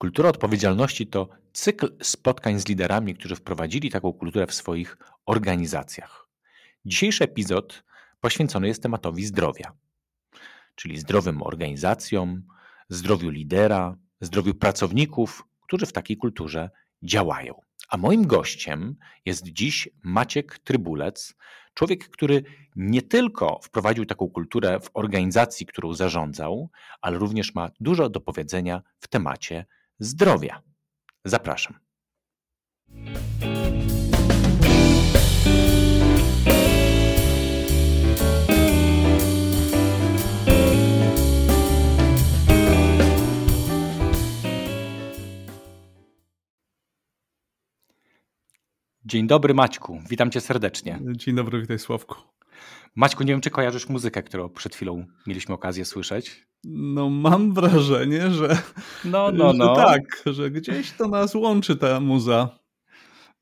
Kultura 0.00 0.28
odpowiedzialności 0.28 1.06
to 1.06 1.28
cykl 1.52 1.96
spotkań 2.02 2.60
z 2.60 2.68
liderami, 2.68 3.14
którzy 3.14 3.36
wprowadzili 3.36 3.90
taką 3.90 4.12
kulturę 4.12 4.46
w 4.46 4.54
swoich 4.54 4.98
organizacjach. 5.26 6.28
Dzisiejszy 6.84 7.24
epizod 7.24 7.84
poświęcony 8.20 8.68
jest 8.68 8.82
tematowi 8.82 9.24
zdrowia, 9.24 9.72
czyli 10.74 10.98
zdrowym 10.98 11.42
organizacjom, 11.42 12.42
zdrowiu 12.88 13.30
lidera, 13.30 13.96
zdrowiu 14.20 14.54
pracowników, 14.54 15.44
którzy 15.62 15.86
w 15.86 15.92
takiej 15.92 16.16
kulturze 16.16 16.70
działają. 17.02 17.60
A 17.88 17.96
moim 17.96 18.26
gościem 18.26 18.96
jest 19.24 19.48
dziś 19.48 19.88
Maciek 20.02 20.58
Trybulec, 20.58 21.34
człowiek, 21.74 22.08
który 22.08 22.44
nie 22.76 23.02
tylko 23.02 23.60
wprowadził 23.62 24.06
taką 24.06 24.28
kulturę 24.28 24.80
w 24.80 24.90
organizacji, 24.94 25.66
którą 25.66 25.94
zarządzał, 25.94 26.70
ale 27.00 27.18
również 27.18 27.54
ma 27.54 27.70
dużo 27.80 28.08
do 28.08 28.20
powiedzenia 28.20 28.82
w 28.98 29.08
temacie 29.08 29.66
zdrowia. 30.00 30.62
Zapraszam. 31.24 31.74
Dzień 49.04 49.26
dobry 49.26 49.54
Maćku, 49.54 50.02
witam 50.10 50.30
cię 50.30 50.40
serdecznie. 50.40 50.98
Dzień 51.16 51.34
dobry, 51.34 51.60
witaj 51.60 51.78
Sławku. 51.78 52.14
Maćku, 52.96 53.22
nie 53.22 53.32
wiem 53.32 53.40
czy 53.40 53.50
kojarzysz 53.50 53.88
muzykę, 53.88 54.22
którą 54.22 54.48
przed 54.48 54.74
chwilą 54.74 55.06
mieliśmy 55.26 55.54
okazję 55.54 55.84
słyszeć. 55.84 56.46
No 56.64 57.10
mam 57.10 57.54
wrażenie, 57.54 58.30
że, 58.30 58.58
no, 59.04 59.30
no, 59.32 59.52
no. 59.52 59.74
Że 59.74 59.82
tak, 59.82 60.22
że 60.26 60.50
gdzieś 60.50 60.92
to 60.92 61.08
nas 61.08 61.34
łączy 61.34 61.76
ta 61.76 62.00
muza. 62.00 62.60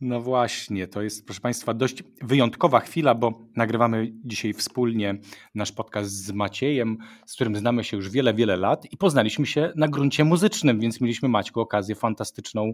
No 0.01 0.21
właśnie, 0.21 0.89
to 0.89 1.03
jest, 1.03 1.25
proszę 1.27 1.41
Państwa, 1.41 1.75
dość 1.75 2.03
wyjątkowa 2.23 2.81
chwila, 2.81 3.15
bo 3.15 3.49
nagrywamy 3.57 4.13
dzisiaj 4.25 4.53
wspólnie 4.53 5.19
nasz 5.55 5.73
podcast 5.73 6.11
z 6.11 6.33
Maciejem, 6.33 6.99
z 7.27 7.35
którym 7.35 7.57
znamy 7.57 7.85
się 7.85 7.97
już 7.97 8.11
wiele, 8.11 8.35
wiele 8.35 8.57
lat 8.57 8.93
i 8.93 8.97
poznaliśmy 8.97 9.47
się 9.47 9.73
na 9.77 9.89
gruncie 9.89 10.25
muzycznym, 10.25 10.81
więc 10.81 11.01
mieliśmy 11.01 11.29
Maćku 11.29 11.61
okazję 11.61 11.95
fantastyczną 11.95 12.73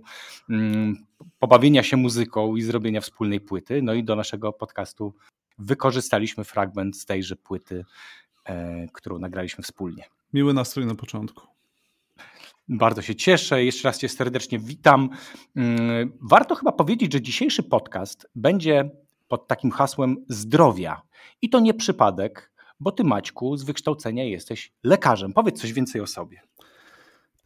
mm, 0.50 1.06
pobawienia 1.38 1.82
się 1.82 1.96
muzyką 1.96 2.56
i 2.56 2.62
zrobienia 2.62 3.00
wspólnej 3.00 3.40
płyty. 3.40 3.82
No 3.82 3.94
i 3.94 4.04
do 4.04 4.16
naszego 4.16 4.52
podcastu 4.52 5.14
wykorzystaliśmy 5.58 6.44
fragment 6.44 6.96
z 6.96 7.06
tejże 7.06 7.36
płyty, 7.36 7.84
e, 8.44 8.86
którą 8.92 9.18
nagraliśmy 9.18 9.64
wspólnie. 9.64 10.04
Miły 10.32 10.54
nastrój 10.54 10.86
na 10.86 10.94
początku. 10.94 11.46
Bardzo 12.68 13.02
się 13.02 13.14
cieszę. 13.14 13.64
Jeszcze 13.64 13.88
raz 13.88 13.98
Cię 13.98 14.08
serdecznie 14.08 14.58
witam. 14.58 15.10
Mm, 15.56 16.12
warto 16.20 16.54
chyba 16.54 16.72
powiedzieć, 16.72 17.12
że 17.12 17.22
dzisiejszy 17.22 17.62
podcast 17.62 18.30
będzie 18.34 18.90
pod 19.28 19.48
takim 19.48 19.70
hasłem 19.70 20.16
zdrowia. 20.28 21.02
I 21.42 21.50
to 21.50 21.60
nie 21.60 21.74
przypadek, 21.74 22.52
bo 22.80 22.92
Ty, 22.92 23.04
Maćku, 23.04 23.56
z 23.56 23.64
wykształcenia 23.64 24.24
jesteś 24.24 24.72
lekarzem. 24.82 25.32
Powiedz 25.32 25.60
coś 25.60 25.72
więcej 25.72 26.00
o 26.00 26.06
sobie. 26.06 26.40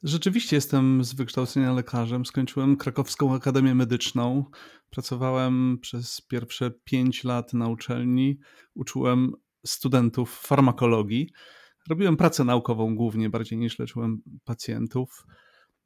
Rzeczywiście 0.02 0.56
jestem 0.56 1.04
z 1.04 1.14
wykształcenia 1.14 1.72
lekarzem. 1.72 2.26
Skończyłem 2.26 2.76
Krakowską 2.76 3.34
Akademię 3.34 3.74
Medyczną. 3.74 4.44
Pracowałem 4.90 5.78
przez 5.80 6.20
pierwsze 6.20 6.70
pięć 6.84 7.24
lat 7.24 7.52
na 7.54 7.68
uczelni. 7.68 8.38
Uczyłem 8.74 9.32
studentów 9.66 10.38
farmakologii. 10.38 11.30
Robiłem 11.88 12.16
pracę 12.16 12.44
naukową 12.44 12.94
głównie, 12.94 13.30
bardziej 13.30 13.58
niż 13.58 13.78
leczyłem 13.78 14.22
pacjentów. 14.44 15.26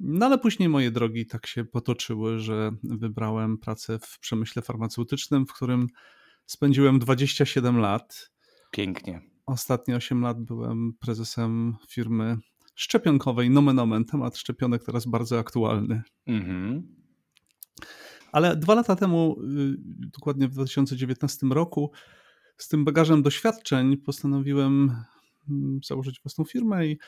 No 0.00 0.26
ale 0.26 0.38
później 0.38 0.68
moje 0.68 0.90
drogi 0.90 1.26
tak 1.26 1.46
się 1.46 1.64
potoczyły, 1.64 2.38
że 2.38 2.70
wybrałem 2.82 3.58
pracę 3.58 3.98
w 3.98 4.18
przemyśle 4.18 4.62
farmaceutycznym, 4.62 5.46
w 5.46 5.52
którym 5.52 5.86
spędziłem 6.46 6.98
27 6.98 7.78
lat. 7.78 8.30
Pięknie. 8.70 9.20
Ostatnie 9.46 9.96
8 9.96 10.20
lat 10.20 10.44
byłem 10.44 10.92
prezesem 11.00 11.76
firmy 11.88 12.36
szczepionkowej, 12.74 13.50
nomen 13.50 13.78
omen, 13.78 14.04
temat 14.04 14.36
szczepionek 14.36 14.84
teraz 14.84 15.06
bardzo 15.06 15.38
aktualny. 15.38 16.02
Mhm. 16.26 16.96
Ale 18.32 18.56
dwa 18.56 18.74
lata 18.74 18.96
temu, 18.96 19.36
y, 19.42 19.76
dokładnie 20.12 20.48
w 20.48 20.52
2019 20.52 21.46
roku, 21.46 21.90
z 22.56 22.68
tym 22.68 22.84
bagażem 22.84 23.22
doświadczeń 23.22 23.96
postanowiłem 23.96 24.90
Mm, 25.50 25.80
założyć 25.84 26.20
własną 26.20 26.44
firmę 26.44 26.86
i 26.86 26.98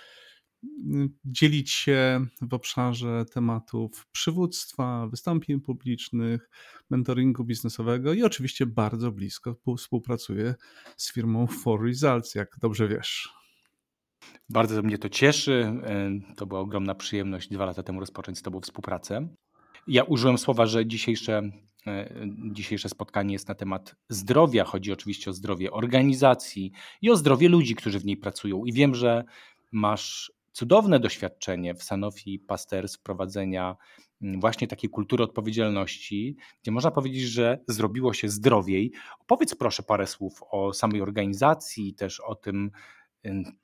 mm, 0.85 1.09
dzielić 1.25 1.71
się 1.71 2.27
w 2.43 2.55
obszarze 2.55 3.25
tematów 3.33 4.07
przywództwa, 4.13 5.07
wystąpień 5.07 5.61
publicznych, 5.61 6.51
mentoringu 6.91 7.45
biznesowego 7.45 8.13
i 8.13 8.23
oczywiście 8.23 8.67
bardzo 8.67 9.13
blisko 9.13 9.57
współpracuję 9.79 10.55
z 10.97 11.13
firmą 11.13 11.47
For 11.47 11.85
Results, 11.85 12.35
jak 12.35 12.57
dobrze 12.61 12.89
wiesz. 12.89 13.44
Bardzo 14.49 14.83
mnie 14.83 14.99
to 14.99 15.09
cieszy. 15.09 15.81
E, 15.85 16.11
to 16.37 16.47
była 16.47 16.61
ogromna 16.61 16.95
przyjemność 16.95 17.49
dwa 17.49 17.65
lata 17.65 17.83
temu 17.83 18.01
rozpocząć 18.01 18.39
z 18.39 18.43
Tobą 18.43 18.61
współpracę. 18.61 19.29
Ja 19.87 20.03
użyłem 20.03 20.39
słowa, 20.39 20.67
że 20.67 20.87
dzisiejsze 20.87 21.51
E, 21.87 22.11
dzisiejsze 22.53 22.89
spotkanie 22.89 23.33
jest 23.33 23.49
na 23.49 23.55
temat 23.55 23.95
zdrowia. 24.09 24.65
Chodzi 24.65 24.93
oczywiście 24.93 25.31
o 25.31 25.35
zdrowie 25.35 25.73
organizacji 25.73 26.73
i 27.03 27.11
o 27.11 27.17
zdrowie 27.17 27.49
ludzi, 27.49 27.75
którzy 27.75 27.99
w 27.99 28.05
niej 28.05 28.17
pracują. 28.17 28.65
I 28.65 28.73
wiem, 28.73 28.95
że 28.95 29.25
masz 29.73 30.33
cudowne 30.53 31.01
doświadczenie 31.01 31.75
w 31.75 31.83
Sanofi 31.83 32.39
Pasteur 32.39 32.89
z 32.89 32.97
wprowadzenia 32.97 33.77
mm, 34.23 34.41
właśnie 34.41 34.69
takiej 34.69 34.91
kultury 34.91 35.25
odpowiedzialności, 35.25 36.37
gdzie 36.63 36.71
można 36.71 36.91
powiedzieć, 36.91 37.23
że 37.23 37.59
zrobiło 37.69 38.13
się 38.13 38.29
zdrowiej. 38.29 38.93
Opowiedz 39.21 39.55
proszę 39.55 39.83
parę 39.83 40.07
słów 40.07 40.41
o 40.51 40.73
samej 40.73 41.03
organizacji, 41.03 41.95
też 41.95 42.21
o 42.21 42.35
tym, 42.35 42.71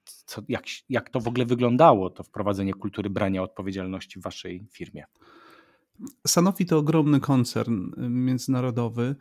co, 0.05 0.43
jak, 0.49 0.65
jak 0.89 1.11
to 1.11 1.21
w 1.21 1.29
ogóle 1.29 1.47
wyglądało, 1.47 2.11
to 2.11 2.23
wprowadzenie 2.23 2.75
kultury 2.75 3.11
brania 3.11 3.43
odpowiedzialności 3.43 4.21
w 4.21 4.23
waszej 4.23 4.67
firmie. 4.71 5.05
Sanofi 6.27 6.67
to 6.67 6.79
ogromny 6.79 7.21
koncern 7.21 8.05
y, 8.05 8.09
międzynarodowy 8.09 9.17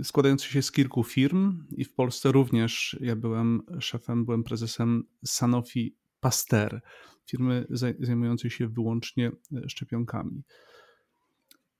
y, 0.00 0.04
składający 0.04 0.48
się 0.48 0.62
z 0.62 0.72
kilku 0.72 1.04
firm 1.04 1.66
i 1.70 1.84
w 1.84 1.94
Polsce 1.94 2.32
również 2.32 2.96
ja 3.00 3.16
byłem 3.16 3.62
szefem, 3.80 4.24
byłem 4.24 4.44
prezesem 4.44 5.04
Sanofi 5.24 5.96
Pasteur, 6.20 6.82
firmy 7.26 7.66
zajmującej 8.00 8.50
się 8.50 8.68
wyłącznie 8.68 9.28
y, 9.28 9.68
szczepionkami. 9.68 10.42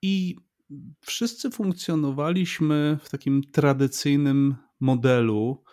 I 0.03 0.37
wszyscy 1.01 1.51
funkcjonowaliśmy 1.51 2.99
w 3.03 3.11
takim 3.11 3.43
tradycyjnym 3.53 4.57
modelu 4.81 5.65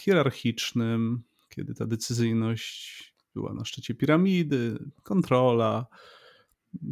hierarchicznym, 0.00 1.22
kiedy 1.48 1.74
ta 1.74 1.86
decyzyjność 1.86 3.14
była 3.34 3.54
na 3.54 3.64
szczycie 3.64 3.94
piramidy, 3.94 4.78
kontrola, 5.02 5.86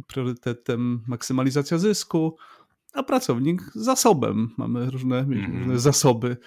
priorytetem 0.07 1.03
maksymalizacja 1.07 1.77
zysku, 1.77 2.37
a 2.93 3.03
pracownik 3.03 3.61
zasobem. 3.75 4.53
Mamy 4.57 4.91
różne, 4.91 5.19
mm. 5.19 5.57
różne 5.57 5.79
zasoby, 5.79 6.37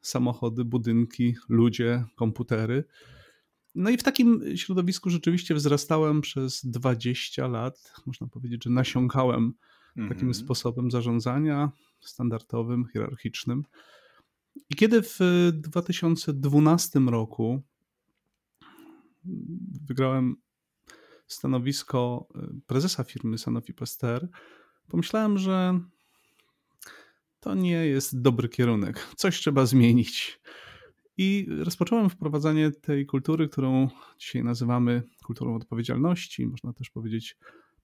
samochody, 0.00 0.64
budynki, 0.64 1.34
ludzie, 1.48 2.04
komputery. 2.16 2.84
No 3.74 3.90
i 3.90 3.96
w 3.96 4.02
takim 4.02 4.56
środowisku 4.56 5.10
rzeczywiście 5.10 5.54
wzrastałem 5.54 6.20
przez 6.20 6.66
20 6.66 7.46
lat. 7.48 7.92
Można 8.06 8.26
powiedzieć, 8.26 8.64
że 8.64 8.70
nasiąkałem 8.70 9.52
mm. 9.96 10.08
takim 10.08 10.34
sposobem 10.34 10.90
zarządzania 10.90 11.70
standardowym, 12.00 12.84
hierarchicznym. 12.92 13.64
I 14.70 14.74
kiedy 14.74 15.02
w 15.02 15.18
2012 15.52 17.00
roku 17.00 17.62
wygrałem 19.86 20.36
stanowisko 21.26 22.28
y, 22.36 22.60
prezesa 22.66 23.04
firmy 23.04 23.38
Sanofi 23.38 23.74
Pasteur, 23.74 24.28
pomyślałem, 24.88 25.38
że 25.38 25.80
to 27.40 27.54
nie 27.54 27.86
jest 27.86 28.20
dobry 28.20 28.48
kierunek. 28.48 29.06
Coś 29.16 29.38
trzeba 29.38 29.66
zmienić. 29.66 30.40
I 31.18 31.46
rozpocząłem 31.50 32.10
wprowadzanie 32.10 32.70
tej 32.70 33.06
kultury, 33.06 33.48
którą 33.48 33.88
dzisiaj 34.18 34.44
nazywamy 34.44 35.02
kulturą 35.24 35.56
odpowiedzialności, 35.56 36.46
można 36.46 36.72
też 36.72 36.90
powiedzieć 36.90 37.36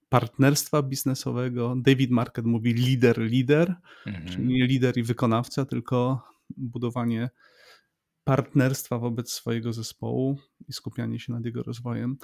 partnerstwa 0.09 0.81
biznesowego. 0.81 1.75
David 1.77 2.11
Market 2.11 2.45
mówi 2.45 2.73
lider, 2.73 3.19
lider, 3.19 3.75
mhm. 4.05 4.27
czyli 4.27 4.47
nie 4.47 4.67
lider 4.67 4.97
i 4.97 5.03
wykonawca, 5.03 5.65
tylko 5.65 6.21
budowanie 6.57 7.29
partnerstwa 8.23 8.99
wobec 8.99 9.31
swojego 9.31 9.73
zespołu 9.73 10.37
i 10.67 10.73
skupianie 10.73 11.19
się 11.19 11.33
nad 11.33 11.45
jego 11.45 11.63
rozwojem. 11.63 12.17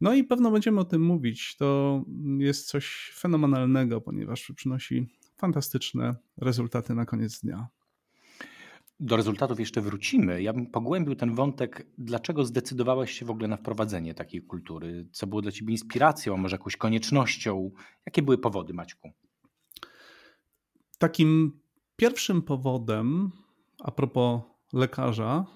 No 0.00 0.14
i 0.14 0.24
pewno 0.24 0.50
będziemy 0.50 0.80
o 0.80 0.84
tym 0.84 1.02
mówić. 1.02 1.56
To 1.56 2.04
jest 2.38 2.68
coś 2.68 3.12
fenomenalnego, 3.14 4.00
ponieważ 4.00 4.52
przynosi 4.56 5.06
fantastyczne 5.36 6.16
rezultaty 6.36 6.94
na 6.94 7.04
koniec 7.04 7.40
dnia. 7.40 7.68
do 9.00 9.16
rezultatów 9.16 9.60
jeszcze 9.60 9.80
wrócimy. 9.80 10.42
Ja 10.42 10.52
bym 10.52 10.66
pogłębił 10.66 11.14
ten 11.14 11.34
wątek, 11.34 11.86
dlaczego 11.98 12.44
zdecydowałeś 12.44 13.10
się 13.18 13.26
w 13.26 13.30
ogóle 13.30 13.48
na 13.48 13.56
wprowadzenie 13.56 14.14
takiej 14.14 14.42
kultury? 14.42 15.08
Co 15.12 15.26
było 15.26 15.42
dla 15.42 15.52
ciebie 15.52 15.72
inspiracją, 15.72 16.34
a 16.34 16.36
może 16.36 16.54
jakąś 16.54 16.76
koniecznością? 16.76 17.70
Jakie 18.06 18.22
były 18.22 18.38
powody, 18.38 18.74
Maćku? 18.74 19.10
Takim 20.98 21.60
pierwszym 21.96 22.42
powodem, 22.42 23.30
a 23.86 23.90
propos 23.90 24.40
lekarza, 24.72 25.46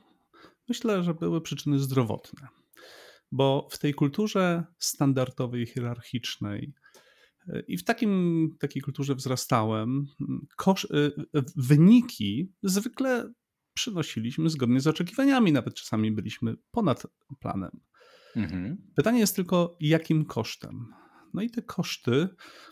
myślę, 0.69 1.03
że 1.03 1.15
były 1.15 1.41
przyczyny 1.41 1.79
zdrowotne. 1.79 2.49
Bo 3.33 3.69
w 3.71 3.79
tej 3.79 3.95
kulturze 3.95 4.65
standardowej, 4.79 5.67
hierarchicznej, 5.67 6.75
i 7.69 7.77
w 7.77 7.85
takim, 7.85 8.49
takiej 8.61 8.83
kulturze 8.83 9.15
wzrastałem. 9.15 10.07
Kosz, 10.57 10.85
y, 10.85 11.13
wyniki 11.57 12.53
zwykle 12.63 13.33
przynosiliśmy 13.75 14.51
zgodnie 14.51 14.81
z 14.81 14.87
oczekiwaniami, 14.87 15.53
nawet 15.53 15.75
czasami 15.75 16.13
byliśmy 16.13 16.57
ponad 16.71 17.07
planem. 17.41 17.71
Mhm. 18.37 18.77
Pytanie 18.97 19.19
jest 19.19 19.37
tylko, 19.37 19.77
jakim 19.81 20.25
kosztem? 20.25 20.87
No 21.35 21.43
i 21.43 21.51
te 21.51 21.63
koszty, 21.63 22.29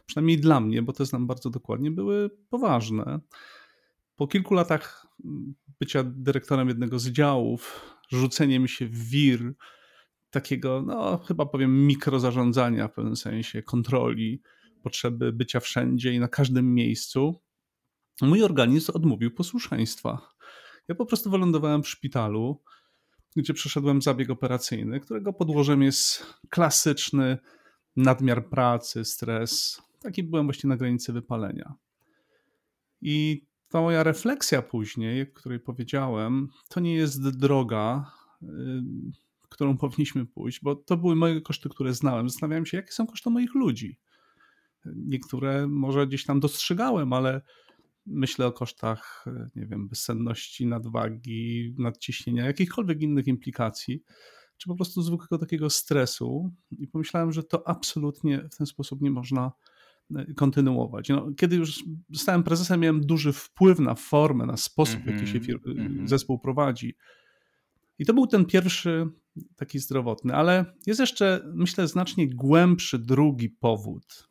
przynajmniej 0.06 0.40
dla 0.40 0.60
mnie, 0.60 0.82
bo 0.82 0.92
to 0.92 1.04
znam 1.04 1.26
bardzo 1.26 1.50
dokładnie, 1.50 1.90
były 1.90 2.30
poważne. 2.48 3.20
Po 4.18 4.26
kilku 4.26 4.54
latach 4.54 5.06
bycia 5.80 6.04
dyrektorem 6.06 6.68
jednego 6.68 6.98
z 6.98 7.08
działów, 7.08 7.80
rzuceniem 8.10 8.68
się 8.68 8.86
w 8.86 9.08
wir 9.08 9.52
takiego, 10.30 10.82
no 10.86 11.18
chyba 11.18 11.46
powiem, 11.46 11.86
mikrozarządzania 11.86 12.88
w 12.88 12.92
pewnym 12.92 13.16
sensie, 13.16 13.62
kontroli, 13.62 14.42
potrzeby 14.82 15.32
bycia 15.32 15.60
wszędzie 15.60 16.14
i 16.14 16.20
na 16.20 16.28
każdym 16.28 16.74
miejscu, 16.74 17.40
mój 18.22 18.42
organizm 18.42 18.92
odmówił 18.94 19.34
posłuszeństwa. 19.34 20.28
Ja 20.88 20.94
po 20.94 21.06
prostu 21.06 21.30
wylądowałem 21.30 21.82
w 21.82 21.88
szpitalu, 21.88 22.62
gdzie 23.36 23.54
przeszedłem 23.54 24.02
zabieg 24.02 24.30
operacyjny, 24.30 25.00
którego 25.00 25.32
podłożem 25.32 25.82
jest 25.82 26.26
klasyczny 26.50 27.38
nadmiar 27.96 28.48
pracy, 28.48 29.04
stres. 29.04 29.82
Taki 30.00 30.22
byłem 30.22 30.46
właśnie 30.46 30.68
na 30.68 30.76
granicy 30.76 31.12
wypalenia. 31.12 31.74
I 33.00 33.47
ta 33.68 33.80
moja 33.80 34.02
refleksja 34.02 34.62
później, 34.62 35.22
o 35.22 35.26
której 35.34 35.60
powiedziałem, 35.60 36.48
to 36.68 36.80
nie 36.80 36.94
jest 36.94 37.30
droga, 37.38 38.12
którą 39.48 39.76
powinniśmy 39.78 40.26
pójść, 40.26 40.60
bo 40.62 40.76
to 40.76 40.96
były 40.96 41.16
moje 41.16 41.40
koszty, 41.40 41.68
które 41.68 41.94
znałem. 41.94 42.28
Zastanawiałem 42.28 42.66
się, 42.66 42.76
jakie 42.76 42.92
są 42.92 43.06
koszty 43.06 43.30
moich 43.30 43.54
ludzi. 43.54 43.98
Niektóre 44.84 45.66
może 45.68 46.06
gdzieś 46.06 46.24
tam 46.24 46.40
dostrzegałem, 46.40 47.12
ale 47.12 47.42
myślę 48.06 48.46
o 48.46 48.52
kosztach, 48.52 49.24
nie 49.56 49.66
wiem, 49.66 49.88
bezsenności, 49.88 50.66
nadwagi, 50.66 51.74
nadciśnienia, 51.78 52.46
jakichkolwiek 52.46 53.02
innych 53.02 53.26
implikacji, 53.26 54.02
czy 54.56 54.68
po 54.68 54.76
prostu 54.76 55.02
zwykłego 55.02 55.38
takiego 55.38 55.70
stresu. 55.70 56.50
I 56.70 56.88
pomyślałem, 56.88 57.32
że 57.32 57.42
to 57.42 57.68
absolutnie 57.68 58.48
w 58.52 58.56
ten 58.56 58.66
sposób 58.66 59.00
nie 59.00 59.10
można 59.10 59.52
kontynuować. 60.36 61.08
No, 61.08 61.30
kiedy 61.36 61.56
już 61.56 61.84
zostałem 62.10 62.42
prezesem, 62.42 62.80
miałem 62.80 63.00
duży 63.00 63.32
wpływ 63.32 63.78
na 63.78 63.94
formę, 63.94 64.46
na 64.46 64.56
sposób, 64.56 65.00
w 65.00 65.06
jaki 65.06 65.26
się 65.26 65.38
mm 65.38 65.48
-hmm. 65.64 66.08
zespół 66.08 66.38
prowadzi. 66.38 66.96
I 67.98 68.06
to 68.06 68.14
był 68.14 68.26
ten 68.26 68.44
pierwszy 68.44 69.06
taki 69.56 69.78
zdrowotny, 69.78 70.34
ale 70.34 70.64
jest 70.86 71.00
jeszcze, 71.00 71.42
myślę, 71.54 71.88
znacznie 71.88 72.28
głębszy 72.28 72.98
drugi 72.98 73.48
powód, 73.48 74.28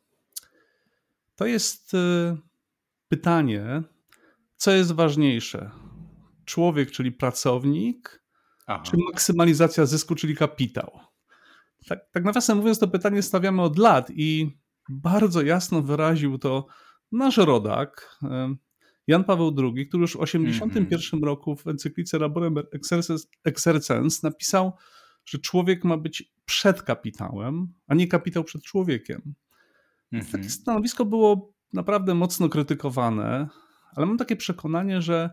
to 1.36 1.46
jest 1.46 1.94
y, 1.94 1.98
pytanie, 3.08 3.82
co 4.56 4.70
jest 4.70 4.92
ważniejsze? 4.92 5.70
Człowiek, 6.44 6.90
czyli 6.90 7.12
pracownik, 7.12 8.24
Aha. 8.66 8.82
czy 8.82 8.96
maksymalizacja 8.96 9.86
zysku, 9.86 10.14
czyli 10.14 10.36
kapitał? 10.36 11.00
Tak, 11.86 11.98
tak 12.12 12.24
nawiasem 12.24 12.58
mówiąc, 12.58 12.78
to 12.78 12.88
pytanie 12.88 13.22
stawiamy 13.22 13.62
od 13.62 13.78
lat 13.78 14.10
i 14.10 14.58
bardzo 14.88 15.42
jasno 15.42 15.82
wyraził 15.82 16.38
to 16.38 16.66
nasz 17.12 17.36
rodak, 17.36 18.18
Jan 19.06 19.24
Paweł 19.24 19.54
II, 19.58 19.88
który 19.88 20.00
już 20.00 20.16
w 20.16 20.20
1981 20.20 21.18
mm 21.18 21.20
-hmm. 21.20 21.26
roku 21.26 21.56
w 21.56 21.66
encyklice 21.66 22.18
Laborem 22.18 22.54
Exercens 23.44 24.22
napisał, 24.22 24.72
że 25.24 25.38
człowiek 25.38 25.84
ma 25.84 25.96
być 25.96 26.32
przed 26.44 26.82
kapitałem, 26.82 27.72
a 27.86 27.94
nie 27.94 28.08
kapitał 28.08 28.44
przed 28.44 28.62
człowiekiem. 28.62 29.34
Mhm. 30.12 30.32
Takie 30.32 30.50
stanowisko 30.50 31.04
było 31.04 31.52
naprawdę 31.72 32.14
mocno 32.14 32.48
krytykowane, 32.48 33.48
ale 33.96 34.06
mam 34.06 34.18
takie 34.18 34.36
przekonanie, 34.36 35.02
że 35.02 35.30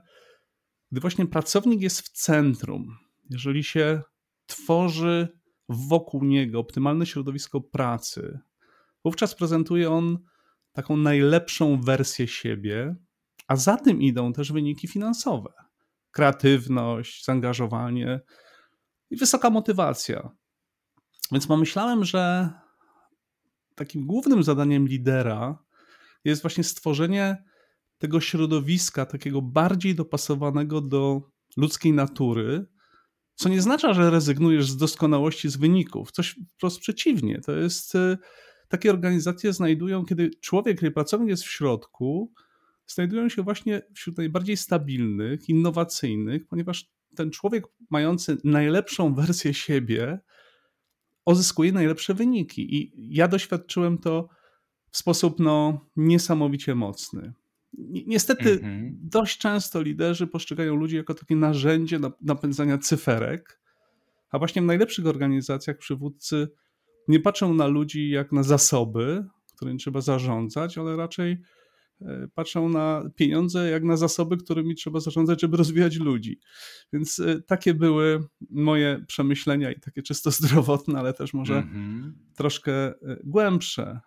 gdy 0.92 1.02
właśnie 1.02 1.26
pracownik 1.26 1.82
jest 1.82 2.02
w 2.02 2.10
centrum, 2.10 2.98
jeżeli 3.30 3.64
się 3.64 4.02
tworzy 4.46 5.28
wokół 5.70 6.24
niego 6.24 6.60
optymalne 6.60 7.06
środowisko 7.06 7.62
pracy, 7.62 8.40
wówczas 9.06 9.36
prezentuje 9.36 9.92
on 9.92 10.18
taką 10.72 10.98
najlepszą 10.98 11.82
wersję 11.82 12.28
siebie, 12.28 12.96
a 13.48 13.56
za 13.56 13.78
tym 13.78 14.02
idą 14.02 14.34
też 14.34 14.52
wyniki 14.52 14.88
finansowe. 14.88 15.54
Kreatywność, 16.12 17.26
zaangażowanie 17.26 18.20
i 19.10 19.16
wysoka 19.16 19.50
motywacja. 19.50 20.30
Więc 21.32 21.48
pomyślałem, 21.48 22.06
że 22.06 22.50
takim 23.76 24.06
głównym 24.06 24.44
zadaniem 24.44 24.88
lidera 24.88 25.64
jest 26.24 26.42
właśnie 26.42 26.64
stworzenie 26.64 27.44
tego 27.98 28.22
środowiska, 28.22 29.06
takiego 29.06 29.42
bardziej 29.42 29.96
dopasowanego 29.96 30.82
do 30.82 31.22
ludzkiej 31.58 31.94
natury, 31.94 32.66
co 33.36 33.50
nie 33.50 33.62
znaczy, 33.62 33.94
że 33.94 34.10
rezygnujesz 34.10 34.70
z 34.72 34.78
doskonałości 34.78 35.50
z 35.50 35.58
wyników. 35.58 36.12
Coś 36.12 36.40
wprost 36.54 36.80
przeciwnie. 36.80 37.42
To 37.42 37.52
jest 37.52 37.96
e, 37.96 38.18
takie 38.68 38.90
organizacje 38.90 39.54
znajdują, 39.54 40.06
kiedy 40.06 40.32
człowiek, 40.42 40.80
kiedy 40.80 40.92
pracownik 40.92 41.30
jest 41.30 41.44
w 41.44 41.52
środku, 41.52 42.34
znajdują 42.88 43.30
się 43.30 43.44
właśnie 43.44 43.82
wśród 43.94 44.18
najbardziej 44.18 44.58
stabilnych, 44.58 45.50
innowacyjnych, 45.50 46.48
ponieważ 46.48 46.90
ten 47.16 47.32
człowiek 47.32 47.64
mający 47.90 48.38
najlepszą 48.44 49.14
wersję 49.14 49.54
siebie 49.54 50.20
uzyskuje 51.26 51.72
najlepsze 51.72 52.14
wyniki. 52.14 52.76
I 52.76 52.92
ja 53.16 53.28
doświadczyłem 53.28 53.98
to 53.98 54.30
w 54.92 54.98
sposób 54.98 55.40
no, 55.40 55.86
niesamowicie 55.96 56.76
mocny. 56.76 57.34
Niestety 58.08 58.52
mm 58.52 58.62
-hmm. 58.62 58.96
dość 59.02 59.38
często 59.38 59.82
liderzy 59.82 60.28
postrzegają 60.28 60.76
ludzi 60.76 60.96
jako 60.96 61.14
takie 61.14 61.36
narzędzie 61.36 62.00
napędzania 62.22 62.78
cyferek, 62.78 63.60
a 64.30 64.40
właśnie 64.40 64.62
w 64.62 64.66
najlepszych 64.66 65.08
organizacjach 65.08 65.78
przywódcy 65.78 66.48
nie 67.08 67.20
patrzą 67.20 67.54
na 67.54 67.68
ludzi 67.68 68.10
jak 68.10 68.32
na 68.32 68.44
zasoby, 68.44 69.26
którymi 69.56 69.80
trzeba 69.80 70.02
zarządzać, 70.02 70.78
ale 70.78 70.96
raczej 70.96 71.38
E, 72.02 72.28
patrzą 72.36 72.70
na 72.70 73.10
pieniądze 73.16 73.70
jak 73.70 73.84
na 73.84 73.98
zasoby, 73.98 74.38
którymi 74.38 74.76
trzeba 74.76 75.00
zarządzać, 75.00 75.42
żeby 75.42 75.58
rozwijać 75.58 75.96
ludzi. 75.96 76.40
Więc 76.94 77.20
e, 77.20 77.42
takie 77.42 77.74
były 77.74 78.24
moje 78.50 79.06
przemyślenia 79.08 79.72
i 79.72 79.80
takie 79.80 80.02
czysto 80.02 80.32
zdrowotne, 80.42 81.00
ale 81.00 81.14
też 81.14 81.34
może 81.34 81.54
mm 81.54 81.70
-hmm. 81.70 82.36
troszkę 82.36 82.74
e, 82.88 82.94
głębsze. 83.24 84.00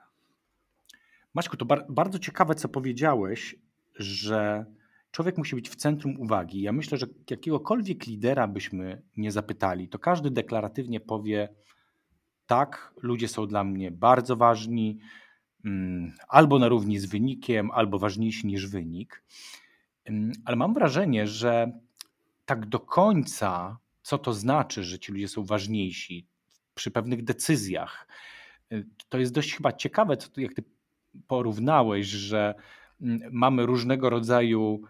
Maćku, 1.34 1.56
to 1.56 1.64
bar 1.64 1.87
bardzo 1.88 2.18
ciekawe, 2.18 2.54
co 2.54 2.68
powiedziałeś, 2.68 3.56
że 3.94 4.64
człowiek 5.11 5.38
musi 5.38 5.56
być 5.56 5.70
w 5.70 5.76
centrum 5.76 6.20
uwagi. 6.20 6.62
Ja 6.62 6.73
myślę, 6.73 6.99
że 6.99 7.06
jakiegokolwiek 7.30 8.06
lidera 8.06 8.49
byśmy 8.49 9.02
nie 9.16 9.32
zapytali, 9.32 9.88
to 9.88 9.99
każdy 9.99 10.30
deklaratywnie 10.30 11.00
powie: 11.00 11.49
Tak, 12.49 12.95
ludzie 13.02 13.28
są 13.28 13.47
dla 13.47 13.64
mnie 13.64 13.90
bardzo 13.90 14.37
ważni, 14.37 14.99
Mm, 15.64 16.12
albo 16.28 16.59
na 16.59 16.69
równi 16.69 16.99
z 16.99 17.07
wynikiem, 17.07 17.71
albo 17.71 17.99
ważniejsi 17.99 18.47
niż 18.47 18.67
wynik. 18.67 19.23
Mm, 20.05 20.33
ale 20.45 20.57
mam 20.57 20.75
wrażenie, 20.75 21.26
że 21.26 21.73
tak 22.45 22.67
do 22.67 22.81
końca, 22.81 23.78
co 24.02 24.19
to 24.19 24.33
znaczy, 24.33 24.85
że 24.85 24.99
ci 24.99 25.12
ludzie 25.12 25.28
są 25.28 25.45
ważniejsi 25.45 26.26
przy 26.75 26.90
pewnych 26.90 27.25
decyzjach, 27.25 28.09
y, 28.73 28.87
to 29.09 29.19
jest 29.19 29.33
dość 29.33 29.57
chyba 29.57 29.73
ciekawe, 29.73 30.17
co 30.17 30.28
tu, 30.28 30.40
jak 30.40 30.55
ty 30.55 30.64
porównałeś, 31.26 32.07
że 32.07 32.55
mm, 33.00 33.21
mamy 33.33 33.67
różnego 33.67 34.11
rodzaju 34.11 34.83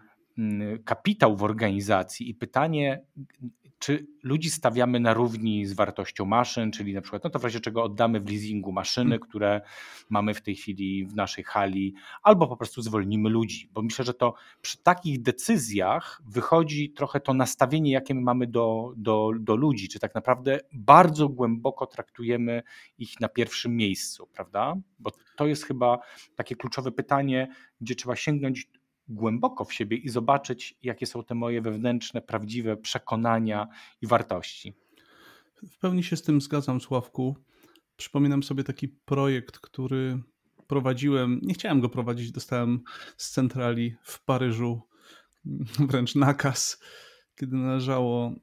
kapitał 0.85 1.37
w 1.37 1.43
organizacji 1.43 2.29
i 2.29 2.35
pytanie, 2.35 3.01
czy 3.79 4.07
ludzi 4.23 4.49
stawiamy 4.49 4.99
na 4.99 5.13
równi 5.13 5.65
z 5.65 5.73
wartością 5.73 6.25
maszyn, 6.25 6.71
czyli 6.71 6.93
na 6.93 7.01
przykład, 7.01 7.23
no 7.23 7.29
to 7.29 7.39
w 7.39 7.43
razie 7.43 7.59
czego 7.59 7.83
oddamy 7.83 8.19
w 8.19 8.29
leasingu 8.29 8.71
maszyny, 8.71 9.09
hmm. 9.09 9.19
które 9.29 9.61
mamy 10.09 10.33
w 10.33 10.41
tej 10.41 10.55
chwili 10.55 11.05
w 11.05 11.15
naszej 11.15 11.43
hali, 11.43 11.93
albo 12.23 12.47
po 12.47 12.57
prostu 12.57 12.81
zwolnimy 12.81 13.29
ludzi, 13.29 13.69
bo 13.73 13.81
myślę, 13.81 14.05
że 14.05 14.13
to 14.13 14.33
przy 14.61 14.77
takich 14.77 15.21
decyzjach 15.21 16.21
wychodzi 16.25 16.89
trochę 16.91 17.19
to 17.19 17.33
nastawienie, 17.33 17.91
jakie 17.91 18.15
my 18.15 18.21
mamy 18.21 18.47
do, 18.47 18.93
do, 18.97 19.31
do 19.39 19.55
ludzi, 19.55 19.87
czy 19.87 19.99
tak 19.99 20.15
naprawdę 20.15 20.59
bardzo 20.73 21.29
głęboko 21.29 21.87
traktujemy 21.87 22.63
ich 22.97 23.19
na 23.19 23.29
pierwszym 23.29 23.75
miejscu, 23.75 24.27
prawda? 24.33 24.75
Bo 24.99 25.11
to 25.35 25.47
jest 25.47 25.65
chyba 25.65 25.99
takie 26.35 26.55
kluczowe 26.55 26.91
pytanie, 26.91 27.47
gdzie 27.81 27.95
trzeba 27.95 28.15
sięgnąć 28.15 28.67
głęboko 29.09 29.65
w 29.65 29.73
siebie 29.73 29.97
i 29.97 30.09
zobaczyć, 30.09 30.77
jakie 30.83 31.05
są 31.05 31.23
te 31.23 31.35
moje 31.35 31.61
wewnętrzne, 31.61 32.21
prawdziwe 32.21 32.77
przekonania 32.77 33.67
i 34.01 34.07
wartości. 34.07 34.73
W 35.71 35.77
pełni 35.77 36.03
się 36.03 36.17
z 36.17 36.23
tym 36.23 36.41
zgadzam, 36.41 36.81
Sławku. 36.81 37.35
Przypominam 37.97 38.43
sobie 38.43 38.63
taki 38.63 38.87
projekt, 38.87 39.59
który 39.59 40.19
prowadziłem. 40.67 41.39
Nie 41.43 41.53
chciałem 41.53 41.81
go 41.81 41.89
prowadzić, 41.89 42.31
dostałem 42.31 42.83
z 43.17 43.29
centrali 43.29 43.95
w 44.03 44.23
Paryżu 44.25 44.81
wręcz 45.89 46.15
nakaz, 46.15 46.79
kiedy 47.39 47.55
należało 47.55 48.27
e, 48.27 48.33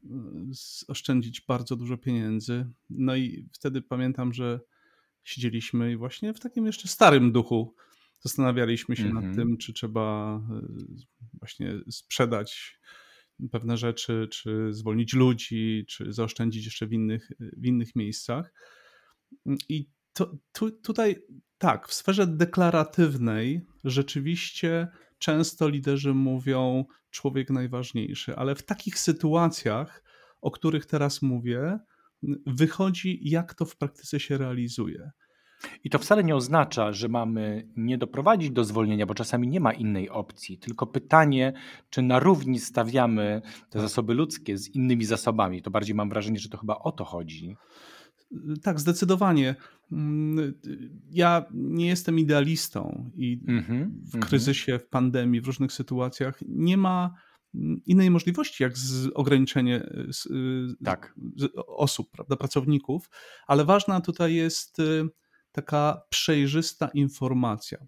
oszczędzić 0.88 1.40
bardzo 1.40 1.76
dużo 1.76 1.98
pieniędzy. 1.98 2.66
No 2.90 3.16
i 3.16 3.48
wtedy 3.52 3.82
pamiętam, 3.82 4.32
że 4.32 4.60
siedzieliśmy 5.24 5.92
i 5.92 5.96
właśnie 5.96 6.34
w 6.34 6.40
takim 6.40 6.66
jeszcze 6.66 6.88
starym 6.88 7.32
duchu 7.32 7.74
zastanawialiśmy 8.26 8.96
się 8.96 9.02
mm 9.02 9.12
-hmm. 9.12 9.14
nad 9.14 9.24
mhm. 9.24 9.48
tym, 9.48 9.56
czy 9.56 9.72
trzeba 9.72 10.36
e, 10.50 10.60
właśnie 11.38 11.74
sprzedać 11.90 12.80
pewne 13.52 13.76
rzeczy, 13.76 14.28
czy 14.30 14.68
zwolnić 14.70 15.12
ludzi, 15.12 15.84
czy 15.88 16.12
zaoszczędzić 16.12 16.64
jeszcze 16.64 16.86
w 16.86 16.92
innych, 16.92 17.32
w 17.40 17.66
innych 17.66 17.96
miejscach. 17.96 18.52
I 19.68 19.88
to, 20.12 20.38
tu, 20.52 20.70
tutaj 20.70 21.16
tak, 21.58 21.88
w 21.88 21.94
sferze 21.94 22.26
deklaratywnej 22.26 23.66
rzeczywiście 23.84 24.88
często 25.18 25.68
liderzy 25.68 26.14
mówią 26.14 26.84
człowiek 27.10 27.50
najważniejszy, 27.50 28.36
ale 28.36 28.54
w 28.54 28.62
takich 28.62 28.98
sytuacjach, 28.98 30.04
o 30.40 30.50
których 30.50 30.86
teraz 30.86 31.22
mówię, 31.22 31.78
wychodzi, 32.46 33.18
jak 33.22 33.54
to 33.54 33.64
w 33.64 33.76
praktyce 33.76 34.20
się 34.20 34.38
realizuje. 34.38 35.10
I 35.84 35.90
to 35.90 35.98
wcale 35.98 36.24
nie 36.24 36.36
oznacza, 36.36 36.92
że 36.92 37.08
mamy 37.08 37.68
nie 37.76 37.98
doprowadzić 37.98 38.50
do 38.50 38.64
zwolnienia, 38.64 39.06
bo 39.06 39.14
czasami 39.14 39.48
nie 39.48 39.60
ma 39.60 39.72
innej 39.72 40.10
opcji. 40.10 40.58
Tylko 40.58 40.86
pytanie, 40.86 41.52
czy 41.90 42.02
na 42.02 42.18
równi 42.18 42.58
stawiamy 42.58 43.42
te 43.70 43.80
zasoby 43.80 44.14
ludzkie 44.14 44.58
z 44.58 44.68
innymi 44.68 45.04
zasobami. 45.04 45.62
To 45.62 45.70
bardziej 45.70 45.94
mam 45.94 46.08
wrażenie, 46.08 46.38
że 46.38 46.48
to 46.48 46.58
chyba 46.58 46.78
o 46.78 46.92
to 46.92 47.04
chodzi. 47.04 47.56
Tak, 48.62 48.80
zdecydowanie. 48.80 49.54
Mm, 49.92 50.54
ja 51.10 51.44
nie 51.54 51.86
jestem 51.86 52.18
idealistą 52.18 53.10
i 53.14 53.40
mm-hmm, 53.48 53.88
w 54.12 54.18
kryzysie, 54.18 54.78
w 54.78 54.88
pandemii, 54.88 55.40
w 55.40 55.46
różnych 55.46 55.72
sytuacjach 55.72 56.38
nie 56.48 56.76
ma 56.76 57.14
innej 57.86 58.10
możliwości 58.10 58.62
jak 58.62 58.78
z 58.78 59.10
ograniczenie 59.14 59.82
y, 60.30 60.84
tak. 60.84 61.14
osób, 61.66 62.10
prawda, 62.10 62.36
pracowników, 62.36 63.10
ale 63.46 63.64
ważna 63.64 64.00
tutaj 64.00 64.34
jest 64.34 64.78
y, 64.78 65.08
taka 65.56 66.02
przejrzysta 66.08 66.88
informacja, 66.88 67.86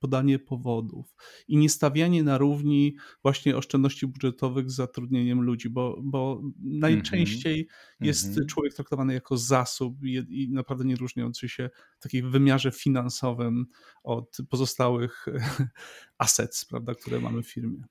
podanie 0.00 0.38
powodów 0.38 1.14
i 1.48 1.56
nie 1.56 1.68
stawianie 1.68 2.22
na 2.22 2.38
równi 2.38 2.96
właśnie 3.22 3.56
oszczędności 3.56 4.06
budżetowych 4.06 4.70
z 4.70 4.74
zatrudnieniem 4.74 5.40
ludzi, 5.40 5.70
bo, 5.70 5.98
bo 6.02 6.42
najczęściej 6.62 7.54
mm 7.54 7.66
-hmm. 7.66 8.06
jest 8.06 8.24
mm 8.26 8.36
-hmm. 8.36 8.46
człowiek 8.46 8.74
traktowany 8.74 9.14
jako 9.14 9.36
zasób 9.36 10.04
i, 10.04 10.24
i, 10.28 10.50
naprawdę 10.52 10.84
nie 10.84 10.96
różniący 10.96 11.48
się 11.48 11.70
w 11.98 12.02
takim 12.02 12.30
wymiarze 12.30 12.70
finansowym 12.72 13.66
od 14.02 14.36
pozostałych 14.48 15.26
assets, 16.18 16.64
prawda, 16.64 16.94
które 16.94 17.20
mamy 17.20 17.42
w 17.42 17.50
firmie. 17.50 17.82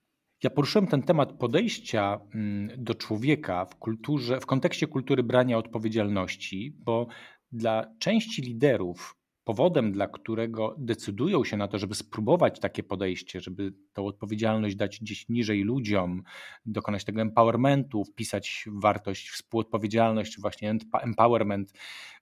Ja 0.44 0.50
poruszyłem 0.50 0.88
ten 0.88 1.04
temat 1.04 1.34
podejścia 1.34 2.20
mm, 2.34 2.84
do 2.84 2.96
człowieka 2.96 3.66
w 3.66 3.76
kulturze, 3.76 4.40
w 4.40 4.46
kontekście 4.46 4.88
kultury 4.88 5.24
brania 5.24 5.58
odpowiedzialności, 5.58 6.76
bo 6.80 7.08
dla 7.52 7.96
części 8.00 8.42
liderów 8.42 9.16
powodem, 9.44 9.92
dla 9.92 10.08
którego 10.08 10.76
decydują 10.78 11.44
się 11.44 11.58
na 11.58 11.68
to, 11.68 11.78
żeby 11.78 11.96
spróbować 11.96 12.60
takie 12.60 12.84
podejście, 12.84 13.42
żeby 13.42 13.74
tą 13.94 14.06
odpowiedzialność 14.06 14.76
dać 14.76 15.00
gdzieś 15.00 15.30
niżej 15.30 15.64
ludziom, 15.64 16.24
dokonać 16.66 17.06
tego 17.06 17.22
empowermentu, 17.22 18.04
wpisać 18.04 18.66
wartość, 18.72 19.30
współodpowiedzialność, 19.30 20.40
właśnie 20.40 20.76
empowerment 21.02 21.74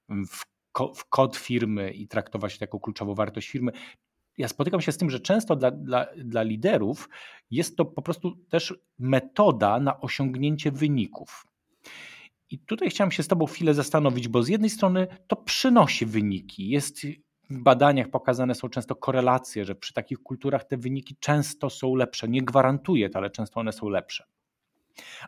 w, 0.09 0.45
w 0.95 1.09
kod 1.09 1.35
firmy 1.35 1.91
i 1.91 2.07
traktować 2.07 2.57
to 2.57 2.63
jako 2.63 2.79
kluczową 2.79 3.15
wartość 3.15 3.49
firmy. 3.49 3.71
Ja 4.37 4.47
spotykam 4.47 4.81
się 4.81 4.91
z 4.91 4.97
tym, 4.97 5.09
że 5.09 5.19
często 5.19 5.55
dla, 5.55 5.71
dla, 5.71 6.07
dla 6.17 6.43
liderów 6.43 7.09
jest 7.51 7.77
to 7.77 7.85
po 7.85 8.01
prostu 8.01 8.35
też 8.49 8.73
metoda 8.99 9.79
na 9.79 10.01
osiągnięcie 10.01 10.71
wyników. 10.71 11.45
I 12.49 12.59
tutaj 12.59 12.89
chciałem 12.89 13.11
się 13.11 13.23
z 13.23 13.27
Tobą 13.27 13.45
chwilę 13.45 13.73
zastanowić, 13.73 14.27
bo 14.27 14.43
z 14.43 14.47
jednej 14.47 14.69
strony 14.69 15.07
to 15.27 15.35
przynosi 15.35 16.05
wyniki. 16.05 16.69
Jest 16.69 17.01
w 17.49 17.57
badaniach 17.57 18.09
pokazane 18.09 18.55
są 18.55 18.69
często 18.69 18.95
korelacje, 18.95 19.65
że 19.65 19.75
przy 19.75 19.93
takich 19.93 20.17
kulturach 20.17 20.63
te 20.63 20.77
wyniki 20.77 21.15
często 21.19 21.69
są 21.69 21.95
lepsze. 21.95 22.27
Nie 22.27 22.41
gwarantuję 22.41 23.09
to, 23.09 23.19
ale 23.19 23.29
często 23.29 23.59
one 23.59 23.71
są 23.71 23.89
lepsze. 23.89 24.23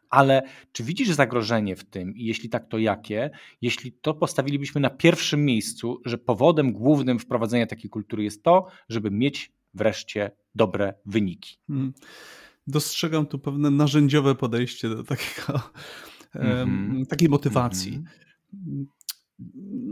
Ale 0.10 0.42
czy 0.72 0.84
widzisz 0.84 1.10
zagrożenie 1.10 1.76
w 1.76 1.84
tym 1.84 2.16
i 2.16 2.26
jeśli 2.26 2.50
tak, 2.50 2.68
to 2.68 2.78
jakie? 2.78 3.30
Jeśli 3.62 3.92
to 3.92 4.14
postawilibyśmy 4.14 4.82
na 4.82 4.90
pierwszym 4.90 5.46
miejscu, 5.46 6.02
że 6.06 6.18
powodem 6.18 6.74
głównym 6.74 7.20
wprowadzenia 7.20 7.68
takiej 7.68 7.90
kultury 7.90 8.24
jest 8.24 8.44
to, 8.44 8.68
żeby 8.90 9.12
mieć 9.12 9.52
wreszcie 9.74 10.32
dobre 10.56 10.94
wyniki. 11.06 11.58
Hmm. 11.68 11.94
Dostrzegam 12.68 13.26
tu 13.26 13.40
pewne 13.40 13.72
narzędziowe 13.72 14.36
podejście 14.36 14.90
do 14.90 15.04
takiego 15.04 15.60
mm-hmm. 16.36 17.05
takiej 17.07 17.29
motywacji. 17.29 17.91
Mm-hmm. 17.91 18.86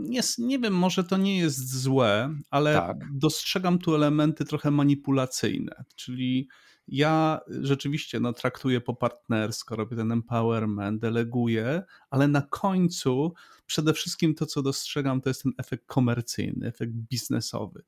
Nie, 0.08 0.20
nie 0.38 0.58
wiem, 0.58 0.74
może 0.74 1.04
to 1.04 1.16
nie 1.16 1.38
jest 1.38 1.74
złe, 1.74 2.34
ale 2.50 2.74
tak. 2.74 2.96
dostrzegam 3.12 3.78
tu 3.78 3.94
elementy 3.94 4.44
trochę 4.44 4.70
manipulacyjne, 4.70 5.84
czyli 5.96 6.48
ja 6.88 7.40
rzeczywiście 7.48 8.20
no, 8.20 8.32
traktuję 8.32 8.80
po 8.80 8.94
partnersko, 8.94 9.76
robię 9.76 9.96
ten 9.96 10.12
empowerment, 10.12 11.00
deleguję, 11.00 11.82
ale 12.10 12.28
na 12.28 12.42
końcu 12.42 13.34
przede 13.66 13.92
wszystkim 13.92 14.34
to, 14.34 14.46
co 14.46 14.62
dostrzegam, 14.62 15.20
to 15.20 15.30
jest 15.30 15.42
ten 15.42 15.52
efekt 15.58 15.86
komercyjny, 15.86 16.66
efekt 16.66 16.92
biznesowy. 16.92 17.82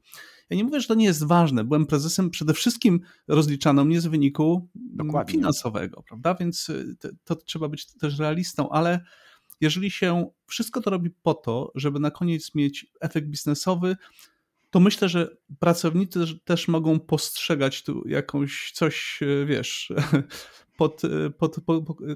Ja 0.50 0.56
nie 0.56 0.64
mówię, 0.64 0.80
że 0.80 0.88
to 0.88 0.94
nie 0.94 1.04
jest 1.04 1.24
ważne. 1.24 1.64
Byłem 1.64 1.86
prezesem, 1.86 2.30
przede 2.30 2.54
wszystkim 2.54 3.00
rozliczano 3.28 3.84
mnie 3.84 4.00
z 4.00 4.06
wyniku 4.06 4.68
Dokładnie. 4.74 5.32
finansowego, 5.32 6.02
prawda? 6.02 6.34
Więc 6.34 6.68
y, 6.68 6.96
to, 7.00 7.08
to 7.24 7.36
trzeba 7.36 7.68
być 7.68 7.86
też 7.86 8.18
realistą, 8.18 8.70
ale 8.70 9.00
jeżeli 9.60 9.90
się 9.90 10.30
wszystko 10.46 10.80
to 10.80 10.90
robi 10.90 11.10
po 11.10 11.34
to, 11.34 11.72
żeby 11.74 12.00
na 12.00 12.10
koniec 12.10 12.54
mieć 12.54 12.86
efekt 13.00 13.26
biznesowy, 13.26 13.96
to 14.70 14.80
myślę, 14.80 15.08
że 15.08 15.36
pracownicy 15.58 16.20
też 16.44 16.68
mogą 16.68 17.00
postrzegać 17.00 17.82
tu 17.82 18.08
jakąś 18.08 18.72
coś, 18.74 19.20
e, 19.22 19.46
wiesz, 19.46 19.92
pod, 20.78 21.04
e, 21.04 21.30
pod, 21.30 21.56
pod, 21.66 21.86
pod, 21.86 22.00
e, 22.00 22.14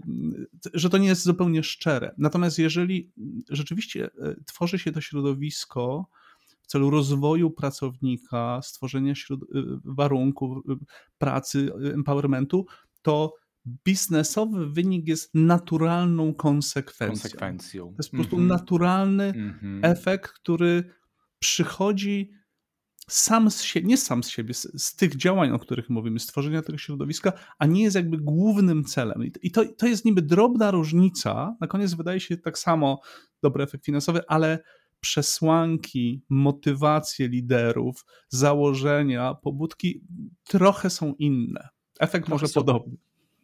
że 0.75 0.91
to 0.91 0.99
nie 0.99 1.09
jest 1.09 1.23
zupełnie 1.23 1.63
szczere. 1.63 2.15
Natomiast 2.19 2.59
jeżeli 2.59 3.13
rzeczywiście 3.51 4.11
tworzy 4.47 4.79
się 4.79 4.93
to 4.93 5.01
środowisko 5.01 6.07
w 6.63 6.67
celu 6.67 6.91
rozwoju 6.91 7.51
pracownika, 7.51 8.61
stworzenia 8.63 9.15
warunków 9.85 10.59
pracy, 11.19 11.71
empowermentu, 11.95 12.67
to 13.03 13.35
biznesowy 13.85 14.71
wynik 14.71 15.09
jest 15.09 15.31
naturalną 15.35 16.35
konsekwencją. 16.35 17.23
konsekwencją. 17.23 17.87
To 17.89 17.97
jest 17.99 18.11
po 18.11 18.17
prostu 18.17 18.37
mm 18.37 18.47
-hmm. 18.47 18.51
naturalny 18.51 19.25
mm 19.25 19.59
-hmm. 19.63 19.81
efekt, 19.83 20.33
który 20.33 20.85
przychodzi 21.39 22.31
sam 23.11 23.51
z 23.51 23.63
siebie, 23.63 23.87
nie 23.87 23.97
sam 23.97 24.23
z 24.23 24.29
siebie, 24.29 24.55
z, 24.55 24.83
z, 24.83 24.97
tych 24.97 25.17
działań, 25.17 25.51
o 25.51 25.59
których 25.59 25.91
mówimy, 25.91 26.21
stworzenia 26.21 26.63
tego 26.63 26.79
środowiska, 26.79 27.33
a 27.59 27.67
nie 27.67 27.83
jest 27.83 27.97
jakby 27.97 28.19
głównym 28.19 28.85
celem. 28.85 29.31
I 29.43 29.51
to, 29.51 29.65
to 29.79 29.87
jest 29.87 30.05
niby 30.05 30.23
drobna 30.23 30.71
różnica, 30.71 31.57
na 31.61 31.67
koniec 31.67 31.95
wydaje 31.95 32.21
się 32.21 32.37
tak 32.37 32.59
samo 32.59 33.01
dobry 33.43 33.65
efekt 33.65 33.85
finansowy, 33.85 34.21
ale 34.29 34.59
przesłanki, 35.01 36.23
motywacje 36.29 37.29
liderów, 37.29 38.05
założenia, 38.29 39.35
pobudki 39.35 40.03
trochę 40.45 40.91
są 40.91 41.15
inne. 41.19 41.69
Efekt 42.01 42.29
może 42.29 42.49
są, 42.49 42.61
podobny. 42.61 42.97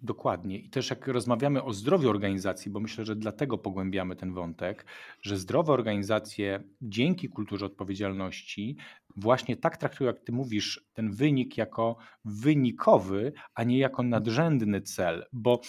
Dokładnie. 0.02 0.58
I 0.58 0.70
też 0.70 0.90
jak 0.90 1.06
rozmawiamy 1.06 1.62
o 1.62 1.72
zdrowiu 1.72 2.10
organizacji, 2.10 2.70
bo 2.70 2.80
myślę, 2.80 3.04
że 3.04 3.16
dlatego 3.16 3.58
pogłębiamy 3.58 4.16
ten 4.16 4.32
wątek, 4.32 4.86
że 5.22 5.36
zdrowe 5.36 5.72
organizacje 5.72 6.62
dzięki 6.82 7.28
kulturze 7.28 7.66
odpowiedzialności 7.66 8.76
właśnie 9.16 9.56
tak 9.56 9.76
traktują, 9.76 10.08
jak 10.08 10.20
ty 10.20 10.32
mówisz, 10.32 10.84
ten 10.92 11.12
wynik 11.12 11.56
jako 11.58 11.96
wynikowy, 12.24 13.32
a 13.54 13.64
nie 13.64 13.78
jako 13.78 14.02
nadrzędny 14.02 14.80
cel, 14.80 15.26
bo 15.32 15.60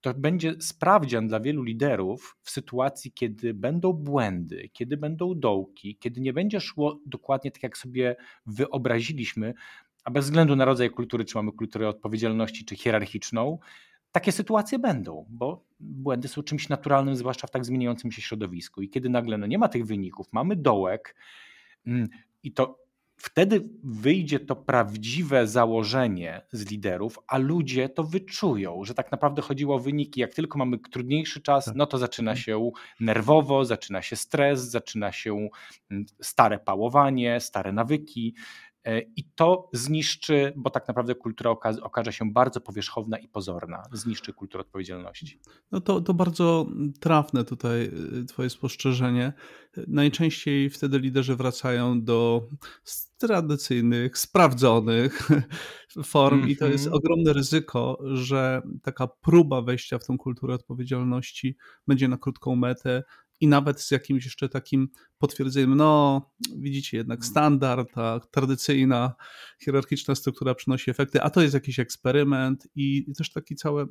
to 0.00 0.14
będzie 0.14 0.54
sprawdzian 0.60 1.28
dla 1.28 1.40
wielu 1.40 1.62
liderów 1.62 2.36
w 2.42 2.50
sytuacji, 2.50 3.12
kiedy 3.12 3.54
będą 3.54 3.92
błędy, 3.92 4.68
kiedy 4.72 4.96
będą 4.96 5.40
dołki, 5.40 5.96
kiedy 6.00 6.20
nie 6.20 6.32
będzie 6.32 6.60
szło 6.60 7.00
dokładnie 7.06 7.50
tak, 7.50 7.62
jak 7.62 7.78
sobie 7.78 8.16
wyobraziliśmy, 8.46 9.54
a 10.08 10.10
bez 10.10 10.24
względu 10.24 10.56
na 10.56 10.64
rodzaj 10.64 10.90
kultury, 10.90 11.24
czy 11.24 11.36
mamy 11.36 11.52
kulturę 11.52 11.88
odpowiedzialności, 11.88 12.64
czy 12.64 12.76
hierarchiczną, 12.76 13.58
takie 14.12 14.32
sytuacje 14.32 14.78
będą, 14.78 15.26
bo 15.28 15.64
błędy 15.80 16.28
są 16.28 16.42
czymś 16.42 16.68
naturalnym, 16.68 17.16
zwłaszcza 17.16 17.46
w 17.46 17.50
tak 17.50 17.64
zmieniającym 17.64 18.12
się 18.12 18.22
środowisku. 18.22 18.82
I 18.82 18.88
kiedy 18.88 19.08
nagle 19.08 19.38
no, 19.38 19.46
nie 19.46 19.58
ma 19.58 19.68
tych 19.68 19.86
wyników, 19.86 20.26
mamy 20.32 20.56
dołek 20.56 21.14
mm, 21.86 22.08
i 22.42 22.52
to 22.52 22.78
wtedy 23.16 23.68
wyjdzie 23.84 24.40
to 24.40 24.56
prawdziwe 24.56 25.46
założenie 25.46 26.42
z 26.52 26.70
liderów, 26.70 27.18
a 27.26 27.38
ludzie 27.38 27.88
to 27.88 28.04
wyczują, 28.04 28.84
że 28.84 28.94
tak 28.94 29.12
naprawdę 29.12 29.42
chodziło 29.42 29.74
o 29.74 29.78
wyniki. 29.78 30.20
Jak 30.20 30.34
tylko 30.34 30.58
mamy 30.58 30.78
trudniejszy 30.78 31.40
czas, 31.40 31.64
tak. 31.64 31.74
no 31.74 31.86
to 31.86 31.98
zaczyna 31.98 32.30
tak. 32.30 32.40
się 32.40 32.70
nerwowo, 33.00 33.64
zaczyna 33.64 34.02
się 34.02 34.16
stres, 34.16 34.60
zaczyna 34.60 35.12
się 35.12 35.48
mm, 35.90 36.06
stare 36.20 36.58
pałowanie, 36.58 37.40
stare 37.40 37.72
nawyki. 37.72 38.34
E, 38.88 39.00
I 39.16 39.24
to 39.34 39.70
zniszczy, 39.72 40.52
bo 40.56 40.70
tak 40.70 40.88
naprawdę 40.88 41.14
kultura 41.14 41.50
okaże 41.82 42.12
się 42.12 42.32
bardzo 42.32 42.60
powierzchowna 42.60 43.18
i 43.18 43.28
pozorna, 43.28 43.82
zniszczy 43.92 44.32
kulturę 44.32 44.60
odpowiedzialności. 44.60 45.40
No 45.72 45.80
to, 45.80 46.00
to 46.00 46.14
bardzo 46.14 46.66
trafne 47.00 47.44
tutaj 47.44 47.90
y, 48.22 48.24
Twoje 48.24 48.50
spostrzeżenie. 48.50 49.32
Najczęściej 49.88 50.70
wtedy 50.70 50.98
liderzy 50.98 51.36
wracają 51.36 52.04
do 52.04 52.46
tradycyjnych, 53.18 54.18
sprawdzonych 54.18 55.28
form, 56.04 56.36
mm 56.36 56.48
-hmm. 56.48 56.50
i 56.50 56.56
to 56.56 56.66
jest 56.66 56.86
mhm. 56.86 57.02
ogromne 57.02 57.32
ryzyko, 57.32 57.98
że 58.12 58.62
taka 58.82 59.06
próba 59.06 59.62
wejścia 59.62 59.98
w 59.98 60.06
tą 60.06 60.18
kulturę 60.18 60.54
odpowiedzialności 60.54 61.56
będzie 61.86 62.08
na 62.08 62.16
krótką 62.16 62.56
metę 62.56 63.02
i 63.40 63.48
nawet 63.48 63.80
z 63.80 63.90
jakimś 63.90 64.24
jeszcze 64.24 64.48
takim 64.48 64.88
potwierdzeniem, 65.18 65.74
no 65.74 66.22
widzicie, 66.56 66.96
jednak 66.96 67.18
mm. 67.18 67.30
standard, 67.30 67.88
ta 67.94 68.20
tradycyjna, 68.20 69.14
hierarchiczna 69.60 70.14
struktura 70.14 70.54
przynosi 70.54 70.90
efekty, 70.90 71.22
a 71.22 71.30
to 71.30 71.42
jest 71.42 71.54
jakiś 71.54 71.78
eksperyment 71.78 72.68
i 72.74 73.14
też 73.18 73.32
takie 73.32 73.54
całe 73.54 73.86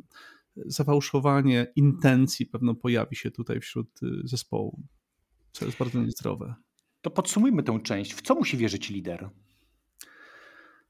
zawałszowanie 0.65 1.67
intencji 1.75 2.45
pewno 2.45 2.75
pojawi 2.75 3.15
się 3.15 3.31
tutaj 3.31 3.59
wśród 3.59 4.03
y, 4.03 4.07
zespołu, 4.23 4.81
co 5.51 5.65
jest 5.65 5.77
bardzo 5.77 6.01
niezdrowe. 6.03 6.55
To 7.01 7.11
podsumujmy 7.11 7.63
tę 7.63 7.79
część. 7.83 8.13
W 8.13 8.21
co 8.21 8.35
musi 8.35 8.57
wierzyć 8.57 8.89
lider? 8.89 9.29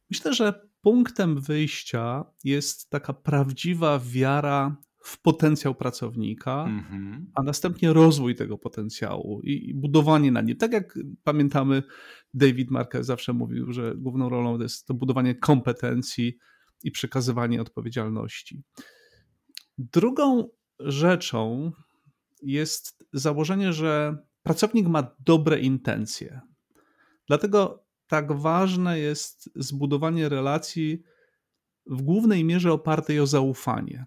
Myślę, 0.10 0.34
że 0.34 0.70
punktem 0.82 1.42
wyjścia 1.42 2.26
jest 2.44 2.90
taka 2.90 3.14
prawdziwa 3.14 4.00
wiara 4.04 4.76
w 5.08 5.22
potencjał 5.22 5.76
pracownika, 5.76 6.66
mm-hmm. 6.66 7.26
a 7.36 7.44
następnie 7.44 7.94
rozwój 7.94 8.36
tego 8.36 8.58
potencjału 8.58 9.42
i, 9.44 9.74
budowanie 9.74 10.32
na 10.32 10.42
nim. 10.42 10.58
Tak 10.58 10.74
jak 10.74 11.00
pamiętamy, 11.24 11.84
David 12.34 12.72
Marquez 12.72 13.06
zawsze 13.06 13.34
mówił, 13.34 13.72
że 13.72 13.96
główną 13.96 14.30
rolą 14.30 14.60
jest 14.60 14.88
to 14.88 14.94
budowanie 14.94 15.36
kompetencji 15.36 16.38
i 16.84 16.92
przekazywanie 16.92 17.62
odpowiedzialności. 17.62 18.64
Drugą 19.78 20.50
rzeczą 20.80 21.72
jest 22.42 23.06
założenie, 23.14 23.74
że 23.74 24.18
pracownik 24.44 24.88
ma 24.88 25.16
dobre 25.20 25.60
intencje. 25.60 26.42
Dlatego 27.28 27.86
tak 28.08 28.32
ważne 28.32 29.00
jest 29.00 29.50
zbudowanie 29.56 30.30
relacji 30.30 31.04
w 31.86 32.02
głównej 32.02 32.44
mierze 32.44 32.74
opartej 32.74 33.20
o 33.20 33.28
zaufanie. 33.28 34.06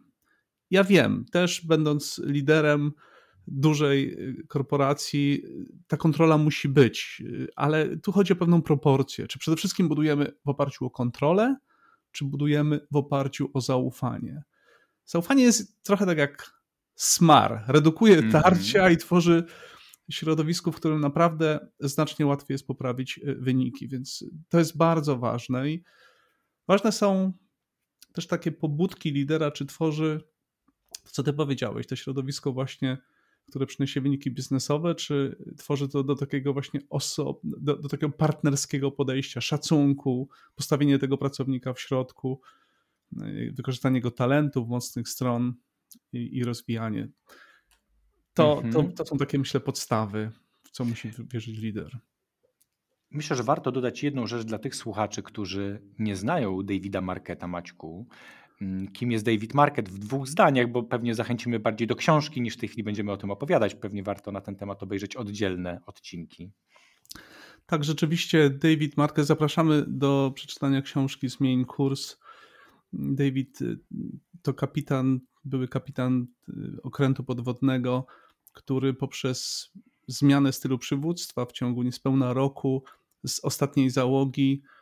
Ja 0.70 0.84
wiem, 0.84 1.24
też 1.32 1.66
będąc 1.66 2.20
liderem 2.24 2.92
dużej 3.46 4.12
y, 4.12 4.46
korporacji, 4.48 5.42
ta 5.86 5.96
kontrola 5.96 6.38
musi 6.38 6.68
być, 6.68 7.22
y, 7.26 7.48
ale 7.56 7.96
tu 7.96 8.12
chodzi 8.12 8.32
o 8.32 8.36
pewną 8.36 8.62
proporcję. 8.62 9.26
Czy 9.26 9.38
przede 9.38 9.56
wszystkim 9.56 9.88
budujemy 9.88 10.32
w 10.44 10.48
oparciu 10.48 10.86
o 10.86 10.90
kontrolę, 10.90 11.56
czy 12.12 12.24
budujemy 12.24 12.80
w 12.90 12.96
oparciu 12.96 13.50
o 13.54 13.60
zaufanie? 13.60 14.42
Zaufanie 15.04 15.42
jest 15.42 15.82
trochę 15.82 16.06
tak 16.06 16.18
jak 16.18 16.60
smar, 16.94 17.64
redukuje 17.68 18.16
mhm. 18.16 18.42
tarcia 18.42 18.78
mm 18.78 18.90
-hmm. 18.90 18.94
i 18.94 18.98
tworzy 18.98 19.44
środowisko, 20.10 20.72
w 20.72 20.76
którym 20.76 21.00
naprawdę 21.00 21.68
znacznie 21.80 22.26
łatwiej 22.26 22.54
jest 22.54 22.66
poprawić 22.66 23.18
y, 23.18 23.34
wyniki, 23.34 23.88
więc 23.88 24.24
to 24.48 24.58
jest 24.58 24.76
bardzo 24.76 25.18
ważne 25.18 25.70
i 25.70 25.84
ważne 26.68 26.92
są 26.92 27.32
też 28.12 28.26
takie 28.26 28.52
pobudki 28.52 29.12
lidera, 29.12 29.50
czy 29.50 29.66
tworzy 29.66 30.20
co 31.04 31.22
ty 31.22 31.32
powiedziałeś, 31.32 31.86
to 31.86 31.96
środowisko 31.96 32.52
właśnie, 32.52 32.98
które 33.48 33.66
przyniesie 33.66 34.00
wyniki 34.00 34.30
biznesowe, 34.30 34.94
czy 34.94 35.36
tworzy 35.58 35.88
to 35.88 36.04
do 36.04 36.16
takiego 36.16 36.52
właśnie 36.52 36.80
oso- 36.80 37.34
do, 37.44 37.76
do 37.76 37.88
takiego 37.88 38.12
partnerskiego 38.12 38.90
podejścia, 38.90 39.40
szacunku, 39.40 40.28
postawienie 40.54 40.98
tego 40.98 41.18
pracownika 41.18 41.72
w 41.72 41.80
środku, 41.80 42.40
y, 43.22 43.52
wykorzystanie 43.56 43.96
jego 43.96 44.10
talentów, 44.10 44.68
mocnych 44.68 45.08
stron 45.08 45.54
i, 46.12 46.36
i 46.36 46.44
rozwijanie. 46.44 47.08
To, 48.34 48.62
mhm. 48.62 48.72
to, 48.72 48.82
to 48.96 49.10
są 49.10 49.18
takie, 49.18 49.38
myślę, 49.38 49.60
podstawy, 49.60 50.30
w 50.62 50.70
co 50.70 50.84
musi 50.84 51.10
wierzyć 51.32 51.58
lider. 51.58 51.98
Myślę, 53.10 53.36
że 53.36 53.42
warto 53.42 53.72
dodać 53.72 54.02
jedną 54.02 54.26
rzecz 54.26 54.44
dla 54.44 54.58
tych 54.58 54.76
słuchaczy, 54.76 55.22
którzy 55.22 55.82
nie 55.98 56.16
znają 56.16 56.62
Davida 56.62 57.00
Marketa 57.00 57.48
Maćku, 57.48 58.06
kim 58.92 59.12
jest 59.12 59.24
David 59.24 59.54
Market 59.54 59.88
w 59.88 59.98
dwóch 59.98 60.28
zdaniach, 60.28 60.70
bo 60.70 60.82
pewnie 60.82 61.14
zachęcimy 61.14 61.58
bardziej 61.58 61.88
do 61.88 61.96
książki 61.96 62.40
niż 62.40 62.54
w 62.54 62.60
tej 62.60 62.68
chwili 62.68 62.82
będziemy 62.82 63.12
o 63.12 63.16
tym 63.16 63.30
opowiadać. 63.30 63.74
Pewnie 63.74 64.02
warto 64.02 64.32
na 64.32 64.40
ten 64.40 64.56
temat 64.56 64.82
obejrzeć 64.82 65.16
oddzielne 65.16 65.80
odcinki. 65.86 66.50
Tak, 67.66 67.84
rzeczywiście 67.84 68.50
David 68.50 68.96
Market, 68.96 69.26
zapraszamy 69.26 69.84
do 69.86 70.32
przeczytania 70.34 70.82
książki 70.82 71.28
Zmień 71.28 71.64
kurs. 71.64 72.16
David 72.92 73.62
y, 73.62 73.78
to 74.42 74.54
kapitan, 74.54 75.20
były 75.44 75.68
kapitan 75.68 76.26
y, 76.48 76.82
okrętu 76.82 77.24
podwodnego, 77.24 78.06
który 78.52 78.94
poprzez 78.94 79.70
zmianę 80.06 80.52
stylu 80.52 80.78
przywództwa 80.78 81.46
w 81.46 81.52
ciągu 81.52 81.82
niespełna 81.82 82.32
roku 82.32 82.84
z 83.26 83.44
ostatniej 83.44 83.90
załogi 83.90 84.62
Mm, 84.62 84.79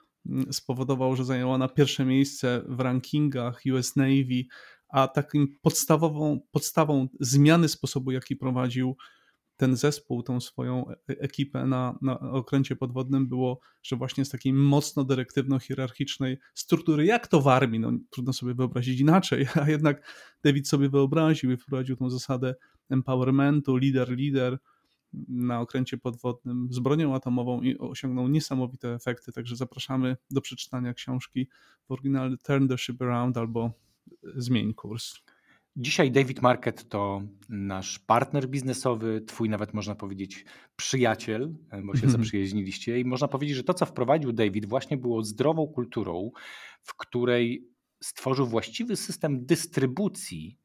spowodował, 0.51 1.17
że 1.17 1.25
zajęła 1.25 1.59
na 1.59 1.69
pierwsze 1.69 2.05
miejsce 2.05 2.63
w 2.69 2.81
rankingach 2.81 3.63
US 3.73 3.97
Navy, 3.97 4.45
a 4.89 5.09
takim 5.09 5.59
podstawową 5.63 6.41
podstawą 6.51 7.09
zmiany 7.21 7.69
sposobu, 7.69 8.11
jaki 8.11 8.37
prowadził 8.37 8.97
ten 9.59 9.77
zespół, 9.77 10.23
tą 10.23 10.41
swoją 10.41 10.89
e, 10.89 10.95
ekipę 11.07 11.67
na, 11.67 11.99
na 12.03 12.21
okręcie 12.21 12.77
podwodnym 12.77 13.29
było, 13.29 13.61
że 13.83 13.97
właśnie 13.97 14.25
z 14.25 14.29
takiej 14.29 14.53
mocno 14.53 15.05
dyrektywno-hierarchicznej 15.05 16.37
struktury, 16.55 17.05
jak 17.05 17.27
to 17.27 17.41
w 17.41 17.49
armii, 17.49 17.81
no 17.81 17.93
trudno 18.11 18.33
sobie 18.33 18.55
wyobrazić 18.55 19.01
inaczej, 19.01 19.47
a 19.63 19.71
jednak 19.71 20.13
David 20.45 20.69
sobie 20.69 20.89
wyobraził 20.89 21.53
i 21.53 21.57
wprowadził 21.57 21.97
tą 21.97 22.11
zasadę 22.11 22.55
empowermentu, 22.91 23.77
lider, 23.77 24.11
lider, 24.11 24.59
na 25.29 25.61
okręcie 25.61 25.99
podwodnym 25.99 26.69
z 26.71 26.79
bronią 26.79 27.15
atomową 27.15 27.63
i 27.63 27.79
osiągnął 27.79 28.29
niesamowite 28.29 28.95
efekty. 28.95 29.33
Także 29.33 29.57
zapraszamy 29.57 30.17
do 30.31 30.41
przeczytania 30.41 30.95
książki 30.95 31.49
w 31.89 31.93
oryginale 31.93 32.37
Turn 32.37 32.69
the 32.69 32.79
Ship 32.79 33.03
Around 33.03 33.37
albo 33.37 33.73
Zmień 34.37 34.75
kurs. 34.75 35.15
Dzisiaj 35.77 36.13
David 36.13 36.43
Market 36.43 36.89
to 36.89 37.23
nasz 37.49 37.99
partner 37.99 38.49
biznesowy, 38.49 39.21
twój 39.21 39.49
nawet 39.49 39.75
można 39.75 39.95
powiedzieć 39.95 40.45
przyjaciel, 40.77 41.55
bo 41.85 41.97
się 41.97 42.11
zaprzyjaźniliście 42.11 43.01
i 43.01 43.05
można 43.05 43.29
powiedzieć, 43.29 43.57
że 43.57 43.65
to 43.65 43.75
co 43.75 43.87
wprowadził 43.87 44.33
David 44.33 44.67
właśnie 44.67 44.97
było 44.97 45.23
zdrową 45.23 45.67
kulturą, 45.67 46.31
w 46.83 46.97
której 46.97 47.69
stworzył 48.03 48.47
właściwy 48.47 48.97
system 48.97 49.47
dystrybucji 49.47 50.59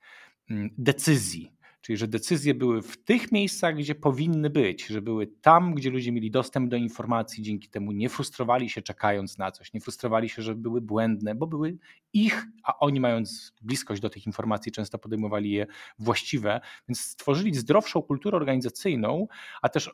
mm, 0.49 0.69
decyzji 0.77 1.51
Czyli, 1.83 1.97
że 1.97 2.07
decyzje 2.07 2.53
były 2.53 2.81
w 2.81 3.03
tych 3.03 3.31
miejscach, 3.31 3.75
gdzie 3.75 3.95
powinny 3.95 4.49
być, 4.49 4.85
że 4.85 5.01
były 5.01 5.27
tam, 5.27 5.75
gdzie 5.75 5.89
ludzie 5.89 6.11
mieli 6.11 6.31
dostęp 6.31 6.69
do 6.69 6.77
informacji, 6.77 7.43
dzięki 7.43 7.69
temu 7.69 7.91
nie 7.91 8.09
frustrowali 8.09 8.69
się 8.69 8.81
czekając 8.81 9.37
na 9.37 9.51
coś, 9.51 9.73
nie 9.73 9.81
frustrowali 9.81 10.29
się, 10.29 10.41
że 10.41 10.55
były 10.55 10.81
błędne, 10.81 11.35
bo 11.35 11.47
były 11.47 11.77
ich, 12.13 12.45
a 12.63 12.79
oni 12.79 12.99
mając 12.99 13.53
bliskość 13.61 14.01
do 14.01 14.09
tych 14.09 14.25
informacji 14.25 14.71
często 14.71 14.99
podejmowali 14.99 15.51
je 15.51 15.67
właściwe, 15.99 16.61
więc 16.87 17.01
stworzyli 17.01 17.55
zdrowszą 17.55 18.01
kulturę 18.01 18.37
organizacyjną, 18.37 19.27
a 19.61 19.69
też 19.69 19.91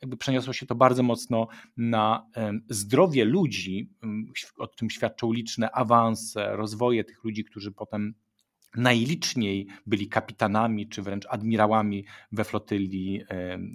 jakby 0.00 0.16
przeniosło 0.16 0.52
się 0.52 0.66
to 0.66 0.74
bardzo 0.74 1.02
mocno 1.02 1.48
na 1.76 2.26
zdrowie 2.68 3.24
ludzi, 3.24 3.90
o 4.58 4.66
tym 4.66 4.90
świadczą 4.90 5.32
liczne 5.32 5.70
awanse, 5.70 6.56
rozwoje 6.56 7.04
tych 7.04 7.24
ludzi, 7.24 7.44
którzy 7.44 7.72
potem 7.72 8.14
najliczniej 8.76 9.66
byli 9.86 10.08
kapitanami 10.08 10.88
czy 10.88 11.02
wręcz 11.02 11.26
admirałami 11.28 12.04
we 12.32 12.44
flotyli 12.44 13.22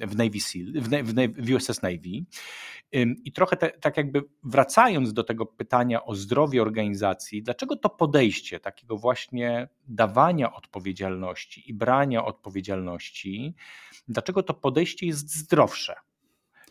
w 0.07 0.15
Navy 0.15 0.39
Seal, 0.39 0.73
w, 0.75 1.45
w 1.47 1.53
USS 1.55 1.81
Navy. 1.81 2.25
I 3.25 3.31
trochę 3.31 3.57
te, 3.57 3.69
tak 3.69 3.97
jakby 3.97 4.23
wracając 4.43 5.13
do 5.13 5.23
tego 5.23 5.45
pytania 5.45 6.03
o 6.03 6.15
zdrowie 6.15 6.61
organizacji, 6.61 7.43
dlaczego 7.43 7.75
to 7.75 7.89
podejście 7.89 8.59
takiego 8.59 8.97
właśnie 8.97 9.67
dawania 9.87 10.53
odpowiedzialności 10.53 11.69
i 11.69 11.73
brania 11.73 12.25
odpowiedzialności, 12.25 13.53
dlaczego 14.07 14.43
to 14.43 14.53
podejście 14.53 15.05
jest 15.07 15.35
zdrowsze? 15.35 15.95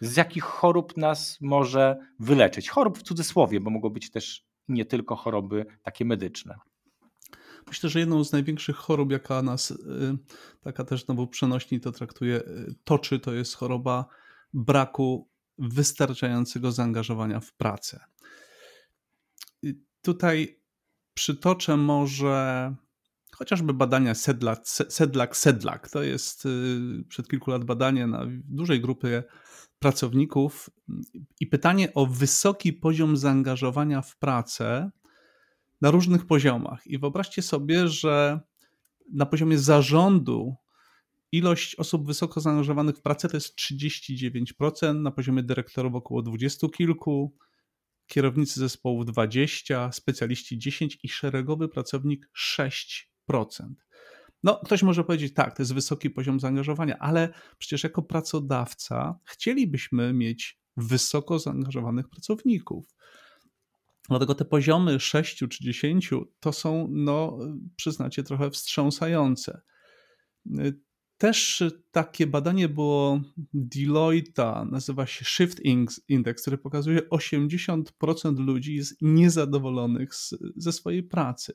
Z 0.00 0.16
jakich 0.16 0.44
chorób 0.44 0.96
nas 0.96 1.38
może 1.40 1.96
wyleczyć? 2.18 2.68
Chorób 2.68 2.98
w 2.98 3.02
cudzysłowie, 3.02 3.60
bo 3.60 3.70
mogą 3.70 3.88
być 3.88 4.10
też 4.10 4.44
nie 4.68 4.84
tylko 4.84 5.16
choroby 5.16 5.66
takie 5.82 6.04
medyczne. 6.04 6.54
Myślę, 7.66 7.90
że 7.90 8.00
jedną 8.00 8.24
z 8.24 8.32
największych 8.32 8.76
chorób, 8.76 9.12
jaka 9.12 9.42
nas, 9.42 9.70
y, 9.70 9.76
taka 10.60 10.84
też 10.84 11.04
znowu 11.04 11.26
przenośni 11.26 11.80
to 11.80 11.92
traktuje, 11.92 12.36
y, 12.36 12.74
toczy, 12.84 13.20
to 13.20 13.32
jest 13.32 13.54
choroba 13.54 14.04
braku 14.52 15.28
wystarczającego 15.58 16.72
zaangażowania 16.72 17.40
w 17.40 17.52
pracę. 17.52 18.00
Tutaj 20.02 20.60
przytoczę 21.14 21.76
może 21.76 22.74
chociażby 23.32 23.74
badania 23.74 24.14
Sedlak, 24.14 24.60
Sedlak, 24.68 25.36
Sedlak. 25.36 25.90
To 25.90 26.02
jest 26.02 26.46
y, 26.46 27.04
przed 27.08 27.28
kilku 27.28 27.50
lat 27.50 27.64
badanie 27.64 28.06
na 28.06 28.26
dużej 28.44 28.80
grupie 28.80 29.22
pracowników 29.78 30.70
i 31.40 31.46
pytanie 31.46 31.94
o 31.94 32.06
wysoki 32.06 32.72
poziom 32.72 33.16
zaangażowania 33.16 34.02
w 34.02 34.16
pracę 34.16 34.90
na 35.80 35.90
różnych 35.90 36.26
poziomach. 36.26 36.86
I 36.86 36.98
wyobraźcie 36.98 37.42
sobie, 37.42 37.88
że 37.88 38.40
na 39.12 39.26
poziomie 39.26 39.58
zarządu 39.58 40.54
ilość 41.32 41.74
osób 41.74 42.06
wysoko 42.06 42.40
zaangażowanych 42.40 42.96
w 42.96 43.02
pracę 43.02 43.28
to 43.28 43.36
jest 43.36 43.58
39%, 43.58 44.94
na 44.94 45.10
poziomie 45.10 45.42
dyrektorów 45.42 45.94
około 45.94 46.22
20 46.22 46.68
kilku, 46.68 47.36
kierownicy 48.06 48.60
zespołów 48.60 49.06
20, 49.06 49.92
specjaliści 49.92 50.58
10 50.58 50.98
i 51.02 51.08
szeregowy 51.08 51.68
pracownik 51.68 52.30
6%. 52.58 53.04
No, 54.42 54.60
ktoś 54.64 54.82
może 54.82 55.04
powiedzieć, 55.04 55.34
tak, 55.34 55.56
to 55.56 55.62
jest 55.62 55.74
wysoki 55.74 56.10
poziom 56.10 56.40
zaangażowania, 56.40 56.98
ale 56.98 57.28
przecież 57.58 57.84
jako 57.84 58.02
pracodawca 58.02 59.18
chcielibyśmy 59.24 60.12
mieć 60.12 60.60
wysoko 60.76 61.38
zaangażowanych 61.38 62.08
pracowników. 62.08 62.84
Dlatego 64.10 64.34
te 64.34 64.44
poziomy 64.44 65.00
6 65.00 65.38
czy 65.38 65.64
10 65.64 66.10
to 66.40 66.52
są, 66.52 66.88
no, 66.90 67.38
przyznacie, 67.76 68.22
trochę 68.22 68.50
wstrząsające. 68.50 69.60
Też 71.18 71.62
takie 71.90 72.26
badanie 72.26 72.68
było 72.68 73.20
Deloitte'a, 73.54 74.70
nazywa 74.70 75.06
się 75.06 75.24
Shift 75.24 75.60
Index, 76.08 76.42
który 76.42 76.58
pokazuje 76.58 77.00
80% 77.00 77.82
ludzi 78.38 78.74
jest 78.74 79.02
niezadowolonych 79.02 80.14
z, 80.14 80.34
ze 80.56 80.72
swojej 80.72 81.02
pracy. 81.02 81.54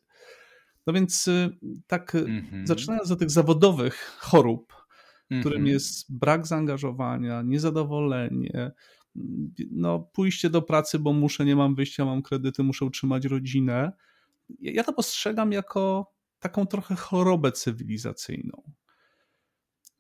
No 0.87 0.93
więc 0.93 1.27
y, 1.27 1.57
tak 1.87 2.13
mm-hmm. 2.13 2.67
zaczynając 2.67 3.11
od 3.11 3.19
tych 3.19 3.31
zawodowych 3.31 4.17
chorób, 4.19 4.73
mm-hmm. 4.73 5.39
którym 5.39 5.57
mhm. 5.57 5.73
jest 5.73 6.17
brak 6.17 6.47
zaangażowania, 6.47 7.41
niezadowolenie, 7.41 8.71
no 9.71 9.99
pójście 9.99 10.49
do 10.49 10.61
pracy, 10.61 10.99
bo 10.99 11.13
muszę, 11.13 11.45
nie 11.45 11.55
mam 11.55 11.75
wyjścia, 11.75 12.05
mam 12.05 12.21
kredyty, 12.21 12.63
muszę 12.63 12.85
utrzymać 12.85 13.25
rodzinę. 13.25 13.91
Ja 14.59 14.83
to 14.83 14.93
postrzegam 14.93 15.51
jako 15.51 16.13
taką 16.39 16.65
trochę 16.65 16.95
chorobę 16.95 17.51
cywilizacyjną. 17.51 18.71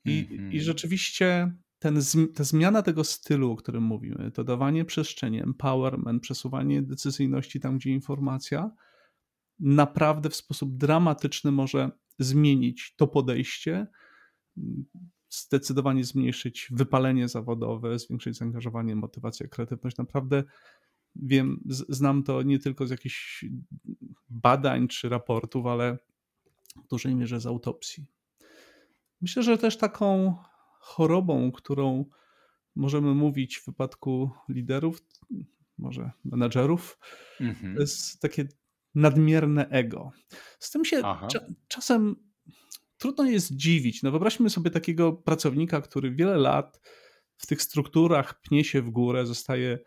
I, 0.05 0.27
mm-hmm. 0.29 0.53
i 0.53 0.61
rzeczywiście 0.61 1.51
ten, 1.79 1.99
ta 2.35 2.43
zmiana 2.43 2.81
tego 2.81 3.03
stylu, 3.03 3.51
o 3.51 3.55
którym 3.55 3.83
mówimy, 3.83 4.31
to 4.31 4.43
dawanie 4.43 4.85
przestrzeni, 4.85 5.41
empowerment, 5.41 6.23
przesuwanie 6.23 6.81
decyzyjności 6.81 7.59
tam, 7.59 7.77
gdzie 7.77 7.89
informacja, 7.89 8.71
naprawdę 9.59 10.29
w 10.29 10.35
sposób 10.35 10.77
dramatyczny 10.77 11.51
może 11.51 11.91
zmienić 12.19 12.95
to 12.97 13.07
podejście, 13.07 13.87
zdecydowanie 15.41 16.03
zmniejszyć 16.03 16.67
wypalenie 16.71 17.27
zawodowe, 17.27 17.99
zwiększyć 17.99 18.37
zaangażowanie, 18.37 18.95
motywację, 18.95 19.47
kreatywność. 19.47 19.97
Naprawdę 19.97 20.43
wiem, 21.15 21.59
znam 21.89 22.23
to 22.23 22.41
nie 22.41 22.59
tylko 22.59 22.87
z 22.87 22.89
jakichś 22.89 23.45
badań 24.29 24.87
czy 24.87 25.09
raportów, 25.09 25.65
ale 25.65 25.97
w 26.85 26.87
dużej 26.87 27.15
mierze 27.15 27.39
z 27.39 27.45
autopsji. 27.45 28.05
Myślę, 29.21 29.43
że 29.43 29.57
też 29.57 29.77
taką 29.77 30.35
chorobą, 30.79 31.51
którą 31.51 32.05
możemy 32.75 33.13
mówić 33.13 33.57
w 33.57 33.65
wypadku 33.65 34.31
liderów, 34.49 35.01
może 35.77 36.11
menedżerów, 36.25 36.99
mhm. 37.41 37.75
jest 37.75 38.21
takie 38.21 38.47
nadmierne 38.95 39.69
ego. 39.69 40.11
Z 40.59 40.71
tym 40.71 40.85
się 40.85 41.01
cza 41.01 41.39
czasem 41.67 42.15
trudno 43.05 43.25
jest 43.25 43.55
dziwić. 43.55 44.03
No 44.03 44.11
wyobraźmy 44.11 44.49
sobie 44.49 44.71
takiego 44.71 45.13
pracownika, 45.13 45.81
który 45.81 46.11
wiele 46.11 46.37
lat 46.37 46.81
w 47.37 47.47
tych 47.47 47.61
strukturach 47.61 48.41
pnie 48.41 48.63
się 48.63 48.81
w 48.81 48.89
górę, 48.89 49.25
zostaje 49.25 49.79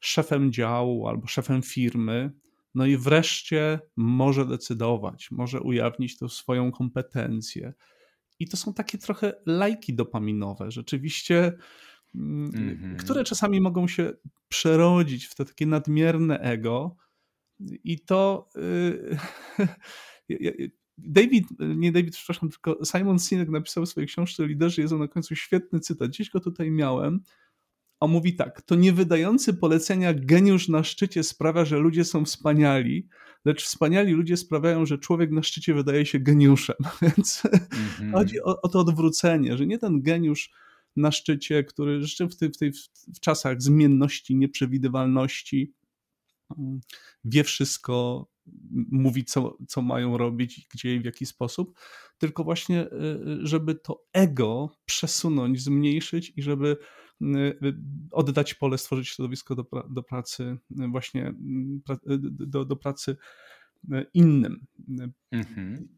szefem 0.00 0.52
działu 0.52 1.08
albo 1.08 1.26
szefem 1.26 1.62
firmy, 1.62 2.32
no 2.74 2.86
i 2.86 2.96
wreszcie 2.96 3.80
może 3.96 4.46
decydować, 4.46 5.30
może 5.30 5.60
ujawnić 5.60 6.18
tą 6.18 6.28
swoją 6.28 6.72
kompetencję. 6.72 7.74
I 8.38 8.48
to 8.48 8.56
są 8.56 8.74
takie 8.74 8.98
trochę 8.98 9.32
lajki 9.46 9.94
dopaminowe, 9.94 10.70
rzeczywiście, 10.70 11.52
mm 12.14 12.50
-hmm. 12.50 12.96
które 12.96 13.24
czasami 13.24 13.60
mogą 13.60 13.88
się 13.88 14.12
przerodzić 14.48 15.26
w 15.26 15.34
to 15.34 15.44
takie 15.44 15.66
nadmierne 15.66 16.38
ego, 16.38 16.96
i 17.84 18.00
to 18.00 18.48
y, 18.56 19.16
David, 20.98 21.44
nie 21.58 21.92
David, 21.92 22.14
przepraszam, 22.14 22.50
tylko 22.50 22.84
Simon 22.84 23.18
Sinek 23.18 23.48
napisał 23.48 23.86
w 23.86 23.88
swojej 23.88 24.08
książce 24.08 24.46
Liderzy, 24.46 24.80
jest 24.80 24.92
on 24.92 25.00
na 25.00 25.08
końcu 25.08 25.36
świetny 25.36 25.80
cytat, 25.80 26.08
gdzieś 26.08 26.30
go 26.30 26.40
tutaj 26.40 26.70
miałem. 26.70 27.20
On 28.00 28.10
mówi 28.10 28.36
tak, 28.36 28.62
to 28.62 28.74
niewydający 28.74 29.54
polecenia 29.54 30.14
geniusz 30.14 30.68
na 30.68 30.84
szczycie 30.84 31.22
sprawia, 31.22 31.64
że 31.64 31.78
ludzie 31.78 32.04
są 32.04 32.24
wspaniali, 32.24 33.08
lecz 33.44 33.64
wspaniali 33.64 34.12
ludzie 34.12 34.36
sprawiają, 34.36 34.86
że 34.86 34.98
człowiek 34.98 35.30
na 35.30 35.42
szczycie 35.42 35.74
wydaje 35.74 36.06
się 36.06 36.18
geniuszem. 36.18 36.76
Więc 37.02 37.42
mm-hmm. 37.42 38.12
chodzi 38.12 38.42
o, 38.42 38.60
o, 38.62 38.68
to 38.68 38.80
odwrócenie, 38.80 39.56
że 39.56 39.66
nie 39.66 39.78
ten 39.78 40.02
geniusz 40.02 40.50
na 40.96 41.12
szczycie, 41.12 41.64
który 41.64 42.02
rzeczywiście 42.02 42.26
w, 42.26 42.36
tej, 42.36 42.48
w, 42.50 42.56
tej, 42.56 42.72
w 43.14 43.20
czasach 43.20 43.62
zmienności, 43.62 44.36
nieprzewidywalności, 44.36 45.72
wie 47.24 47.44
wszystko, 47.44 48.26
mówi, 48.90 49.24
co, 49.24 49.58
co 49.68 49.82
mają 49.82 50.18
robić, 50.18 50.68
gdzie 50.74 50.94
i 50.94 51.00
w 51.00 51.04
jaki 51.04 51.26
sposób, 51.26 51.78
tylko 52.18 52.44
właśnie, 52.44 52.82
y, 52.82 52.94
y, 53.42 53.46
żeby 53.46 53.74
to 53.74 54.04
ego 54.12 54.70
przesunąć, 54.84 55.62
zmniejszyć 55.62 56.32
i 56.36 56.42
żeby 56.42 56.76
y, 57.22 57.26
oddać 58.10 58.54
pole, 58.54 58.78
stworzyć 58.78 59.08
środowisko 59.08 59.54
do, 59.54 59.66
do 59.90 60.02
pracy, 60.02 60.58
właśnie 60.70 61.34
do, 62.30 62.64
do 62.64 62.76
pracy 62.76 63.16
innym. 64.14 64.66
Mhm. 65.32 65.88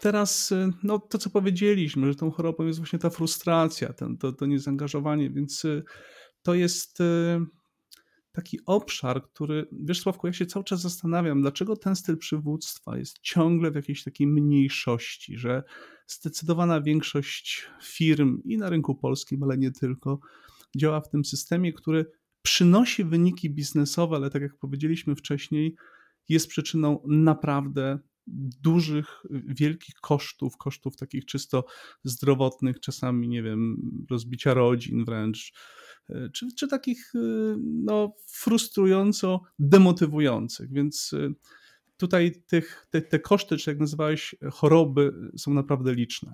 Teraz 0.00 0.54
no, 0.82 0.98
to, 0.98 1.18
co 1.18 1.30
powiedzieliśmy, 1.30 2.06
że 2.06 2.14
tą 2.14 2.30
chorobą 2.30 2.64
jest 2.64 2.78
właśnie 2.78 2.98
ta 2.98 3.10
frustracja, 3.10 3.92
ten, 3.92 4.18
to, 4.18 4.32
to 4.32 4.46
niezaangażowanie, 4.46 5.30
więc 5.30 5.66
to 6.42 6.54
jest 6.54 6.98
taki 8.36 8.58
obszar, 8.66 9.22
który, 9.22 9.68
wiesz 9.72 10.00
Sławku, 10.00 10.26
ja 10.26 10.32
się 10.32 10.46
cały 10.46 10.64
czas 10.64 10.80
zastanawiam, 10.80 11.40
dlaczego 11.40 11.76
ten 11.76 11.96
styl 11.96 12.18
przywództwa 12.18 12.98
jest 12.98 13.18
ciągle 13.18 13.70
w 13.70 13.74
jakiejś 13.74 14.04
takiej 14.04 14.26
mniejszości, 14.26 15.38
że 15.38 15.62
zdecydowana 16.06 16.80
większość 16.80 17.66
firm 17.82 18.42
i 18.44 18.58
na 18.58 18.70
rynku 18.70 18.94
polskim, 18.94 19.42
ale 19.42 19.58
nie 19.58 19.70
tylko, 19.70 20.20
działa 20.76 21.00
w 21.00 21.08
tym 21.08 21.24
systemie, 21.24 21.72
który 21.72 22.06
przynosi 22.42 23.04
wyniki 23.04 23.50
biznesowe, 23.50 24.16
ale 24.16 24.30
tak 24.30 24.42
jak 24.42 24.58
powiedzieliśmy 24.58 25.14
wcześniej, 25.14 25.76
jest 26.28 26.48
przyczyną 26.48 27.02
naprawdę 27.06 27.98
dużych, 28.62 29.22
wielkich 29.30 29.94
kosztów, 29.94 30.56
kosztów 30.56 30.96
takich 30.96 31.24
czysto 31.24 31.64
zdrowotnych, 32.04 32.80
czasami, 32.80 33.28
nie 33.28 33.42
wiem, 33.42 33.76
rozbicia 34.10 34.54
rodzin 34.54 35.04
wręcz, 35.04 35.52
E, 36.10 36.30
czy, 36.30 36.46
czy 36.58 36.68
takich 36.68 37.12
e, 37.14 37.18
no, 37.60 38.12
frustrująco 38.26 39.40
demotywujących. 39.58 40.72
Więc 40.72 41.12
e, 41.12 41.32
tutaj 41.96 42.42
tych, 42.46 42.86
te, 42.90 43.02
te 43.02 43.18
koszty, 43.18 43.56
czy 43.56 43.70
jak 43.70 43.78
nazywałeś, 43.78 44.34
choroby 44.52 45.12
są 45.36 45.54
naprawdę 45.54 45.94
liczne. 45.94 46.32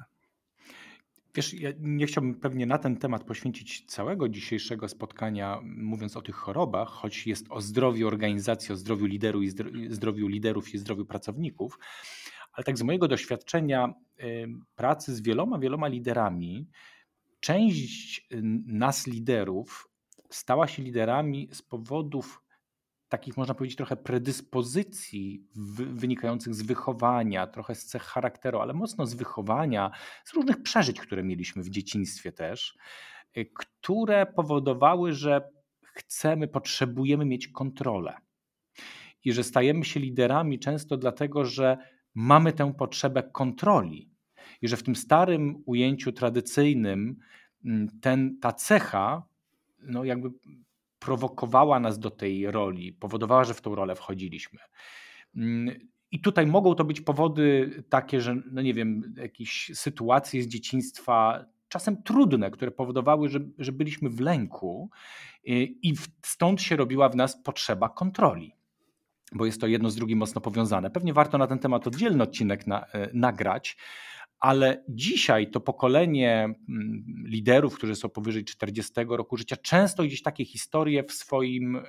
Wiesz, 1.34 1.54
ja 1.54 1.70
nie 1.80 2.06
chciałbym 2.06 2.34
pewnie 2.34 2.66
na 2.66 2.78
ten 2.78 2.96
temat 2.96 3.24
poświęcić 3.24 3.84
całego 3.86 4.28
dzisiejszego 4.28 4.88
spotkania, 4.88 5.60
mówiąc 5.64 6.16
o 6.16 6.22
tych 6.22 6.34
chorobach, 6.34 6.88
choć 6.88 7.26
jest 7.26 7.46
o 7.50 7.60
zdrowiu 7.60 8.06
organizacji, 8.06 8.72
o 8.72 8.76
zdrowiu 8.76 9.06
lideru 9.06 9.42
i 9.42 9.50
zdrowiu 9.90 10.28
liderów 10.28 10.74
i 10.74 10.78
zdrowiu 10.78 11.04
pracowników, 11.04 11.78
ale 12.52 12.64
tak 12.64 12.78
z 12.78 12.82
mojego 12.82 13.08
doświadczenia 13.08 13.94
pracy 14.74 15.14
z 15.14 15.20
wieloma, 15.20 15.58
wieloma 15.58 15.88
liderami, 15.88 16.68
część 17.40 18.26
y, 18.32 18.40
nas 18.66 19.06
liderów 19.06 19.88
stała 20.30 20.66
się 20.66 20.82
liderami 20.82 21.48
z 21.52 21.62
powodów 21.62 22.41
takich, 23.12 23.37
można 23.37 23.55
powiedzieć, 23.55 23.77
trochę 23.77 23.96
predyspozycji 23.96 25.46
wynikających 25.77 26.55
z 26.55 26.62
wychowania, 26.62 27.46
trochę 27.46 27.75
z 27.75 27.87
cech 27.87 28.03
charakteru, 28.03 28.59
ale 28.59 28.72
mocno 28.72 29.07
z 29.07 29.14
wychowania, 29.14 29.90
z 30.25 30.35
różnych 30.35 30.62
przeżyć, 30.62 31.01
które 31.01 31.22
mieliśmy 31.22 31.62
w 31.62 31.70
dzieciństwie 31.70 32.33
też, 32.33 32.79
y, 33.37 33.51
które 33.55 34.27
powodowały, 34.27 35.12
że 35.12 35.48
chcemy, 35.83 36.48
potrzebujemy 36.48 37.25
mieć 37.25 37.48
kontrolę. 37.48 38.14
I 39.25 39.33
że 39.33 39.44
stajemy 39.44 39.85
się 39.85 40.01
liderami 40.01 40.59
często 40.59 40.96
dlatego, 40.96 41.44
że 41.44 41.79
mamy 42.14 42.53
tę 42.53 42.75
potrzebę 42.75 43.22
kontroli 43.22 44.11
i 44.62 44.68
że 44.68 44.77
w 44.77 44.83
tym 44.83 44.96
starym 44.96 45.62
ujęciu 45.66 46.12
tradycyjnym 46.12 47.16
mm, 47.64 47.88
ten, 48.01 48.38
ta 48.40 48.53
cecha 48.53 49.22
no 49.83 50.05
jakby 50.05 50.31
prowokowała 51.04 51.80
nas 51.80 51.98
do 51.98 52.10
tej 52.10 52.50
roli, 52.50 52.92
powodowała, 52.92 53.44
że 53.44 53.54
w 53.54 53.60
tą 53.60 53.74
rolę 53.74 53.94
wchodziliśmy. 53.94 54.60
Mm, 55.36 55.88
I 56.10 56.20
tutaj 56.20 56.46
mogą 56.46 56.74
to 56.74 56.84
być 56.84 57.00
powody 57.00 57.70
takie, 57.88 58.20
że, 58.20 58.36
no 58.52 58.62
nie 58.62 58.74
wiem, 58.74 59.14
jakieś 59.16 59.70
sytuacje 59.74 60.42
z 60.42 60.46
dzieciństwa, 60.46 61.44
czasem 61.68 62.02
trudne, 62.02 62.50
które 62.50 62.70
powodowały, 62.70 63.28
że, 63.28 63.40
że 63.58 63.72
byliśmy 63.72 64.10
w 64.10 64.20
lęku, 64.20 64.90
i 65.44 65.94
stąd 66.22 66.62
się 66.62 66.76
robiła 66.76 67.08
w 67.08 67.16
nas 67.16 67.42
potrzeba 67.42 67.88
kontroli 67.88 68.52
bo 69.34 69.46
jest 69.46 69.60
to 69.60 69.66
jedno 69.66 69.90
z 69.90 69.96
drugim 69.96 70.18
mocno 70.18 70.40
powiązane. 70.40 70.90
Pewnie 70.90 71.12
warto 71.12 71.38
na 71.38 71.46
ten 71.46 71.58
temat 71.58 71.86
oddzielny 71.86 72.22
odcinek 72.22 72.66
na, 72.66 72.86
e, 72.86 73.10
nagrać, 73.14 73.76
ale 74.42 74.85
dzisiaj 74.88 75.50
to 75.50 75.61
pokolenie 75.61 76.44
mm, 76.44 77.05
liderów, 77.26 77.74
którzy 77.74 77.94
są 77.94 78.09
powyżej 78.09 78.44
40 78.44 78.92
roku 79.09 79.37
życia, 79.37 79.57
często 79.57 80.02
gdzieś 80.02 80.22
takie 80.22 80.44
historie 80.44 81.05
w 81.05 81.12
swoim, 81.12 81.83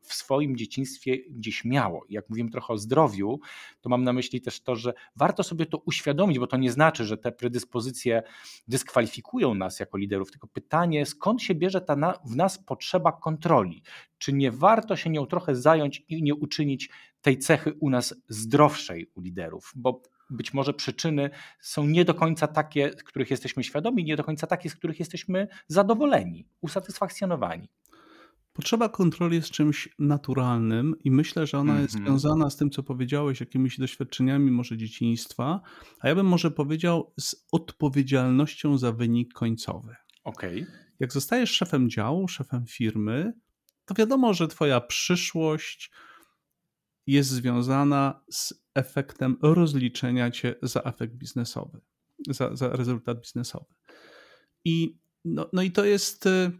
w 0.00 0.14
swoim 0.14 0.56
dzieciństwie 0.56 1.18
gdzieś 1.30 1.64
miało. 1.64 2.04
Jak 2.08 2.28
mówimy 2.28 2.50
trochę 2.50 2.72
o 2.72 2.78
zdrowiu, 2.78 3.40
to 3.80 3.88
mam 3.88 4.04
na 4.04 4.12
myśli 4.12 4.40
też 4.40 4.60
to, 4.60 4.76
że 4.76 4.92
warto 5.16 5.42
sobie 5.42 5.66
to 5.66 5.78
uświadomić, 5.78 6.38
bo 6.38 6.46
to 6.46 6.56
nie 6.56 6.72
znaczy, 6.72 7.04
że 7.04 7.18
te 7.18 7.32
predyspozycje 7.32 8.22
dyskwalifikują 8.68 9.54
nas 9.54 9.80
jako 9.80 9.98
liderów, 9.98 10.30
tylko 10.30 10.46
pytanie, 10.46 11.06
skąd 11.06 11.42
się 11.42 11.54
bierze 11.54 11.80
ta 11.80 11.96
na, 11.96 12.18
w 12.24 12.36
nas 12.36 12.58
potrzeba 12.58 13.12
kontroli? 13.12 13.82
Czy 14.18 14.32
nie 14.32 14.50
warto 14.50 14.96
się 14.96 15.10
nią 15.10 15.26
trochę 15.26 15.54
zająć 15.54 16.04
i 16.08 16.22
nie 16.22 16.34
uczynić 16.34 16.90
tej 17.22 17.38
cechy 17.38 17.72
u 17.80 17.90
nas 17.90 18.14
zdrowszej 18.28 19.06
u 19.14 19.20
liderów? 19.20 19.72
Bo 19.74 20.02
być 20.30 20.54
może 20.54 20.74
przyczyny 20.74 21.30
są 21.60 21.86
nie 21.86 22.04
do 22.04 22.14
końca 22.14 22.46
takie, 22.46 22.90
z 22.98 23.02
których 23.02 23.30
jesteśmy 23.30 23.64
świadomi, 23.64 24.04
nie 24.04 24.16
do 24.16 24.24
końca 24.24 24.46
takie, 24.46 24.70
z 24.70 24.76
których 24.76 24.98
jesteśmy 24.98 25.48
zadowoleni, 25.68 26.48
usatysfakcjonowani. 26.60 27.68
Potrzeba 28.52 28.88
kontroli 28.88 29.36
jest 29.36 29.50
czymś 29.50 29.88
naturalnym 29.98 30.94
i 31.04 31.10
myślę, 31.10 31.46
że 31.46 31.58
ona 31.58 31.72
mm 31.72 31.82
-hmm. 31.82 31.86
jest 31.86 31.96
mhm. 31.96 32.18
związana 32.18 32.50
z 32.50 32.56
tym, 32.56 32.70
co 32.70 32.82
powiedziałeś, 32.82 33.40
jakimiś 33.40 33.78
doświadczeniami 33.78 34.50
może 34.50 34.76
dzieciństwa, 34.76 35.60
a 36.00 36.08
ja 36.08 36.14
bym 36.14 36.26
może 36.26 36.50
powiedział 36.50 37.12
z 37.20 37.46
odpowiedzialnością 37.52 38.78
za 38.78 38.92
wynik 38.92 39.32
końcowy. 39.32 39.96
Okay. 40.24 40.66
Jak 41.00 41.12
zostajesz 41.12 41.50
szefem 41.50 41.90
działu, 41.90 42.28
szefem 42.28 42.66
firmy, 42.66 43.32
to 43.84 43.94
wiadomo, 43.94 44.34
że 44.34 44.48
twoja 44.48 44.80
przyszłość 44.80 45.90
jest 47.06 47.30
związana 47.30 48.20
z 48.30 48.54
efektem 48.74 49.36
rozliczenia 49.42 50.30
cię 50.30 50.54
za 50.62 50.80
efekt 50.80 51.14
biznesowy, 51.14 51.80
za, 52.28 52.56
za 52.56 52.68
rezultat 52.68 53.20
biznesowy. 53.20 53.74
I, 54.64 54.98
no, 55.24 55.50
no 55.52 55.62
i 55.62 55.70
to 55.70 55.84
jest 55.84 56.26
y, 56.26 56.50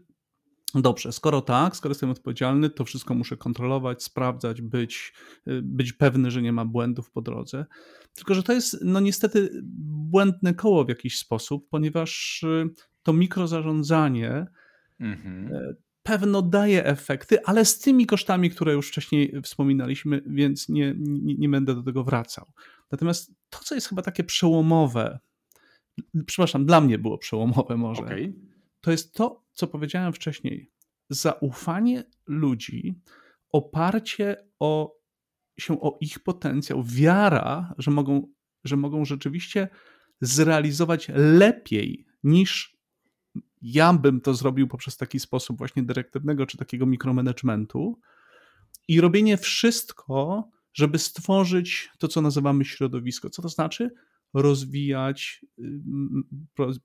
dobrze. 0.75 1.11
Skoro 1.11 1.41
tak, 1.41 1.75
skoro 1.75 1.91
jestem 1.91 2.09
odpowiedzialny, 2.09 2.69
to 2.69 2.85
wszystko 2.85 3.13
muszę 3.13 3.37
kontrolować, 3.37 4.03
sprawdzać, 4.03 4.61
być, 4.61 5.13
y, 5.47 5.61
być 5.63 5.93
pewny, 5.93 6.31
że 6.31 6.41
nie 6.41 6.53
ma 6.53 6.65
błędów 6.65 7.11
po 7.11 7.21
drodze. 7.21 7.65
Tylko, 8.13 8.33
że 8.33 8.43
to 8.43 8.53
jest 8.53 8.77
no 8.81 8.99
niestety 8.99 9.61
błędne 10.09 10.53
koło 10.53 10.85
w 10.85 10.89
jakiś 10.89 11.17
sposób, 11.17 11.69
ponieważ 11.69 12.43
y, 12.43 12.69
to 13.03 13.13
mikrozarządzanie 13.13 14.45
mhm 14.99 15.49
pewno 16.07 16.41
daje 16.41 16.85
efekty, 16.85 17.43
ale 17.45 17.65
z 17.65 17.79
tymi 17.79 18.05
kosztami, 18.05 18.49
które 18.49 18.73
już 18.73 18.87
wcześniej 18.87 19.41
wspominaliśmy, 19.43 20.21
więc 20.25 20.69
nie, 20.69 20.93
nie, 20.97 21.35
nie 21.35 21.49
będę 21.49 21.75
do 21.75 21.83
tego 21.83 22.03
wracał. 22.03 22.51
Natomiast 22.91 23.31
to, 23.49 23.59
co 23.59 23.75
jest 23.75 23.89
chyba 23.89 24.01
takie 24.01 24.23
przełomowe, 24.23 25.19
przepraszam, 26.25 26.65
dla 26.65 26.81
mnie 26.81 26.97
było 26.97 27.17
przełomowe 27.17 27.77
może, 27.77 28.01
okay. 28.01 28.33
to 28.81 28.91
jest 28.91 29.13
to, 29.13 29.43
co 29.53 29.67
powiedziałem 29.67 30.13
wcześniej. 30.13 30.71
Zaufanie 31.09 32.03
ludzi, 32.27 32.99
oparcie 33.51 34.35
o, 34.59 34.97
się 35.59 35.81
o 35.81 35.97
ich 36.01 36.19
potencjał, 36.19 36.83
wiara, 36.83 37.75
że 37.77 37.91
mogą, 37.91 38.27
że 38.63 38.77
mogą 38.77 39.05
rzeczywiście 39.05 39.67
zrealizować 40.21 41.07
lepiej 41.15 42.05
niż 42.23 42.76
ja 43.61 43.93
bym 43.93 44.21
to 44.21 44.33
zrobił 44.33 44.67
poprzez 44.67 44.97
taki 44.97 45.19
sposób 45.19 45.57
właśnie 45.57 45.83
dyrektywnego 45.83 46.45
czy 46.45 46.57
takiego 46.57 46.85
mikromanagementu 46.85 47.99
i 48.87 49.01
robienie 49.01 49.37
wszystko, 49.37 50.49
żeby 50.73 50.99
stworzyć 50.99 51.89
to, 51.97 52.07
co 52.07 52.21
nazywamy 52.21 52.65
środowisko. 52.65 53.29
Co 53.29 53.41
to 53.41 53.49
znaczy? 53.49 53.91
Rozwijać, 54.33 55.45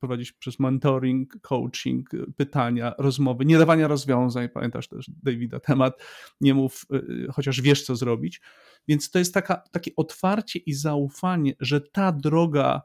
prowadzić 0.00 0.32
przez 0.32 0.60
mentoring, 0.60 1.40
coaching, 1.40 2.10
pytania, 2.36 2.94
rozmowy, 2.98 3.44
nie 3.44 3.58
dawania 3.58 3.88
rozwiązań. 3.88 4.48
Pamiętasz 4.48 4.88
też 4.88 5.10
Davida 5.22 5.60
temat, 5.60 6.02
nie 6.40 6.54
mów, 6.54 6.86
y, 6.94 7.26
chociaż 7.32 7.60
wiesz, 7.60 7.82
co 7.82 7.96
zrobić. 7.96 8.40
Więc 8.88 9.10
to 9.10 9.18
jest 9.18 9.34
taka, 9.34 9.56
takie 9.56 9.90
otwarcie 9.96 10.58
i 10.58 10.74
zaufanie, 10.74 11.54
że 11.60 11.80
ta 11.80 12.12
droga 12.12 12.82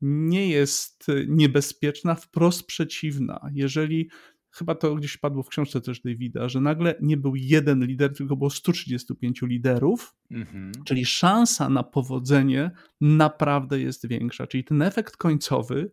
nie 0.00 0.48
jest 0.48 1.08
y, 1.08 1.26
niebezpieczna, 1.28 2.14
wprost 2.14 2.66
przeciwna. 2.66 3.50
Jeżeli 3.52 4.08
chyba 4.50 4.74
to 4.74 4.94
gdzieś 4.94 5.16
padło 5.16 5.42
w 5.42 5.48
książce 5.48 5.80
też 5.80 6.00
Davida, 6.00 6.48
że 6.48 6.60
nagle 6.60 6.94
nie 7.00 7.16
był 7.16 7.36
jeden 7.36 7.84
lider, 7.84 8.14
tylko 8.14 8.36
było 8.36 8.50
135 8.50 9.42
liderów, 9.42 10.14
mhm. 10.30 10.72
czyli 10.84 11.04
szansa 11.04 11.68
na 11.68 11.82
powodzenie 11.82 12.70
naprawdę 13.00 13.80
jest 13.80 14.08
większa. 14.08 14.46
Czyli 14.46 14.64
ten 14.64 14.82
efekt 14.82 15.16
końcowy 15.16 15.90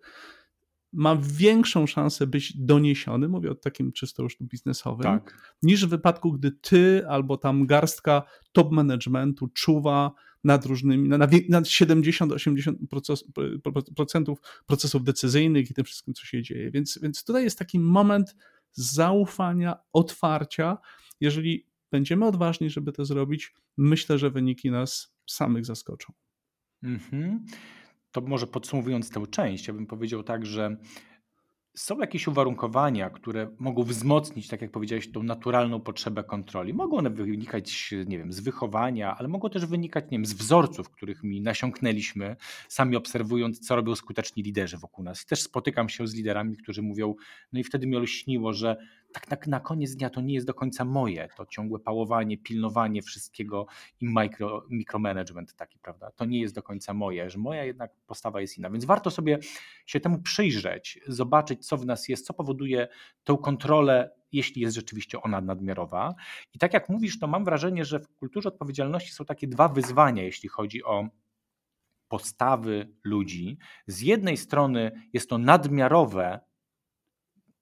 ma 0.93 1.17
większą 1.21 1.87
szansę 1.87 2.27
być 2.27 2.57
doniesiony, 2.57 3.27
mówię 3.27 3.51
o 3.51 3.55
takim 3.55 3.91
czysto 3.91 4.23
już 4.23 4.37
biznesowym, 4.41 5.03
tak. 5.03 5.55
niż 5.63 5.85
w 5.85 5.89
wypadku, 5.89 6.31
gdy 6.31 6.51
ty 6.51 7.07
albo 7.07 7.37
tam 7.37 7.65
garstka 7.65 8.23
top 8.51 8.71
managementu 8.71 9.47
czuwa 9.47 10.11
nad 10.43 10.65
różnymi, 10.65 11.09
nad 11.49 11.65
70-80% 11.65 14.35
procesów 14.65 15.03
decyzyjnych 15.03 15.71
i 15.71 15.73
tym 15.73 15.85
wszystkim, 15.85 16.13
co 16.13 16.25
się 16.25 16.41
dzieje. 16.41 16.71
Więc, 16.71 16.99
więc 17.01 17.23
tutaj 17.23 17.43
jest 17.43 17.59
taki 17.59 17.79
moment 17.79 18.35
zaufania, 18.71 19.75
otwarcia. 19.93 20.77
Jeżeli 21.21 21.67
będziemy 21.91 22.25
odważni, 22.25 22.69
żeby 22.69 22.91
to 22.91 23.05
zrobić, 23.05 23.53
myślę, 23.77 24.19
że 24.19 24.31
wyniki 24.31 24.71
nas 24.71 25.15
samych 25.29 25.65
zaskoczą. 25.65 26.13
Mhm. 26.83 27.45
To 28.11 28.21
może 28.21 28.47
podsumowując 28.47 29.09
tę 29.09 29.27
część, 29.27 29.67
ja 29.67 29.73
bym 29.73 29.87
powiedział 29.87 30.23
tak, 30.23 30.45
że 30.45 30.77
są 31.75 31.99
jakieś 31.99 32.27
uwarunkowania, 32.27 33.09
które 33.09 33.49
mogą 33.59 33.83
wzmocnić, 33.83 34.47
tak 34.47 34.61
jak 34.61 34.71
powiedziałeś, 34.71 35.11
tą 35.11 35.23
naturalną 35.23 35.79
potrzebę 35.79 36.23
kontroli. 36.23 36.73
Mogą 36.73 36.97
one 36.97 37.09
wynikać, 37.09 37.93
nie 38.07 38.17
wiem, 38.17 38.33
z 38.33 38.39
wychowania, 38.39 39.17
ale 39.17 39.27
mogą 39.27 39.49
też 39.49 39.65
wynikać, 39.65 40.05
nie 40.05 40.17
wiem, 40.17 40.25
z 40.25 40.33
wzorców, 40.33 40.89
których 40.89 41.23
mi 41.23 41.41
nasiąknęliśmy, 41.41 42.35
sami 42.67 42.95
obserwując, 42.95 43.59
co 43.59 43.75
robią 43.75 43.95
skuteczni 43.95 44.43
liderzy 44.43 44.77
wokół 44.77 45.05
nas. 45.05 45.23
I 45.23 45.25
też 45.25 45.41
spotykam 45.41 45.89
się 45.89 46.07
z 46.07 46.13
liderami, 46.13 46.57
którzy 46.57 46.81
mówią, 46.81 47.15
no 47.53 47.59
i 47.59 47.63
wtedy 47.63 47.87
mi 47.87 47.95
olśniło, 47.95 48.53
że 48.53 48.77
tak 49.13 49.27
na, 49.29 49.37
na 49.47 49.59
koniec 49.59 49.95
dnia 49.95 50.09
to 50.09 50.21
nie 50.21 50.33
jest 50.33 50.47
do 50.47 50.53
końca 50.53 50.85
moje, 50.85 51.29
to 51.37 51.45
ciągłe 51.45 51.79
pałowanie, 51.79 52.37
pilnowanie 52.37 53.01
wszystkiego 53.01 53.65
i 54.01 54.05
micro, 54.05 54.65
taki, 55.57 55.79
prawda? 55.79 56.11
To 56.11 56.25
nie 56.25 56.41
jest 56.41 56.55
do 56.55 56.63
końca 56.63 56.93
moje, 56.93 57.29
że 57.29 57.39
moja 57.39 57.63
jednak 57.63 57.91
postawa 58.07 58.41
jest 58.41 58.57
inna. 58.57 58.69
Więc 58.69 58.85
warto 58.85 59.11
sobie 59.11 59.39
się 59.85 59.99
temu 59.99 60.21
przyjrzeć, 60.21 60.99
zobaczyć, 61.07 61.67
co 61.67 61.77
w 61.77 61.85
nas 61.85 62.07
jest, 62.07 62.25
co 62.25 62.33
powoduje 62.33 62.87
tę 63.23 63.37
kontrolę, 63.43 64.11
jeśli 64.31 64.61
jest 64.61 64.75
rzeczywiście 64.75 65.21
ona 65.21 65.41
nadmiarowa. 65.41 66.15
I 66.53 66.59
tak 66.59 66.73
jak 66.73 66.89
mówisz, 66.89 67.19
to 67.19 67.27
mam 67.27 67.45
wrażenie, 67.45 67.85
że 67.85 67.99
w 67.99 68.07
kulturze 68.15 68.49
odpowiedzialności 68.49 69.11
są 69.11 69.25
takie 69.25 69.47
dwa 69.47 69.67
wyzwania, 69.67 70.23
jeśli 70.23 70.49
chodzi 70.49 70.83
o 70.83 71.07
postawy 72.07 72.93
ludzi. 73.03 73.57
Z 73.87 74.01
jednej 74.01 74.37
strony 74.37 74.91
jest 75.13 75.29
to 75.29 75.37
nadmiarowe 75.37 76.39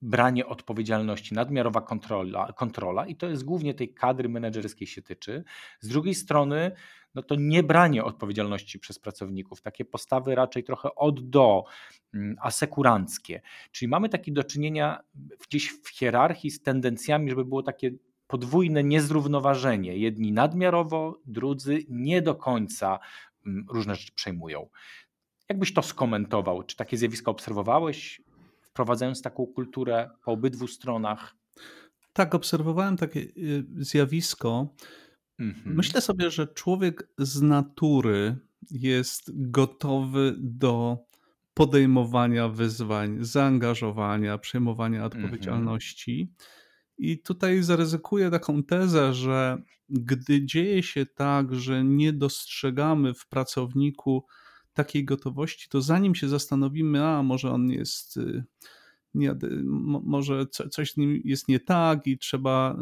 branie 0.01 0.45
odpowiedzialności, 0.45 1.33
nadmiarowa 1.35 1.81
kontrola, 1.81 2.53
kontrola 2.53 3.05
i 3.05 3.15
to 3.15 3.29
jest 3.29 3.43
głównie 3.43 3.73
tej 3.73 3.93
kadry 3.93 4.29
menedżerskiej 4.29 4.87
się 4.87 5.01
tyczy. 5.01 5.43
Z 5.79 5.87
drugiej 5.87 6.15
strony, 6.15 6.71
no 7.15 7.23
to 7.23 7.35
nie 7.35 7.63
branie 7.63 8.03
odpowiedzialności 8.03 8.79
przez 8.79 8.99
pracowników, 8.99 9.61
takie 9.61 9.85
postawy 9.85 10.35
raczej 10.35 10.63
trochę 10.63 10.95
od 10.95 11.29
do, 11.29 11.63
mm, 12.13 12.35
asekuranckie. 12.41 13.41
Czyli 13.71 13.89
mamy 13.89 14.09
takie 14.09 14.31
do 14.31 14.43
czynienia 14.43 14.99
gdzieś 15.47 15.71
w 15.83 15.89
hierarchii 15.89 16.51
z 16.51 16.61
tendencjami, 16.61 17.29
żeby 17.29 17.45
było 17.45 17.63
takie 17.63 17.91
podwójne 18.27 18.83
niezrównoważenie. 18.83 19.97
Jedni 19.97 20.31
nadmiarowo, 20.31 21.19
drudzy 21.25 21.79
nie 21.89 22.21
do 22.21 22.35
końca 22.35 22.99
mm, 23.45 23.65
różne 23.69 23.95
rzeczy 23.95 24.11
przejmują. 24.15 24.69
Jakbyś 25.49 25.73
to 25.73 25.81
skomentował? 25.81 26.63
Czy 26.63 26.75
takie 26.75 26.97
zjawiska 26.97 27.31
obserwowałeś? 27.31 28.21
Wprowadzając 28.71 29.21
taką 29.21 29.45
kulturę 29.47 30.09
po 30.25 30.31
obydwu 30.31 30.67
stronach. 30.67 31.35
Tak, 32.13 32.35
obserwowałem 32.35 32.97
takie 32.97 33.19
y, 33.19 33.65
zjawisko. 33.77 34.75
Mhm. 35.39 35.75
Myślę 35.75 36.01
sobie, 36.01 36.31
że 36.31 36.47
człowiek 36.47 37.09
z 37.17 37.41
natury 37.41 38.37
jest 38.71 39.31
gotowy 39.51 40.35
do 40.39 40.97
podejmowania 41.53 42.49
wyzwań, 42.49 43.17
zaangażowania, 43.21 44.37
przejmowania 44.37 45.03
Mhm. 45.03 45.23
odpowiedzialności. 45.23 46.33
I 46.97 47.19
tutaj 47.21 47.63
zaryzykuję 47.63 48.29
taką 48.29 48.63
tezę, 48.63 49.13
że 49.13 49.61
gdy 49.89 50.45
dzieje 50.45 50.83
się 50.83 51.05
tak, 51.05 51.55
że 51.55 51.83
nie 51.83 52.13
dostrzegamy 52.13 53.13
w 53.13 53.27
pracowniku 53.27 54.25
takiej 54.73 55.05
gotowości, 55.05 55.69
to 55.69 55.81
zanim 55.81 56.15
się 56.15 56.29
zastanowimy, 56.29 57.05
a 57.05 57.23
może 57.23 57.51
on 57.51 57.69
jest, 57.69 58.17
y, 58.17 58.43
nie, 59.13 59.35
może 60.03 60.45
coś 60.47 60.91
z 60.91 60.97
nim 60.97 61.21
jest 61.25 61.47
nie 61.47 61.59
tak 61.59 62.07
i 62.07 62.17
trzeba. 62.17 62.77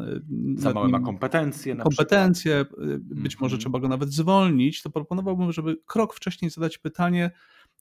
Y, 0.56 0.62
Za 0.62 0.73
małe 0.73 0.88
ma 0.88 0.99
kompetencje. 0.99 1.75
Na 1.75 1.84
kompetencje, 1.84 2.65
przykład. 2.65 2.99
być 2.99 3.39
może 3.39 3.58
-hmm. 3.58 3.60
trzeba 3.60 3.80
go 3.80 3.88
nawet 3.88 4.13
zwolnić. 4.13 4.82
To 4.82 4.89
proponowałbym, 4.89 5.52
żeby 5.52 5.78
krok 5.86 6.13
wcześniej 6.13 6.52
zadać 6.52 6.78
pytanie 6.78 7.32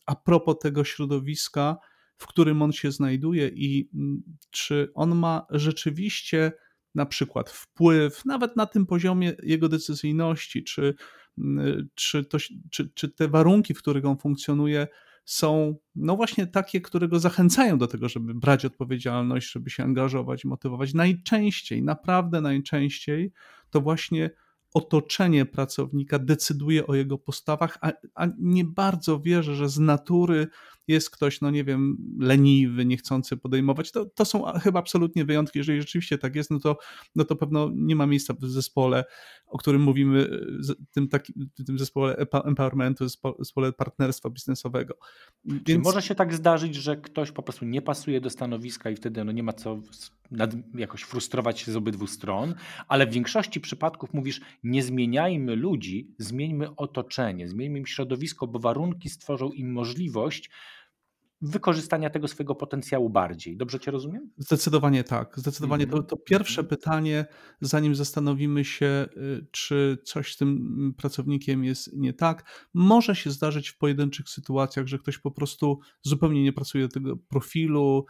a 0.08 0.14
propos 0.16 0.58
tego 0.58 0.84
środowiska, 0.84 1.76
w 2.16 2.26
którym 2.26 2.62
on 2.62 2.72
się 2.72 2.92
znajduje 2.92 3.48
i 3.48 3.90
mm, 3.94 4.22
czy 4.50 4.92
on 4.94 5.16
ma 5.16 5.46
rzeczywiście 5.50 6.52
na 6.94 7.06
przykład 7.06 7.50
wpływ, 7.50 8.24
nawet 8.24 8.56
na 8.56 8.66
tym 8.66 8.86
poziomie 8.86 9.32
jego 9.42 9.68
decyzyjności, 9.68 10.64
czy, 10.64 10.94
czy, 11.94 12.24
to, 12.24 12.38
czy, 12.70 12.90
czy 12.94 13.08
te 13.08 13.28
warunki, 13.28 13.74
w 13.74 13.78
których 13.78 14.04
on 14.04 14.18
funkcjonuje, 14.18 14.86
są 15.24 15.76
no 15.96 16.16
właśnie 16.16 16.46
takie, 16.46 16.80
które 16.80 17.08
go 17.08 17.18
zachęcają 17.18 17.78
do 17.78 17.86
tego, 17.86 18.08
żeby 18.08 18.34
brać 18.34 18.64
odpowiedzialność, 18.64 19.52
żeby 19.52 19.70
się 19.70 19.82
angażować 19.84 20.44
motywować. 20.44 20.94
Najczęściej, 20.94 21.82
naprawdę 21.82 22.40
najczęściej 22.40 23.32
to 23.70 23.80
właśnie 23.80 24.30
otoczenie 24.74 25.46
pracownika 25.46 26.18
decyduje 26.18 26.86
o 26.86 26.94
jego 26.94 27.18
postawach, 27.18 27.78
a, 27.80 27.92
a, 28.14 28.26
nie 28.38 28.64
bardzo 28.64 29.20
wierzę, 29.20 29.54
że 29.54 29.68
z 29.68 29.78
natury 29.78 30.46
jest 30.88 31.10
ktoś, 31.10 31.40
no 31.40 31.50
nie 31.50 31.64
wiem, 31.64 31.96
leniwy, 32.20 32.84
niechcący 32.84 33.36
podejmować. 33.36 33.92
To, 33.92 34.06
to 34.06 34.24
są 34.24 34.44
chyba 34.44 34.78
absolutnie 34.78 35.24
wyjątki. 35.24 35.58
Jeżeli 35.58 35.80
rzeczywiście 35.80 36.18
tak 36.18 36.36
jest, 36.36 36.50
no 36.50 36.60
to, 36.60 36.78
no 37.16 37.24
to 37.24 37.36
pewno 37.36 37.70
nie 37.74 37.96
ma 37.96 38.06
miejsca 38.06 38.34
w 38.34 38.44
zespole, 38.44 39.04
o 39.46 39.58
którym 39.58 39.82
mówimy, 39.82 40.28
tym, 40.90 41.08
taki, 41.08 41.32
tym 41.66 41.78
zespole 41.78 42.16
empowermentu, 42.44 43.06
zespole 43.38 43.72
partnerstwa 43.72 44.30
biznesowego. 44.30 44.94
Więc... 45.44 45.64
Czyli 45.64 45.78
może 45.78 46.02
się 46.02 46.14
tak 46.14 46.34
zdarzyć, 46.34 46.74
że 46.74 46.96
ktoś 46.96 47.32
po 47.32 47.42
prostu 47.42 47.64
nie 47.64 47.82
pasuje 47.82 48.20
do 48.20 48.30
stanowiska 48.30 48.90
i 48.90 48.96
wtedy 48.96 49.24
no 49.24 49.32
nie 49.32 49.42
ma 49.42 49.52
co 49.52 49.80
nad, 50.30 50.54
jakoś 50.74 51.02
frustrować 51.02 51.60
się 51.60 51.72
z 51.72 51.76
obydwu 51.76 52.06
stron, 52.06 52.54
ale 52.88 53.06
w 53.06 53.12
większości 53.12 53.60
przypadków 53.60 54.14
mówisz, 54.14 54.40
nie 54.62 54.82
zmieniajmy 54.82 55.56
ludzi, 55.56 56.14
zmieńmy 56.18 56.76
otoczenie, 56.76 57.48
zmieńmy 57.48 57.78
im 57.78 57.86
środowisko, 57.86 58.46
bo 58.46 58.58
warunki 58.58 59.08
stworzą 59.08 59.52
im 59.52 59.72
możliwość 59.72 60.50
wykorzystania 61.40 62.10
tego 62.10 62.28
swojego 62.28 62.54
potencjału 62.54 63.10
bardziej. 63.10 63.56
Dobrze 63.56 63.80
Cię 63.80 63.90
rozumiem? 63.90 64.30
Zdecydowanie 64.36 65.04
tak. 65.04 65.32
Zdecydowanie 65.36 65.86
to, 65.86 66.02
to 66.02 66.16
pierwsze 66.16 66.60
mhm. 66.60 66.68
pytanie, 66.68 67.26
zanim 67.60 67.94
zastanowimy 67.94 68.64
się, 68.64 69.06
y, 69.16 69.46
czy 69.50 69.98
coś 70.04 70.34
z 70.34 70.36
tym 70.36 70.94
pracownikiem 70.96 71.64
jest 71.64 71.96
nie 71.96 72.12
tak, 72.12 72.68
może 72.74 73.16
się 73.16 73.30
zdarzyć 73.30 73.68
w 73.68 73.78
pojedynczych 73.78 74.28
sytuacjach, 74.28 74.86
że 74.86 74.98
ktoś 74.98 75.18
po 75.18 75.30
prostu 75.30 75.80
zupełnie 76.02 76.42
nie 76.42 76.52
pracuje 76.52 76.88
do 76.88 76.94
tego 76.94 77.16
profilu 77.16 78.06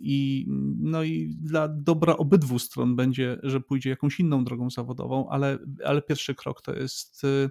i, 0.00 0.46
no 0.78 1.02
i 1.02 1.36
dla 1.40 1.68
dobra 1.68 2.16
obydwu 2.16 2.58
stron 2.58 2.96
będzie, 2.96 3.38
że 3.42 3.60
pójdzie 3.60 3.90
jakąś 3.90 4.20
inną 4.20 4.44
drogą 4.44 4.70
zawodową, 4.70 5.28
ale, 5.28 5.58
ale 5.84 6.02
pierwszy 6.02 6.34
krok 6.34 6.62
to 6.62 6.74
jest 6.74 7.24
y, 7.24 7.50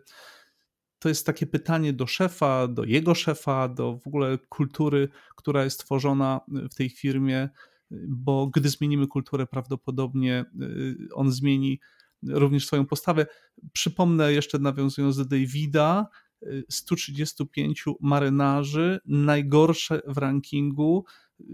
to 1.03 1.09
jest 1.09 1.25
takie 1.25 1.47
pytanie 1.47 1.93
do 1.93 2.07
szefa, 2.07 2.67
do 2.67 2.83
jego 2.83 3.15
szefa, 3.15 3.67
do 3.67 3.97
w 3.97 4.07
ogóle 4.07 4.37
kultury, 4.49 5.09
która 5.35 5.63
jest 5.63 5.79
tworzona 5.79 6.41
w 6.47 6.75
tej 6.75 6.89
firmie, 6.89 7.49
bo 8.07 8.47
gdy 8.47 8.69
zmienimy 8.69 9.07
kulturę, 9.07 9.47
prawdopodobnie 9.47 10.45
y, 10.61 10.95
on 11.13 11.31
zmieni 11.31 11.79
również 12.27 12.67
swoją 12.67 12.85
postawę. 12.85 13.25
Przypomnę 13.73 14.33
jeszcze, 14.33 14.59
nawiązując 14.59 15.17
do 15.17 15.25
Davida, 15.25 16.07
135 16.69 17.83
y, 17.87 17.91
marynarzy, 18.01 18.99
najgorsze 19.05 20.01
w 20.07 20.17
rankingu, 20.17 21.05
y, 21.39 21.45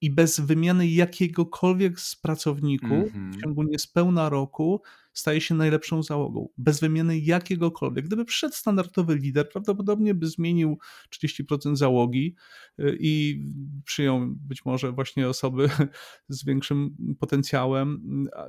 i 0.00 0.10
bez 0.10 0.40
wymiany 0.40 0.88
jakiegokolwiek 0.88 2.00
z 2.00 2.16
pracowników 2.16 2.90
mm 2.90 3.04
-hmm. 3.04 3.12
w 3.12 3.16
mhm. 3.16 3.40
ciągu 3.40 3.62
niespełna 3.62 4.28
roku 4.28 4.82
staje 5.12 5.40
się 5.40 5.54
najlepszą 5.54 6.02
załogą. 6.02 6.48
Bez 6.58 6.80
wymiany 6.80 7.18
jakiegokolwiek. 7.18 8.06
Gdyby 8.06 8.24
przyszedł 8.24 8.54
standardowy 8.54 9.16
lider, 9.16 9.48
prawdopodobnie 9.48 10.14
by 10.14 10.26
zmienił 10.26 10.78
30% 11.14 11.76
załogi 11.76 12.34
y, 12.78 12.96
i 13.00 13.44
przyjął 13.84 14.20
być 14.26 14.64
może 14.64 14.92
właśnie 14.92 15.28
osoby 15.28 15.68
z 16.28 16.44
większym 16.44 16.96
potencjałem. 17.18 18.02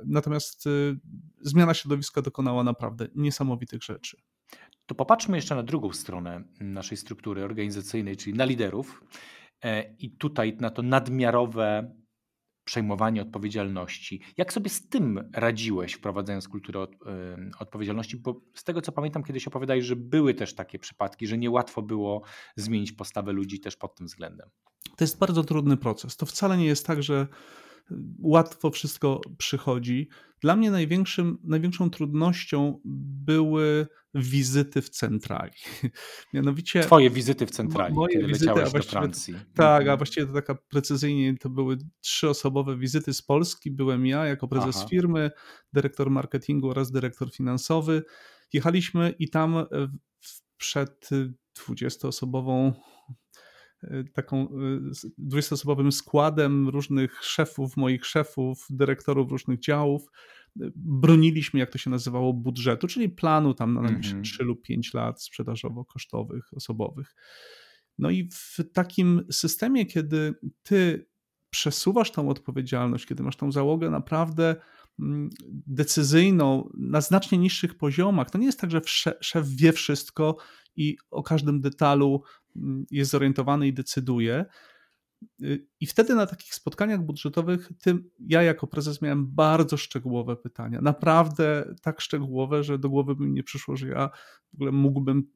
Natomiast 0.06 0.66
y, 0.66 0.98
zmiana 1.40 1.74
środowiska 1.74 2.22
dokonała 2.22 2.64
naprawdę 2.64 3.08
niesamowitych 3.14 3.82
rzeczy. 3.82 4.16
To 4.86 4.94
popatrzmy 4.94 5.36
jeszcze 5.36 5.54
na 5.54 5.62
drugą 5.62 5.92
stronę 5.92 6.44
naszej 6.60 6.98
struktury 6.98 7.44
organizacyjnej, 7.44 8.16
czyli 8.16 8.36
na 8.36 8.44
liderów. 8.44 9.04
E, 9.62 9.94
i 9.98 10.16
tutaj 10.16 10.56
na 10.60 10.70
to 10.70 10.82
nadmiarowe 10.82 11.94
przejmowanie 12.64 13.22
odpowiedzialności. 13.22 14.22
Jak 14.36 14.52
sobie 14.52 14.70
z 14.70 14.88
tym 14.88 15.30
radziłeś, 15.32 15.92
wprowadzając 15.92 16.48
kulturę 16.48 16.80
od, 16.80 16.92
y, 16.94 16.96
odpowiedzialności? 17.58 18.16
Bo 18.16 18.40
z 18.54 18.64
tego 18.64 18.82
co 18.82 18.92
pamiętam, 18.92 19.22
kiedyś 19.22 19.46
opowiadałeś, 19.46 19.84
że 19.84 19.96
były 19.96 20.34
też 20.34 20.54
takie 20.54 20.78
przypadki, 20.78 21.26
że 21.26 21.38
niełatwo 21.38 21.82
było 21.82 22.22
zmienić 22.56 22.92
postawę 22.92 23.32
ludzi 23.32 23.60
też 23.60 23.76
pod 23.76 23.94
tym 23.94 24.06
względem. 24.06 24.50
To 24.96 25.04
jest 25.04 25.18
bardzo 25.18 25.44
trudny 25.44 25.76
proces. 25.76 26.16
To 26.16 26.26
wcale 26.26 26.56
nie 26.56 26.66
jest 26.66 26.86
tak, 26.86 27.02
że 27.02 27.26
łatwo 28.18 28.70
wszystko 28.70 29.20
przychodzi. 29.38 30.08
Dla 30.40 30.56
mnie 30.56 30.70
największym, 30.70 31.38
największą 31.44 31.90
trudnością 31.90 32.80
były 33.24 33.86
wizyty 34.14 34.82
w 34.82 34.88
centrali. 34.88 35.52
Mianowicie. 36.34 36.80
Twoje 36.80 37.10
wizyty 37.10 37.46
w 37.46 37.50
centrali, 37.50 37.94
moje 37.94 38.16
kiedy 38.16 38.26
wizyty, 38.26 38.46
leciałeś 38.46 38.72
do 38.72 38.82
Francji. 38.82 39.34
Tak, 39.54 39.80
a 39.80 39.80
mhm. 39.80 39.98
właściwie 39.98 40.26
to 40.26 40.32
taka 40.32 40.54
precyzyjnie 40.54 41.38
to 41.38 41.50
były 41.50 41.78
trzyosobowe 42.00 42.78
wizyty 42.78 43.14
z 43.14 43.22
Polski. 43.22 43.70
Byłem 43.70 44.06
ja 44.06 44.26
jako 44.26 44.48
prezes 44.48 44.76
Aha. 44.76 44.86
firmy, 44.88 45.30
dyrektor 45.72 46.10
marketingu 46.10 46.70
oraz 46.70 46.92
dyrektor 46.92 47.32
finansowy. 47.32 48.02
Jechaliśmy 48.52 49.14
i 49.18 49.30
tam 49.30 49.66
przed 50.56 51.08
20-osobową 51.68 52.72
Y, 52.72 53.21
taką 54.14 54.48
20-osobowym 55.18 55.88
y, 55.88 55.92
składem 55.92 56.68
różnych 56.68 57.24
szefów, 57.24 57.76
moich 57.76 58.06
szefów, 58.06 58.66
dyrektorów 58.70 59.30
różnych 59.30 59.60
działów. 59.60 60.02
Y, 60.62 60.72
broniliśmy, 60.76 61.60
jak 61.60 61.70
to 61.70 61.78
się 61.78 61.90
nazywało, 61.90 62.32
budżetu, 62.32 62.86
czyli 62.86 63.08
planu 63.08 63.54
tam 63.54 63.74
na 63.74 63.82
najbliższe 63.82 64.12
mm 64.12 64.22
-hmm. 64.24 64.34
3 64.34 64.44
lub 64.44 64.62
5 64.62 64.94
lat 64.94 65.22
sprzedażowo-kosztowych, 65.22 66.42
osobowych. 66.52 67.14
No 67.98 68.10
i 68.10 68.28
w 68.32 68.58
takim 68.72 69.24
systemie, 69.30 69.86
kiedy 69.86 70.34
ty 70.62 71.06
przesuwasz 71.50 72.10
tą 72.10 72.28
odpowiedzialność, 72.28 73.06
kiedy 73.06 73.22
masz 73.22 73.36
tą 73.36 73.52
załogę 73.52 73.90
naprawdę 73.90 74.56
decyzyjną 75.66 76.68
na 76.74 77.00
znacznie 77.00 77.38
niższych 77.38 77.74
poziomach, 77.74 78.30
to 78.30 78.38
nie 78.38 78.46
jest 78.46 78.60
tak, 78.60 78.70
że 78.70 78.80
szef 79.20 79.48
wie 79.48 79.72
wszystko 79.72 80.36
i 80.76 80.96
o 81.10 81.22
każdym 81.22 81.60
detalu 81.60 82.22
mm, 82.56 82.84
jest 82.90 83.10
zorientowany 83.10 83.66
i 83.66 83.72
decyduje. 83.72 84.44
Y, 85.42 85.66
I 85.80 85.86
wtedy 85.86 86.14
na 86.14 86.26
takich 86.26 86.54
spotkaniach 86.54 87.02
budżetowych 87.02 87.70
tym, 87.80 88.10
ja 88.18 88.42
jako 88.42 88.66
prezes 88.66 89.02
miałem 89.02 89.26
bardzo 89.26 89.76
szczegółowe 89.76 90.36
pytania. 90.36 90.80
Naprawdę 90.80 91.74
tak 91.82 92.00
szczegółowe, 92.00 92.64
że 92.64 92.78
do 92.78 92.88
głowy 92.88 93.16
by 93.16 93.26
mi 93.26 93.32
nie 93.32 93.42
przyszło, 93.42 93.76
że 93.76 93.88
ja 93.88 94.10
w 94.52 94.54
ogóle 94.54 94.72
mógłbym 94.72 95.26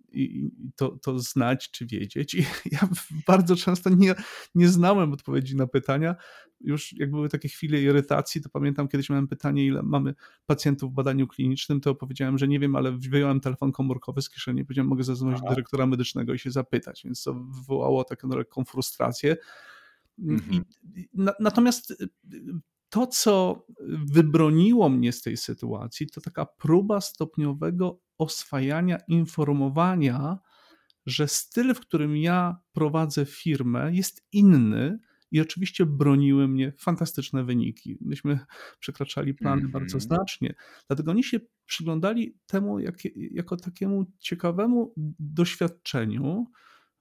to, 0.77 0.88
to 0.88 1.18
znać 1.18 1.70
czy 1.70 1.87
wiedzieć. 1.87 2.35
I 2.35 2.42
ja 2.72 2.88
bardzo 3.27 3.57
często 3.57 3.90
nie, 3.90 4.14
nie 4.55 4.68
znałem 4.68 5.12
odpowiedzi 5.12 5.57
na 5.57 5.66
pytania. 5.66 6.16
Już 6.61 6.92
jak 6.92 7.11
były 7.11 7.29
takie 7.29 7.49
chwile 7.49 7.83
irytacji, 7.83 8.40
to 8.42 8.49
pamiętam 8.49 8.88
kiedyś 8.88 9.11
miałem 9.11 9.29
pytanie, 9.29 9.66
ile 9.66 9.83
mamy 9.83 10.14
pacjentów 10.46 10.92
w 10.92 10.94
badaniu 10.94 11.27
klinicznym, 11.27 11.81
to 11.81 11.94
powiedziałem, 11.94 12.38
że 12.38 12.49
nie 12.49 12.61
wiem, 12.61 12.77
ale 12.77 12.92
wyjąłem 12.92 13.40
telefon 13.40 13.72
komórkowy 13.72 14.22
z 14.22 14.31
kieszeni, 14.31 14.64
powiedziałem, 14.64 14.88
mogę 14.88 15.05
zadzwonić 15.05 15.40
do 15.40 15.49
dyrektora 15.49 15.87
medycznego 15.87 16.35
i 16.35 16.38
się 16.38 16.51
zapytać, 16.51 17.03
więc 17.05 17.22
to 17.22 17.35
wywołało 17.35 18.05
taką 18.05 18.29
lekką 18.29 18.64
frustrację. 18.64 19.37
Mhm. 20.19 20.64
Na, 21.14 21.33
natomiast 21.41 21.91
y, 21.91 22.09
to, 22.89 23.07
co 23.07 23.67
wybroniło 23.89 24.89
mnie 24.89 25.12
z 25.12 25.23
tej 25.23 25.37
sytuacji, 25.37 26.07
to 26.11 26.21
taka 26.21 26.47
próba 26.47 27.01
stopniowego 27.01 28.01
oswajania 28.19 28.99
informowania, 29.09 30.39
że 31.07 31.29
styl, 31.29 31.75
w 31.75 31.81
którym 31.81 32.17
ja 32.17 32.57
prowadzę 32.73 33.27
firmę, 33.27 33.91
jest 33.95 34.27
inny. 34.33 34.99
I 35.31 35.41
oczywiście 35.41 35.87
broniły 35.87 36.49
mnie 36.49 36.73
fantastyczne 36.79 37.45
wyniki. 37.45 37.99
Myśmy 38.01 38.39
przekraczali 38.79 39.35
plany 39.35 39.61
mm 39.61 39.69
-hmm. 39.69 39.73
bardzo 39.73 40.01
znacznie. 40.01 40.55
Dlatego 40.87 41.11
oni 41.11 41.25
się 41.25 41.41
przyglądali 41.67 42.39
temu 42.47 42.79
jak, 42.79 42.97
jako 43.14 43.57
takiemu 43.57 44.12
ciekawemu 44.19 44.95
doświadczeniu, 45.19 46.47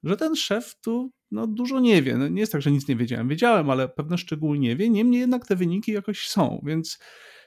że 0.03 0.17
ten 0.17 0.35
szef 0.35 0.75
tu 0.81 1.11
no, 1.35 1.47
dużo 1.47 1.79
nie 1.79 2.01
wie. 2.01 2.17
No, 2.17 2.27
nie 2.27 2.39
jest 2.39 2.51
tak, 2.51 2.61
że 2.61 2.71
nic 2.71 2.87
nie 2.87 2.95
wiedziałem. 2.95 3.27
Wiedziałem, 3.27 3.69
ale 3.69 3.89
pewne 3.89 4.17
szczegóły 4.17 4.59
nie 4.59 4.75
wie. 4.75 4.89
Niemniej 4.89 5.19
jednak 5.21 5.47
te 5.47 5.55
wyniki 5.55 5.91
jakoś 5.91 6.27
są, 6.27 6.61
więc 6.65 6.99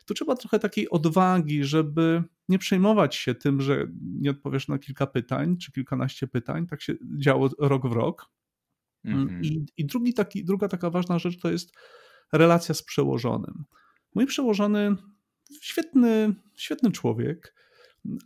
tu 0.06 0.14
trzeba 0.14 0.36
trochę 0.36 0.58
takiej 0.58 0.90
odwagi, 0.90 1.64
żeby 1.64 2.22
nie 2.48 2.58
przejmować 2.58 3.16
się 3.16 3.34
tym, 3.34 3.60
że 3.60 3.86
nie 4.00 4.30
odpowiesz 4.30 4.68
na 4.68 4.78
kilka 4.78 5.06
pytań 5.06 5.56
czy 5.56 5.72
kilkanaście 5.72 6.26
pytań. 6.26 6.66
Tak 6.66 6.82
się 6.82 6.94
działo 7.18 7.50
rok 7.58 7.88
w 7.88 7.92
rok. 7.92 8.26
Mm, 9.04 9.42
I, 9.44 9.66
I 9.76 9.86
drugi 9.86 10.14
taki, 10.14 10.44
druga 10.44 10.68
taka 10.68 10.90
ważna 10.90 11.18
rzecz 11.18 11.40
to 11.40 11.50
jest 11.50 11.72
relacja 12.32 12.74
z 12.74 12.82
przełożonym. 12.82 13.64
Mój 14.14 14.26
przełożony, 14.26 14.96
świetny, 15.62 16.34
świetny 16.56 16.92
człowiek, 16.92 17.54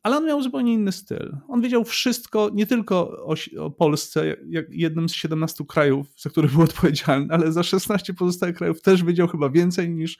ale 0.02 0.16
on 0.16 0.26
miał 0.26 0.42
zupełnie 0.42 0.72
inny 0.72 0.92
styl. 0.92 1.36
On 1.48 1.60
wiedział 1.60 1.84
wszystko, 1.84 2.50
nie 2.54 2.66
tylko 2.66 3.26
o, 3.26 3.34
o, 3.58 3.70
Polsce, 3.70 4.36
jak 4.48 4.66
jednym 4.70 5.08
z 5.08 5.12
17 5.12 5.64
krajów, 5.68 6.06
za 6.16 6.30
które 6.30 6.48
był 6.48 6.62
odpowiedzialny, 6.62 7.34
ale 7.34 7.52
za 7.52 7.62
16 7.62 8.14
pozostałych 8.14 8.56
krajów 8.56 8.82
też 8.82 9.04
wiedział 9.04 9.28
chyba 9.28 9.50
więcej 9.50 9.90
niż. 9.90 10.18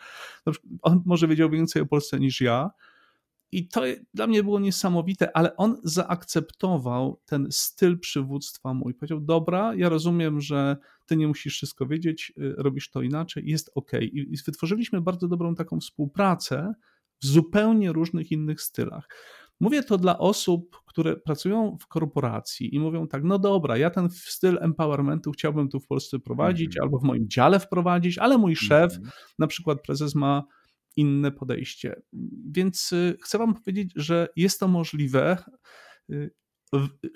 On 0.83 1.03
może 1.07 1.29
wiedział 1.29 1.51
więcej 1.51 1.83
o 1.83 1.87
Polsce 1.87 2.21
niż 2.21 2.41
ja. 2.41 2.71
I 3.53 3.69
to 3.69 3.83
dla 4.15 4.27
mnie 4.27 4.43
było 4.43 4.61
niesamowite, 4.61 5.37
ale 5.37 5.57
on 5.57 5.77
zaakceptował 5.85 7.21
ten 7.27 7.47
styl 7.51 7.99
przywództwa 7.99 8.75
mój. 8.75 8.95
Powiedział: 8.95 9.21
Dobra, 9.21 9.75
ja 9.75 9.89
rozumiem, 9.89 10.41
że 10.41 10.77
ty 11.07 11.17
nie 11.17 11.29
musisz 11.29 11.55
wszystko 11.55 11.87
wiedzieć, 11.87 12.33
y, 12.39 12.55
robisz 12.57 12.91
to 12.91 13.03
inaczej, 13.03 13.43
jest 13.47 13.71
ok. 13.75 13.91
I 14.01 14.37
wytworzyliśmy 14.47 15.01
bardzo 15.01 15.29
dobrą 15.29 15.55
taką 15.55 15.81
współpracę 15.81 16.75
w 17.23 17.27
zupełnie 17.27 17.93
różnych 17.93 18.33
innych 18.33 18.61
stylach. 18.61 19.09
Mówię 19.63 19.83
to 19.83 19.99
dla 19.99 20.19
osób, 20.19 20.83
które 20.87 21.17
pracują 21.17 21.77
w 21.81 21.87
korporacji 21.87 22.75
i 22.75 22.81
mówią 22.81 23.07
tak, 23.07 23.25
no 23.25 23.39
dobra, 23.39 23.77
ja 23.77 23.91
ten 23.91 24.11
styl 24.11 24.59
empowermentu 24.61 25.31
chciałbym 25.31 25.69
tu 25.69 25.81
w 25.81 25.87
Polsce 25.87 26.19
prowadzić 26.19 26.77
mm 26.77 26.81
-hmm. 26.81 26.83
albo 26.83 26.99
w 26.99 27.03
moim 27.03 27.29
dziale 27.29 27.61
wprowadzić, 27.61 28.19
ale 28.19 28.39
mój 28.39 28.57
szef, 28.57 28.93
mm 28.93 29.09
-hmm. 29.09 29.13
na 29.39 29.47
przykład 29.47 29.83
prezes 29.83 30.15
ma 30.15 30.45
inne 30.97 31.33
podejście. 31.33 32.03
Więc 32.51 32.93
y, 32.93 33.17
chcę 33.23 33.39
Wam 33.39 33.55
powiedzieć, 33.55 33.93
że 33.97 34.29
jest 34.37 34.61
to 34.61 34.69
możliwe, 34.69 35.37
y, 36.11 36.31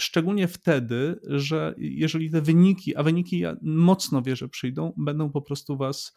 szczególnie 0.00 0.48
wtedy, 0.48 1.20
że 1.22 1.74
jeżeli 1.78 2.30
te 2.30 2.42
wyniki, 2.42 2.96
a 2.96 3.02
wyniki 3.02 3.38
ja 3.38 3.56
mocno 3.62 4.22
wierzę 4.22 4.48
przyjdą, 4.48 4.92
będą 4.96 5.30
po 5.30 5.42
prostu 5.42 5.76
Was 5.76 6.14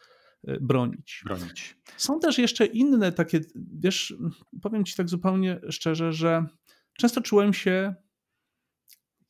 bronić. 0.60 1.22
bronić. 1.24 1.76
Są 1.96 2.20
też 2.20 2.38
jeszcze 2.38 2.66
inne 2.66 3.12
takie, 3.12 3.40
wiesz, 3.80 4.14
powiem 4.62 4.84
Ci 4.84 4.96
tak 4.96 5.08
zupełnie 5.08 5.60
szczerze, 5.68 6.12
że 6.12 6.46
często 6.98 7.20
czułem 7.20 7.52
się 7.52 7.94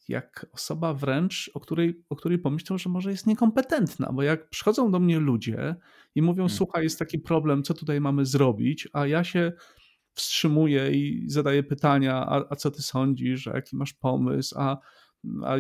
jak 0.09 0.47
osoba 0.53 0.95
wręcz, 0.95 1.51
o 1.55 1.61
której, 1.61 2.05
o 2.09 2.17
której 2.17 2.39
pomyślał, 2.39 2.79
że 2.79 2.91
może 2.91 3.11
jest 3.11 3.27
niekompetentna, 3.27 4.13
bo 4.13 4.23
jak 4.23 4.49
przychodzą 4.49 4.91
do 4.91 5.01
mnie 5.01 5.21
ludzie 5.21 5.77
i 6.15 6.23
mówią, 6.23 6.43
hmm. 6.43 6.57
słuchaj, 6.57 6.85
jest 6.85 6.99
taki 6.99 7.19
problem, 7.19 7.63
co 7.63 7.75
tutaj 7.75 8.01
mamy 8.01 8.27
zrobić, 8.27 8.89
a 8.93 9.07
ja 9.07 9.25
się 9.25 9.53
wstrzymuję 10.15 10.91
i 10.91 11.25
zadaję 11.31 11.63
pytania, 11.63 12.27
a, 12.27 12.45
a 12.51 12.57
co 12.57 12.71
ty 12.71 12.83
sądzisz, 12.83 13.49
a 13.49 13.55
jaki 13.55 13.77
masz 13.77 13.93
pomysł, 13.93 14.55
a, 14.59 14.79
a 15.45 15.57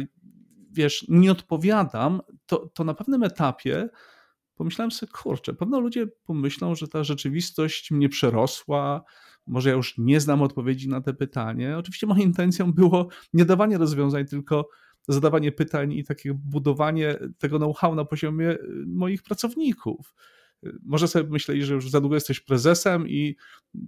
wiesz, 0.71 1.05
nie 1.09 1.33
odpowiadam, 1.33 2.21
to, 2.47 2.71
to 2.75 2.85
na 2.85 2.95
pewnym 2.95 3.23
etapie 3.23 3.89
pomyślałem 4.61 4.91
sobie, 4.91 5.13
kurczę, 5.13 5.55
pewno 5.55 5.81
ludzie 5.81 6.07
pomyślą, 6.07 6.75
że 6.75 6.89
ta 6.89 7.05
rzeczywistość 7.05 7.91
mnie 7.91 8.09
przerosła, 8.09 9.05
może 9.47 9.71
ja 9.71 9.77
już 9.77 9.99
nie 9.99 10.21
znam 10.21 10.43
odpowiedzi 10.43 10.89
na 10.89 11.01
te 11.01 11.15
pytanie. 11.15 11.79
Oczywiście 11.79 12.07
moją 12.07 12.21
intencją 12.21 12.73
było 12.73 13.09
nie 13.33 13.45
dawanie 13.45 13.79
rozwiązań, 13.79 14.27
tylko 14.27 14.69
zadawanie 15.09 15.53
pytań 15.53 15.93
i 15.93 16.05
takie 16.05 16.35
budowanie 16.35 17.19
tego 17.39 17.59
know-how 17.59 17.95
na 17.95 18.05
poziomie 18.05 18.51
y, 18.51 18.85
moich 18.87 19.23
pracowników. 19.23 20.15
Może 20.83 21.09
sobie 21.09 21.31
myśleli, 21.31 21.65
że 21.65 21.75
już 21.75 21.91
za 21.91 22.01
długo 22.01 22.17
jesteś 22.17 22.41
prezesem 22.41 23.09
i 23.09 23.37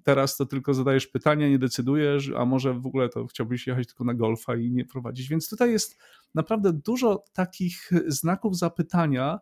teraz 0.03 0.37
to 0.37 0.47
tylko 0.47 0.75
zadajesz 0.75 1.07
pytania, 1.07 1.49
nie 1.49 1.59
decydujesz, 1.59 2.31
a 2.37 2.45
może 2.45 2.75
w 2.75 2.87
ogóle 2.87 3.09
to 3.09 3.27
chciałbyś 3.27 3.67
jechać 3.67 3.87
tylko 3.87 4.05
na 4.05 4.15
golfa 4.15 4.57
i 4.57 4.71
nie 4.71 4.85
prowadzić. 4.85 5.29
Więc 5.29 5.49
tutaj 5.49 5.71
jest 5.71 5.99
naprawdę 6.35 6.73
dużo 6.73 7.25
takich 7.33 7.91
znaków 8.07 8.59
zapytania, 8.59 9.39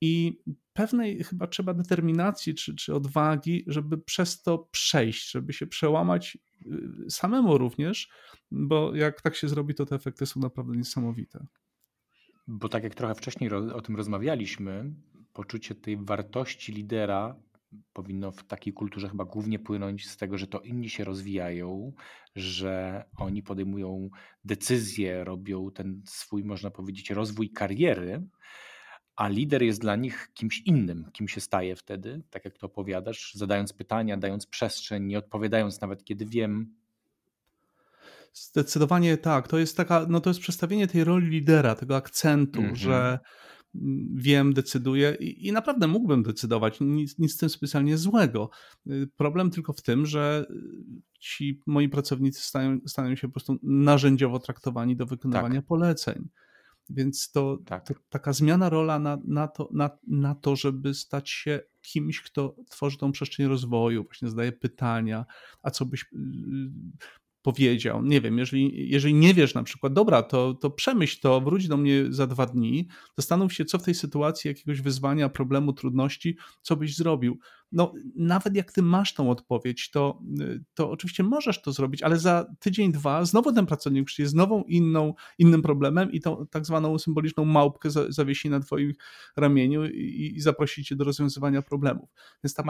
i 0.00 0.38
pewnej 0.72 1.24
chyba 1.24 1.46
trzeba 1.46 1.74
determinacji 1.74 2.54
czy, 2.54 2.74
czy 2.76 2.94
odwagi, 2.94 3.64
żeby 3.66 3.98
przez 3.98 4.42
to 4.42 4.58
przejść, 4.58 5.30
żeby 5.30 5.52
się 5.52 5.66
przełamać 5.66 6.38
y, 6.66 7.10
samemu 7.10 7.58
również, 7.58 8.08
bo 8.50 8.94
jak 8.94 9.22
tak 9.22 9.36
się 9.36 9.48
zrobi, 9.48 9.74
to 9.74 9.86
te 9.86 9.94
efekty 9.94 10.26
są 10.26 10.40
naprawdę 10.40 10.76
niesamowite. 10.76 11.46
Bo 12.46 12.68
tak 12.68 12.84
jak 12.84 12.94
trochę 12.94 13.14
wcześniej 13.14 13.50
o 13.52 13.80
tym 13.80 13.96
rozmawialiśmy, 13.96 14.94
poczucie 15.32 15.74
tej 15.74 15.96
wartości 15.96 16.72
lidera 16.72 17.36
powinno 17.92 18.32
w 18.32 18.44
takiej 18.44 18.72
kulturze 18.72 19.08
chyba 19.08 19.24
głównie 19.24 19.58
płynąć 19.58 20.08
z 20.08 20.16
tego, 20.16 20.38
że 20.38 20.46
to 20.46 20.60
inni 20.60 20.90
się 20.90 21.04
rozwijają, 21.04 21.92
że 22.36 23.04
oni 23.16 23.42
podejmują 23.42 24.10
decyzje, 24.44 25.24
robią 25.24 25.70
ten 25.70 26.02
swój, 26.06 26.44
można 26.44 26.70
powiedzieć, 26.70 27.10
rozwój 27.10 27.50
kariery, 27.50 28.22
a 29.16 29.28
lider 29.28 29.62
jest 29.62 29.80
dla 29.80 29.96
nich 29.96 30.30
kimś 30.34 30.60
innym, 30.60 31.10
kim 31.12 31.28
się 31.28 31.40
staje 31.40 31.76
wtedy, 31.76 32.22
tak 32.30 32.44
jak 32.44 32.58
to 32.58 32.66
opowiadasz, 32.66 33.34
zadając 33.34 33.72
pytania, 33.72 34.16
dając 34.16 34.46
przestrzeń, 34.46 35.04
nie 35.04 35.18
odpowiadając 35.18 35.80
nawet 35.80 36.04
kiedy 36.04 36.26
wiem. 36.26 36.74
Zdecydowanie 38.32 39.16
tak. 39.16 39.48
To 39.48 39.58
jest 39.58 39.76
taka, 39.76 40.06
no 40.08 40.20
to 40.20 40.30
jest 40.30 40.40
przedstawienie 40.40 40.86
tej 40.86 41.04
roli 41.04 41.28
lidera, 41.28 41.74
tego 41.74 41.96
akcentu, 41.96 42.60
mm 42.60 42.72
-hmm. 42.72 42.76
że 42.76 43.18
wiem, 44.14 44.52
decyduję 44.52 45.16
i, 45.20 45.46
i, 45.46 45.52
naprawdę 45.52 45.86
mógłbym 45.86 46.22
decydować, 46.22 46.80
nic, 46.80 47.18
nic 47.18 47.34
z 47.34 47.36
tym 47.36 47.48
specjalnie 47.48 47.98
złego. 47.98 48.50
Problem 49.16 49.50
tylko 49.50 49.72
w 49.72 49.82
tym, 49.82 50.06
że 50.06 50.46
ci 51.20 51.60
moi 51.66 51.88
pracownicy 51.88 52.42
stają, 52.42 52.78
stają 52.86 53.16
się 53.16 53.28
po 53.28 53.32
prostu 53.32 53.58
narzędziowo 53.62 54.38
traktowani 54.38 54.96
do 54.96 55.06
wykonywania 55.06 55.54
tak. 55.54 55.66
poleceń. 55.66 56.28
Więc 56.90 57.30
to, 57.30 57.58
tak. 57.66 57.86
to, 57.86 57.94
taka 58.08 58.32
zmiana 58.32 58.68
rola 58.68 58.98
na, 58.98 59.18
na, 59.26 59.48
to, 59.48 59.68
na, 59.72 59.90
na 60.06 60.34
to, 60.34 60.56
żeby 60.56 60.94
stać 60.94 61.30
się 61.30 61.60
kimś, 61.82 62.20
kto 62.22 62.56
tworzy 62.70 62.98
tą 62.98 63.12
przestrzeń 63.12 63.46
rozwoju, 63.46 64.04
właśnie 64.04 64.30
zadaje 64.30 64.52
pytania, 64.52 65.26
a 65.62 65.70
co 65.70 65.86
byś 65.86 66.02
y, 66.02 66.06
powiedział. 67.44 68.02
Nie 68.02 68.20
wiem, 68.20 68.38
jeżeli, 68.38 68.90
jeżeli 68.90 69.14
nie 69.14 69.34
wiesz 69.34 69.54
na 69.54 69.62
przykład, 69.62 69.92
dobra, 69.92 70.22
to, 70.22 70.54
to 70.54 70.70
przemyśl 70.70 71.20
to, 71.20 71.40
wróć 71.40 71.68
do 71.68 71.76
mnie 71.76 72.04
za 72.10 72.26
dwa 72.26 72.46
dni, 72.46 72.88
zastanów 73.16 73.52
się, 73.52 73.64
co 73.64 73.78
w 73.78 73.82
tej 73.82 73.94
sytuacji 73.94 74.48
jakiegoś 74.48 74.80
wyzwania, 74.80 75.28
problemu, 75.28 75.72
trudności, 75.72 76.36
co 76.62 76.76
byś 76.76 76.96
zrobił. 76.96 77.38
No, 77.72 77.92
nawet 78.16 78.56
jak 78.56 78.72
ty 78.72 78.82
masz 78.82 79.14
tą 79.14 79.30
odpowiedź, 79.30 79.90
to, 79.90 80.22
to 80.74 80.90
oczywiście 80.90 81.22
możesz 81.22 81.62
to 81.62 81.72
zrobić, 81.72 82.02
ale 82.02 82.18
za 82.18 82.46
tydzień, 82.58 82.92
dwa 82.92 83.24
znowu 83.24 83.52
ten 83.52 83.66
pracownik 83.66 84.06
przyjdzie 84.06 84.28
z 84.28 84.34
nową, 84.34 84.62
inną, 84.62 85.14
innym 85.38 85.62
problemem 85.62 86.12
i 86.12 86.20
tą 86.20 86.46
tak 86.50 86.66
zwaną 86.66 86.98
symboliczną 86.98 87.44
małpkę 87.44 87.88
zawiesi 88.08 88.50
na 88.50 88.60
twoim 88.60 88.92
ramieniu 89.36 89.86
i, 89.86 90.32
i 90.36 90.40
zaprosi 90.40 90.84
cię 90.84 90.96
do 90.96 91.04
rozwiązywania 91.04 91.62
problemów. 91.62 92.08
Więc 92.44 92.54
ta 92.54 92.62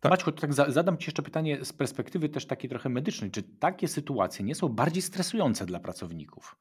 tak. 0.00 0.10
Maćku, 0.10 0.32
tak 0.32 0.52
zadam 0.54 0.98
Ci 0.98 1.06
jeszcze 1.06 1.22
pytanie 1.22 1.64
z 1.64 1.72
perspektywy 1.72 2.28
też 2.28 2.46
takiej 2.46 2.70
trochę 2.70 2.88
medycznej. 2.88 3.30
Czy 3.30 3.42
takie 3.42 3.88
sytuacje 3.88 4.44
nie 4.44 4.54
są 4.54 4.68
bardziej 4.68 5.02
stresujące 5.02 5.66
dla 5.66 5.80
pracowników, 5.80 6.56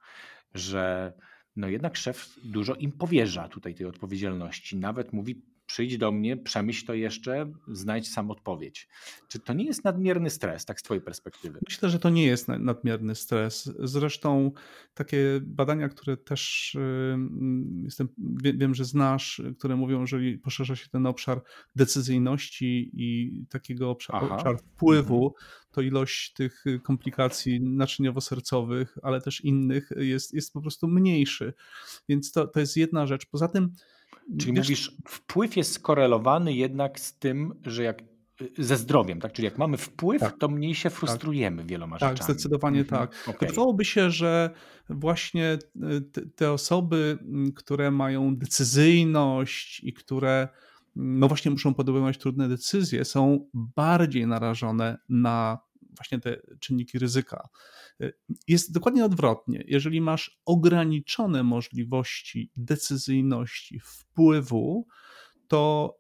że 0.53 1.13
no 1.55 1.67
jednak 1.67 1.97
szef 1.97 2.35
dużo 2.43 2.75
im 2.75 2.91
powierza 2.91 3.47
tutaj 3.47 3.75
tej 3.75 3.87
odpowiedzialności, 3.87 4.77
nawet 4.77 5.13
mówi 5.13 5.45
przyjdź 5.65 5.97
do 5.97 6.11
mnie, 6.11 6.37
przemyśl 6.37 6.85
to 6.85 6.93
jeszcze, 6.93 7.51
znajdź 7.67 8.11
sam 8.11 8.31
odpowiedź. 8.31 8.87
Czy 9.27 9.39
to 9.39 9.53
nie 9.53 9.65
jest 9.65 9.83
nadmierny 9.83 10.29
stres, 10.29 10.65
tak 10.65 10.79
z 10.79 10.83
Twojej 10.83 11.01
perspektywy? 11.01 11.59
Myślę, 11.69 11.89
że 11.89 11.99
to 11.99 12.09
nie 12.09 12.25
jest 12.25 12.47
nadmierny 12.47 13.15
stres. 13.15 13.71
Zresztą 13.79 14.51
takie 14.93 15.39
badania, 15.41 15.89
które 15.89 16.17
też 16.17 16.75
jestem, 17.83 18.09
wiem, 18.41 18.75
że 18.75 18.85
znasz, 18.85 19.41
które 19.59 19.75
mówią, 19.75 20.05
że 20.05 20.17
jeżeli 20.17 20.37
poszerza 20.37 20.75
się 20.75 20.89
ten 20.89 21.05
obszar 21.05 21.41
decyzyjności 21.75 22.91
i 22.93 23.41
takiego 23.49 23.89
obszar, 23.89 24.23
obszar 24.23 24.57
wpływu, 24.57 25.25
mhm. 25.25 25.43
to 25.71 25.81
ilość 25.81 26.33
tych 26.33 26.63
komplikacji 26.83 27.61
naczyniowo-sercowych, 27.61 28.97
ale 29.03 29.21
też 29.21 29.41
innych 29.41 29.89
jest, 29.97 30.33
jest 30.33 30.53
po 30.53 30.61
prostu 30.61 30.87
mniejszy. 30.87 31.53
Więc 32.09 32.31
to, 32.31 32.47
to 32.47 32.59
jest 32.59 32.77
jedna 32.77 33.07
rzecz. 33.07 33.25
Poza 33.25 33.47
tym 33.47 33.71
Czyli 34.39 34.53
Wiesz, 34.53 34.65
mówisz, 34.65 34.97
wpływ 35.07 35.57
jest 35.57 35.73
skorelowany 35.73 36.53
jednak 36.53 36.99
z 36.99 37.17
tym, 37.17 37.53
że 37.65 37.83
jak 37.83 38.03
ze 38.57 38.77
zdrowiem, 38.77 39.21
tak? 39.21 39.33
Czyli 39.33 39.45
jak 39.45 39.57
mamy 39.57 39.77
wpływ, 39.77 40.21
tak, 40.21 40.37
to 40.37 40.47
mniej 40.47 40.75
się 40.75 40.89
tak. 40.89 40.99
frustrujemy 40.99 41.57
tak, 41.57 41.67
wieloma 41.67 41.95
rzeczami. 41.95 42.17
Tak, 42.17 42.25
zdecydowanie 42.25 42.79
mhm. 42.79 43.01
tak. 43.01 43.35
Okay. 43.35 43.49
Wydawałoby 43.49 43.85
się, 43.85 44.11
że 44.11 44.49
właśnie 44.89 45.57
te, 46.11 46.21
te 46.35 46.51
osoby, 46.51 47.17
które 47.55 47.91
mają 47.91 48.35
decyzyjność 48.35 49.83
i 49.83 49.93
które 49.93 50.47
no 50.95 51.27
właśnie 51.27 51.51
muszą 51.51 51.73
podejmować 51.73 52.17
trudne 52.17 52.49
decyzje, 52.49 53.05
są 53.05 53.49
bardziej 53.53 54.27
narażone 54.27 54.97
na 55.09 55.59
właśnie 55.97 56.19
te 56.19 56.41
czynniki 56.59 56.99
ryzyka. 56.99 57.49
Jest 58.47 58.73
dokładnie 58.73 59.05
odwrotnie. 59.05 59.63
Jeżeli 59.67 60.01
masz 60.01 60.41
ograniczone 60.45 61.43
możliwości 61.43 62.51
decyzyjności, 62.55 63.79
wpływu, 63.79 64.87
to 65.47 65.95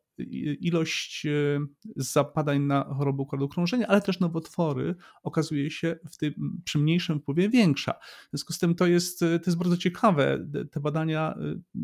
ilość 0.59 1.25
e, 1.25 1.59
zapadań 1.95 2.61
na 2.61 2.83
chorobę 2.83 3.23
układu 3.23 3.49
krążenia, 3.49 3.87
ale 3.87 4.01
też 4.01 4.19
nowotwory 4.19 4.95
okazuje 5.23 5.71
się 5.71 5.95
w 6.11 6.17
tym, 6.17 6.61
przy 6.65 6.79
mniejszym 6.79 7.19
wpływie 7.19 7.49
większa. 7.49 7.93
W 7.93 8.29
związku 8.29 8.53
z 8.53 8.59
tym 8.59 8.75
to 8.75 8.87
jest, 8.87 9.19
to 9.19 9.25
jest 9.45 9.57
bardzo 9.57 9.77
ciekawe. 9.77 10.47
Te 10.71 10.79
badania 10.79 11.35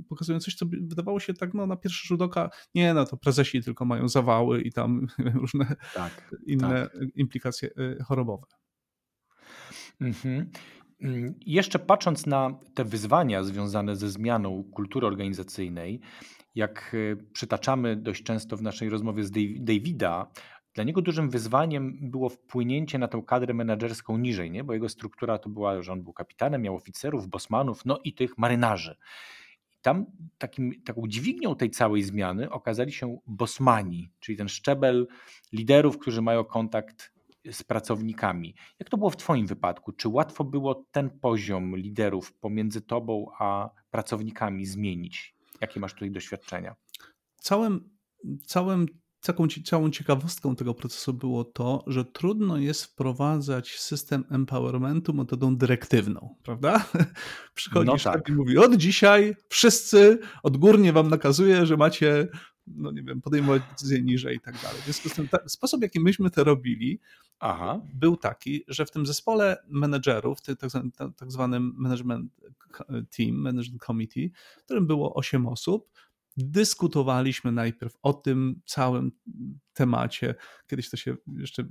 pokazują 0.09 0.39
coś, 0.39 0.55
co 0.55 0.65
wydawało 0.65 1.19
się 1.19 1.33
tak 1.33 1.53
no, 1.53 1.67
na 1.67 1.75
pierwszy 1.75 2.07
rzut 2.07 2.21
oka, 2.21 2.49
nie 2.75 2.93
no 2.93 3.05
to 3.05 3.17
prezesi 3.17 3.63
tylko 3.63 3.85
mają 3.85 4.07
zawały 4.07 4.61
i 4.61 4.71
tam 4.71 5.07
różne 5.41 5.75
tak, 5.93 6.35
inne 6.47 6.89
tak. 6.89 7.01
implikacje 7.15 7.69
chorobowe. 8.07 8.60
Mhm. 10.01 10.49
Mm, 11.01 11.33
jeszcze 11.45 11.79
patrząc 11.79 12.25
na 12.25 12.59
te 12.73 12.83
wyzwania 12.85 13.43
związane 13.43 13.95
ze 13.95 14.09
zmianą 14.09 14.63
kultury 14.63 15.07
organizacyjnej, 15.07 15.99
jak 16.55 16.95
e, 17.11 17.15
przytaczamy 17.33 17.95
dość 17.95 18.23
często 18.23 18.57
w 18.57 18.61
naszej 18.61 18.89
rozmowie 18.89 19.23
z 19.23 19.31
Davida, 19.59 20.31
dla 20.73 20.83
niego 20.83 21.01
dużym 21.01 21.29
wyzwaniem 21.29 21.97
było 22.01 22.29
wpłynięcie 22.29 22.99
na 22.99 23.07
tę 23.07 23.21
kadrę 23.27 23.53
menedżerską 23.53 24.17
niżej, 24.17 24.51
nie? 24.51 24.63
bo 24.63 24.73
jego 24.73 24.89
struktura 24.89 25.37
to 25.37 25.49
była, 25.49 25.81
że 25.81 25.91
on 25.91 26.03
był 26.03 26.13
kapitanem, 26.13 26.61
miał 26.61 26.75
oficerów, 26.75 27.27
bosmanów, 27.27 27.85
no 27.85 27.99
i 28.03 28.13
tych 28.13 28.37
marynarzy. 28.37 28.97
Tam 29.81 30.05
takim, 30.37 30.81
taką 30.83 31.07
dźwignią 31.07 31.55
tej 31.55 31.69
całej 31.69 32.03
zmiany 32.03 32.49
okazali 32.49 32.91
się 32.91 33.17
bosmani, 33.27 34.11
czyli 34.19 34.37
ten 34.37 34.49
szczebel 34.49 35.07
liderów, 35.53 35.97
którzy 35.97 36.21
mają 36.21 36.43
kontakt 36.43 37.10
z 37.51 37.63
pracownikami. 37.63 38.55
Jak 38.79 38.89
to 38.89 38.97
było 38.97 39.09
w 39.09 39.17
Twoim 39.17 39.47
wypadku? 39.47 39.91
Czy 39.91 40.09
łatwo 40.09 40.43
było 40.43 40.85
ten 40.91 41.19
poziom 41.19 41.77
liderów 41.77 42.33
pomiędzy 42.33 42.81
Tobą 42.81 43.25
a 43.39 43.69
pracownikami 43.91 44.65
zmienić? 44.65 45.35
Jakie 45.61 45.79
masz 45.79 45.93
tutaj 45.93 46.11
doświadczenia? 46.11 46.75
Całym, 47.35 47.89
całym 48.45 48.85
taką, 49.21 49.47
całą 49.65 49.89
ciekawostką 49.89 50.55
tego 50.55 50.73
procesu 50.73 51.13
było 51.13 51.43
to, 51.43 51.83
że 51.87 52.05
trudno 52.05 52.57
jest 52.57 52.85
wprowadzać 52.85 53.79
system 53.79 54.23
empowermentu 54.31 55.13
metodą 55.13 55.55
dyrektywną, 55.55 56.35
prawda? 56.43 56.85
Przychodzisz 57.53 58.05
no 58.05 58.11
tak. 58.11 58.29
i 58.29 58.31
mówi, 58.31 58.57
od 58.57 58.75
dzisiaj 58.75 59.35
wszyscy 59.49 60.19
odgórnie 60.43 60.93
wam 60.93 61.09
nakazuje, 61.09 61.65
że 61.65 61.77
macie 61.77 62.27
no 62.75 62.91
nie 62.91 63.03
wiem, 63.03 63.21
podejmować 63.21 63.61
decyzje 63.69 64.01
niżej 64.01 64.35
i 64.35 64.39
tak 64.39 64.61
dalej. 64.61 64.81
W 64.81 64.83
związku 64.83 65.09
z 65.09 65.13
tym 65.13 65.27
ta, 65.27 65.49
sposób, 65.49 65.81
jaki 65.81 65.99
myśmy 65.99 66.29
to 66.29 66.43
robili, 66.43 66.99
Aha. 67.39 67.81
był 67.93 68.17
taki, 68.17 68.63
że 68.67 68.85
w 68.85 68.91
tym 68.91 69.05
zespole 69.05 69.57
menedżerów, 69.67 70.41
tak, 70.41 70.57
tak 71.17 71.31
zwanym 71.31 71.73
management 71.77 72.31
team, 73.17 73.35
management 73.35 73.83
committee, 73.83 74.31
w 74.59 74.63
którym 74.63 74.87
było 74.87 75.13
8 75.13 75.47
osób, 75.47 75.91
dyskutowaliśmy 76.37 77.51
najpierw 77.51 77.97
o 78.01 78.13
tym 78.13 78.61
całym 78.65 79.11
temacie. 79.73 80.35
Kiedyś 80.67 80.89
to 80.89 80.97
się 80.97 81.15
jeszcze 81.37 81.63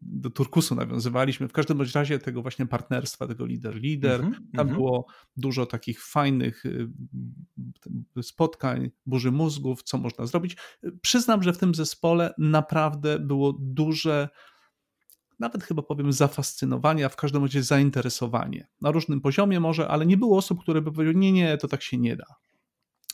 do 0.00 0.30
turkusu 0.30 0.74
nawiązywaliśmy. 0.74 1.48
W 1.48 1.52
każdym 1.52 1.82
razie 1.94 2.18
tego 2.18 2.42
właśnie 2.42 2.66
partnerstwa, 2.66 3.26
tego 3.26 3.44
lider-lider. 3.44 4.20
Mm 4.20 4.32
-hmm, 4.32 4.36
Tam 4.56 4.66
mm 4.66 4.68
-hmm. 4.68 4.76
było 4.76 5.06
dużo 5.36 5.66
takich 5.66 6.04
fajnych 6.04 6.66
y, 6.66 6.88
spotkań, 8.22 8.90
burzy 9.06 9.32
mózgów, 9.32 9.82
co 9.82 9.98
można 9.98 10.26
zrobić. 10.26 10.56
Przyznam, 11.02 11.42
że 11.42 11.52
w 11.52 11.58
tym 11.58 11.74
zespole 11.74 12.34
naprawdę 12.38 13.18
było 13.18 13.56
duże 13.60 14.28
nawet 15.38 15.64
chyba 15.64 15.82
powiem 15.82 16.12
zafascynowanie, 16.12 17.06
a 17.06 17.08
w 17.08 17.16
każdym 17.16 17.42
razie 17.42 17.62
zainteresowanie. 17.62 18.68
Na 18.80 18.90
różnym 18.90 19.20
poziomie 19.20 19.60
może, 19.60 19.88
ale 19.88 20.06
nie 20.06 20.16
było 20.16 20.38
osób, 20.38 20.60
które 20.62 20.82
by 20.82 20.92
powiedziały, 20.92 21.14
nie, 21.14 21.32
nie, 21.32 21.58
to 21.58 21.68
tak 21.68 21.82
się 21.82 21.98
nie 21.98 22.16
da. 22.16 22.26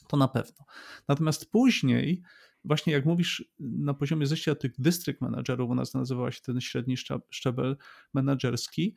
To 0.09 0.17
na 0.17 0.29
pewno. 0.29 0.65
Natomiast 1.09 1.51
później 1.51 2.23
właśnie 2.65 2.93
jak 2.93 3.05
mówisz, 3.05 3.45
na 3.59 3.95
poziomie 3.95 4.27
zejścia 4.27 4.55
tych 4.55 4.73
district 4.79 5.21
managerów, 5.21 5.71
u 5.71 5.75
nas 5.75 5.95
nazywała 5.95 6.33
się 6.33 6.41
ten 6.41 6.61
średni 6.61 6.97
szczebel 7.31 7.77
menedżerski, 8.15 8.95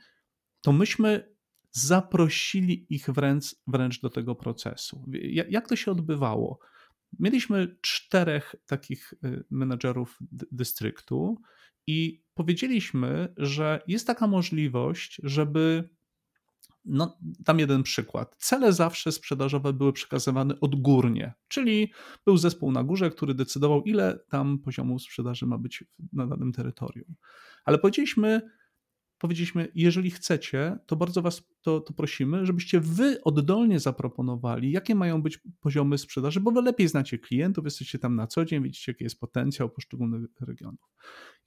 to 0.61 0.71
myśmy 0.71 1.35
zaprosili 1.71 2.85
ich 2.89 3.09
wręcz, 3.09 3.45
wręcz 3.67 4.01
do 4.01 4.09
tego 4.09 4.35
procesu. 4.35 5.05
Jak 5.49 5.69
to 5.69 5.75
się 5.75 5.91
odbywało? 5.91 6.59
Mieliśmy 7.19 7.77
czterech 7.81 8.55
takich 8.65 9.13
y, 9.13 9.43
menedżerów 9.49 10.19
dystryktu 10.31 11.41
i 11.87 12.23
powiedzieliśmy, 12.33 13.33
że 13.37 13.81
jest 13.87 14.07
taka 14.07 14.27
możliwość, 14.27 15.21
żeby 15.23 15.89
no, 16.85 17.17
dam 17.21 17.59
jeden 17.59 17.83
przykład. 17.83 18.35
Cele 18.37 18.73
zawsze 18.73 19.11
sprzedażowe 19.11 19.73
były 19.73 19.93
przekazywane 19.93 20.59
odgórnie, 20.59 21.33
czyli 21.47 21.91
był 22.25 22.37
zespół 22.37 22.71
na 22.71 22.83
górze, 22.83 23.09
który 23.09 23.33
decydował, 23.33 23.83
ile 23.83 24.19
tam 24.29 24.59
poziomu 24.59 24.99
sprzedaży 24.99 25.45
ma 25.45 25.57
być 25.57 25.83
na 26.13 26.27
danym 26.27 26.51
terytorium. 26.51 27.15
Ale 27.65 27.77
powiedzieliśmy, 27.77 28.41
powiedzieliśmy, 29.17 29.67
jeżeli 29.75 30.11
chcecie, 30.11 30.77
to 30.85 30.95
bardzo 30.95 31.21
was 31.21 31.43
to, 31.61 31.79
to, 31.79 31.93
prosimy, 31.93 32.45
żebyście 32.45 32.79
wy 32.79 33.23
oddolnie 33.23 33.79
zaproponowali, 33.79 34.71
jakie 34.71 34.95
mają 34.95 35.21
być 35.21 35.39
poziomy 35.59 35.97
sprzedaży, 35.97 36.39
bo 36.39 36.51
wy 36.51 36.61
lepiej 36.61 36.87
znacie 36.87 37.19
klientów, 37.19 37.65
jesteście 37.65 37.99
tam 37.99 38.15
na 38.15 38.27
co 38.27 38.45
dzień, 38.45 38.63
widzicie, 38.63 38.91
jaki 38.91 39.03
jest 39.03 39.19
potencjał 39.19 39.69
poszczególnych 39.69 40.29
regionów. 40.41 40.91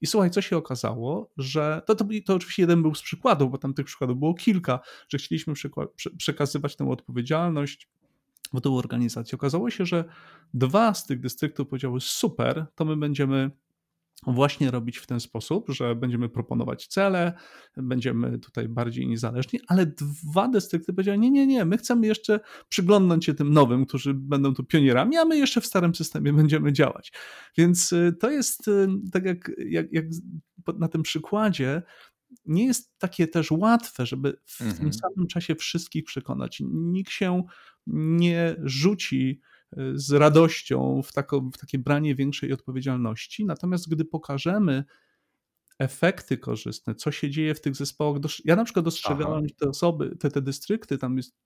I 0.00 0.06
słuchaj, 0.06 0.30
co 0.30 0.40
się 0.40 0.56
okazało, 0.56 1.32
że 1.36 1.82
to, 1.86 1.94
to, 1.94 2.04
to 2.26 2.34
oczywiście 2.34 2.62
jeden 2.62 2.82
był 2.82 2.94
z 2.94 3.02
przykładów, 3.02 3.50
bo 3.50 3.58
tam 3.58 3.74
tych 3.74 3.86
przykładów 3.86 4.18
było 4.18 4.34
kilka, 4.34 4.80
że 5.08 5.18
chcieliśmy 5.18 5.54
przekazywać 6.18 6.76
tę 6.76 6.90
odpowiedzialność 6.90 7.88
w 8.52 8.60
tą 8.60 8.76
organizację. 8.76 9.36
Okazało 9.36 9.70
się, 9.70 9.86
że 9.86 10.04
dwa 10.54 10.94
z 10.94 11.06
tych 11.06 11.20
dystryktów 11.20 11.68
powiedziały 11.68 12.00
super, 12.00 12.66
to 12.74 12.84
my 12.84 12.96
będziemy 12.96 13.50
właśnie 14.26 14.70
robić 14.70 14.98
w 14.98 15.06
ten 15.06 15.20
sposób, 15.20 15.70
że 15.70 15.94
będziemy 15.94 16.28
proponować 16.28 16.86
cele, 16.86 17.32
będziemy 17.76 18.38
tutaj 18.38 18.68
bardziej 18.68 19.08
niezależni, 19.08 19.60
ale 19.66 19.86
dwa 19.86 20.48
dystrykty 20.48 20.92
powiedziały, 20.92 21.18
nie, 21.18 21.30
nie, 21.30 21.46
nie, 21.46 21.64
my 21.64 21.78
chcemy 21.78 22.06
jeszcze 22.06 22.40
przyglądnąć 22.68 23.24
się 23.24 23.34
tym 23.34 23.52
nowym, 23.52 23.86
którzy 23.86 24.14
będą 24.14 24.54
tu 24.54 24.64
pionierami, 24.64 25.16
a 25.16 25.24
my 25.24 25.38
jeszcze 25.38 25.60
w 25.60 25.66
starym 25.66 25.94
systemie 25.94 26.32
będziemy 26.32 26.72
działać. 26.72 27.12
Więc 27.56 27.92
y, 27.92 28.16
to 28.20 28.30
jest 28.30 28.68
y, 28.68 28.88
tak 29.12 29.24
jak, 29.24 29.50
jak, 29.58 29.92
jak 29.92 30.04
na 30.78 30.88
tym 30.88 31.02
przykładzie, 31.02 31.82
nie 32.46 32.66
jest 32.66 32.98
takie 32.98 33.28
też 33.28 33.50
łatwe, 33.50 34.06
żeby 34.06 34.40
w 34.46 34.60
mhm. 34.60 34.78
tym 34.78 34.92
samym 34.92 35.26
czasie 35.26 35.54
wszystkich 35.54 36.04
przekonać. 36.04 36.62
Nikt 36.70 37.10
się 37.10 37.42
nie 37.86 38.56
rzuci 38.64 39.40
z 39.94 40.12
radością 40.12 41.02
w, 41.02 41.12
tako, 41.12 41.40
w 41.40 41.58
takie 41.58 41.78
branie 41.78 42.14
większej 42.14 42.52
odpowiedzialności. 42.52 43.44
Natomiast 43.44 43.88
gdy 43.88 44.04
pokażemy 44.04 44.84
efekty 45.78 46.38
korzystne, 46.38 46.94
co 46.94 47.10
się 47.10 47.30
dzieje 47.30 47.54
w 47.54 47.60
tych 47.60 47.76
zespołach. 47.76 48.22
Ja 48.44 48.56
na 48.56 48.64
przykład 48.64 48.84
dostrzegałem, 48.84 49.48
że 49.48 49.54
te 49.54 49.68
osoby, 49.68 50.16
te, 50.16 50.30
te 50.30 50.42
dystrykty, 50.42 50.98
tam 50.98 51.16
jest, 51.16 51.36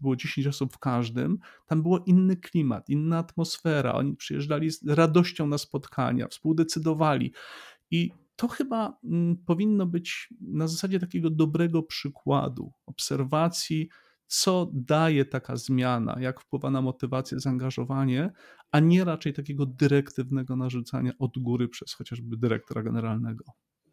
było 0.00 0.16
10 0.16 0.46
osób 0.46 0.72
w 0.72 0.78
każdym, 0.78 1.38
tam 1.66 1.82
było 1.82 1.98
inny 1.98 2.36
klimat, 2.36 2.88
inna 2.88 3.18
atmosfera. 3.18 3.92
Oni 3.92 4.16
przyjeżdżali 4.16 4.70
z 4.70 4.88
radością 4.88 5.46
na 5.46 5.58
spotkania, 5.58 6.28
współdecydowali. 6.28 7.32
I 7.90 8.10
to 8.36 8.48
chyba 8.48 8.98
mm, 9.04 9.36
powinno 9.36 9.86
być 9.86 10.28
na 10.40 10.68
zasadzie 10.68 11.00
takiego 11.00 11.30
dobrego 11.30 11.82
przykładu, 11.82 12.72
obserwacji 12.86 13.88
co 14.28 14.70
daje 14.74 15.24
taka 15.24 15.56
zmiana, 15.56 16.16
jak 16.20 16.40
wpływa 16.40 16.70
na 16.70 16.82
motywację, 16.82 17.40
zaangażowanie, 17.40 18.30
a 18.72 18.80
nie 18.80 19.04
raczej 19.04 19.32
takiego 19.32 19.66
dyrektywnego 19.66 20.56
narzucania 20.56 21.12
od 21.18 21.38
góry 21.38 21.68
przez 21.68 21.94
chociażby 21.94 22.36
dyrektora 22.36 22.82
generalnego. 22.82 23.44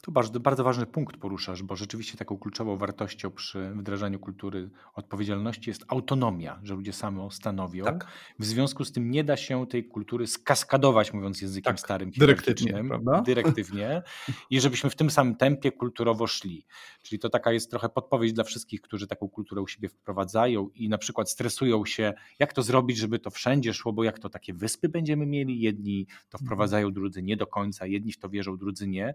To 0.06 0.12
bardzo, 0.12 0.40
bardzo 0.40 0.64
ważny 0.64 0.86
punkt 0.86 1.18
poruszasz, 1.18 1.64
bo 1.64 1.76
rzeczywiście 1.76 2.18
taką 2.18 2.38
kluczową 2.38 2.78
wartością 2.78 3.32
przy 3.32 3.72
wdrażaniu 3.76 4.20
kultury 4.20 4.70
odpowiedzialności 4.94 5.70
jest 5.70 5.86
autonomia, 5.88 6.60
że 6.64 6.74
ludzie 6.74 6.94
sami 6.94 7.32
stanowią. 7.32 7.84
Tak. 7.84 8.08
W 8.40 8.46
związku 8.46 8.86
z 8.86 8.92
tym 8.92 9.12
nie 9.12 9.24
da 9.24 9.38
się 9.38 9.68
tej 9.68 9.88
kultury 9.88 10.28
skaskadować, 10.28 11.14
mówiąc 11.14 11.42
językiem 11.42 11.74
tak, 11.74 11.80
starym, 11.80 12.12
dyrektywnie, 12.12 12.84
prawda? 12.88 13.22
Dyrektywnie. 13.26 14.02
I 14.50 14.62
żebyśmy 14.62 14.90
w 14.90 14.96
tym 14.96 15.10
samym 15.10 15.36
tempie 15.36 15.72
kulturowo 15.72 16.28
szli. 16.28 16.66
Czyli 17.02 17.20
to 17.20 17.30
taka 17.30 17.52
jest 17.52 17.72
trochę 17.72 17.90
podpowiedź 17.90 18.34
dla 18.34 18.44
wszystkich, 18.44 18.82
którzy 18.82 19.08
taką 19.08 19.30
kulturę 19.30 19.62
u 19.62 19.68
siebie 19.68 19.90
wprowadzają 19.90 20.70
i 20.76 20.90
na 20.90 20.98
przykład 20.98 21.32
stresują 21.32 21.86
się, 21.86 22.14
jak 22.40 22.54
to 22.54 22.64
zrobić, 22.64 22.98
żeby 22.98 23.20
to 23.20 23.30
wszędzie 23.30 23.74
szło, 23.74 23.94
bo 23.94 24.04
jak 24.04 24.20
to 24.20 24.30
takie 24.30 24.54
wyspy 24.54 24.90
będziemy 24.90 25.26
mieli, 25.26 25.60
jedni 25.60 26.06
to 26.06 26.12
mhm. 26.12 26.46
wprowadzają, 26.46 26.92
drudzy 26.92 27.24
nie 27.24 27.38
do 27.38 27.48
końca, 27.48 27.86
jedni 27.86 28.12
w 28.12 28.18
to 28.18 28.30
wierzą, 28.30 28.58
drudzy 28.58 28.88
nie 28.88 29.14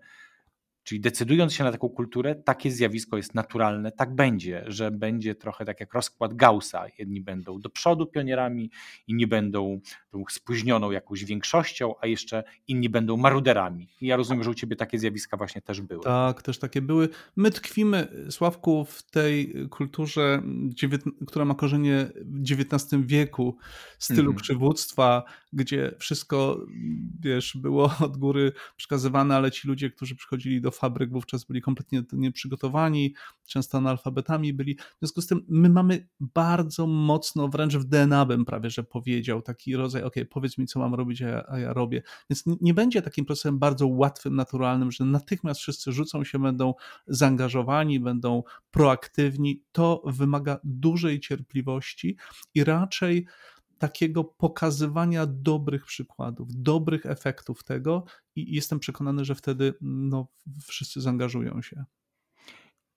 Czyli 0.91 1.01
decydując 1.01 1.53
się 1.53 1.65
na 1.65 1.73
taką 1.73 1.89
kulturę, 1.89 2.35
takie 2.35 2.71
zjawisko 2.71 3.17
jest 3.17 3.35
naturalne, 3.35 3.93
tak 3.93 4.15
będzie, 4.15 4.65
że 4.67 4.91
będzie 4.91 5.35
trochę 5.35 5.65
tak 5.65 5.81
jak 5.81 5.95
rozkład 5.95 6.35
Gaussa. 6.35 6.87
Jedni 6.99 7.21
będą 7.21 7.61
do 7.61 7.71
przodu 7.71 8.07
pionierami, 8.07 8.71
inni 9.07 9.27
będą 9.27 9.81
tą 10.11 10.25
spóźnioną 10.31 10.91
jakąś 10.91 11.25
większością, 11.25 11.95
a 12.01 12.07
jeszcze 12.07 12.45
inni 12.69 12.89
będą 12.89 13.17
maruderami. 13.17 13.89
I 14.01 14.07
ja 14.07 14.17
rozumiem, 14.17 14.45
że 14.45 14.51
u 14.51 14.55
ciebie 14.55 14.77
takie 14.77 14.99
zjawiska 14.99 15.37
właśnie 15.37 15.63
też 15.63 15.81
były. 15.81 16.03
Tak, 16.03 16.43
też 16.43 16.59
takie 16.59 16.83
były. 16.83 17.09
My 17.37 17.51
tkwimy, 17.51 18.27
Sławku, 18.31 18.85
w 18.85 19.03
tej 19.03 19.55
kulturze, 19.71 20.43
która 21.27 21.45
ma 21.45 21.55
korzenie 21.55 22.11
w 22.15 22.41
XIX 22.41 23.03
wieku, 23.07 23.57
stylu 23.99 24.31
mm. 24.31 24.37
przywództwa, 24.37 25.23
gdzie 25.53 25.95
wszystko, 25.99 26.67
wiesz, 27.21 27.57
było 27.57 27.95
od 28.01 28.17
góry 28.17 28.53
przekazywane, 28.77 29.37
ale 29.37 29.51
ci 29.51 29.69
ludzie, 29.69 29.91
którzy 29.91 30.17
przychodzili 30.17 30.61
do 30.61 30.71
fabryk 30.81 31.13
wówczas 31.13 31.45
byli 31.45 31.61
kompletnie 31.61 32.03
nieprzygotowani, 32.13 33.15
często 33.47 33.79
analfabetami 33.79 34.53
byli. 34.55 34.75
W 34.75 34.99
związku 34.99 35.23
z 35.23 35.27
tym 35.27 35.45
my 35.49 35.69
mamy 35.69 36.09
bardzo 36.21 36.87
mocno, 36.87 37.49
wręcz 37.49 37.77
w 37.77 37.85
DNA 37.85 38.27
bym 38.27 38.45
prawie, 38.45 38.71
że 38.71 38.83
powiedział, 38.85 39.43
taki 39.43 39.77
rodzaj, 39.77 40.03
ok, 40.03 40.15
powiedz 40.31 40.59
mi, 40.59 40.67
co 40.67 40.79
mam 40.79 40.95
robić, 40.95 41.23
a 41.23 41.29
ja, 41.29 41.45
a 41.49 41.59
ja 41.59 41.73
robię. 41.73 42.03
Więc 42.31 42.45
nie 42.61 42.75
będzie 42.75 43.03
takim 43.03 43.25
procesem 43.25 43.59
bardzo 43.59 43.87
łatwym, 43.87 44.37
naturalnym, 44.37 44.93
że 44.93 45.05
natychmiast 45.05 45.61
wszyscy 45.61 45.93
rzucą 45.93 46.25
się, 46.25 46.39
będą 46.39 46.75
zaangażowani, 47.07 48.01
będą 48.01 48.43
proaktywni. 48.71 49.63
To 49.73 50.03
wymaga 50.07 50.59
dużej 50.65 51.21
cierpliwości 51.21 52.17
i 52.55 52.65
raczej 52.65 53.27
takiego 53.81 54.25
pokazywania 54.25 55.27
dobrych 55.27 55.85
przykładów, 55.87 56.49
dobrych 56.51 57.07
efektów 57.07 57.65
tego 57.65 58.05
i 58.37 58.55
jestem 58.55 58.79
przekonany, 58.79 59.25
że 59.25 59.35
wtedy 59.35 59.75
no, 59.81 60.29
wszyscy 60.63 61.01
zaangażują 61.01 61.63
się. 61.63 61.85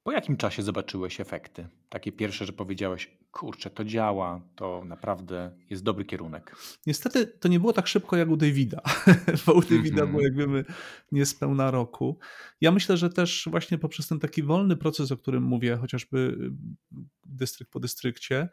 Po 0.03 0.11
jakim 0.11 0.37
czasie 0.37 0.63
zobaczyłeś 0.63 1.19
efekty? 1.19 1.67
Takie 1.89 2.11
pierwsze, 2.11 2.45
że 2.45 2.53
powiedziałeś, 2.53 3.17
kurczę, 3.31 3.69
to 3.69 3.83
działa, 3.83 4.41
to 4.55 4.83
naprawdę 4.85 5.51
jest 5.69 5.83
dobry 5.83 6.05
kierunek. 6.05 6.55
Niestety 6.87 7.27
to 7.27 7.47
nie 7.47 7.59
było 7.59 7.73
tak 7.73 7.87
szybko 7.87 8.17
jak 8.17 8.29
u 8.29 8.37
Davida, 8.37 8.81
bo 9.45 9.53
u 9.53 9.61
Davida 9.61 10.03
-hmm. 10.03 10.09
było, 10.09 10.21
jak 10.21 10.35
wiemy, 10.35 10.65
niespełna 11.11 11.71
roku. 11.71 12.19
Ja 12.61 12.71
myślę, 12.71 12.97
że 12.97 13.09
też 13.09 13.47
właśnie 13.51 13.77
poprzez 13.77 14.07
ten 14.07 14.19
taki 14.19 14.43
wolny 14.43 14.77
proces, 14.77 15.11
o 15.11 15.17
którym 15.17 15.43
mówię, 15.43 15.77
chociażby 15.77 16.17
y, 16.17 16.97
dystrykt 17.25 17.71
po 17.71 17.79
dystrykcie, 17.79 18.49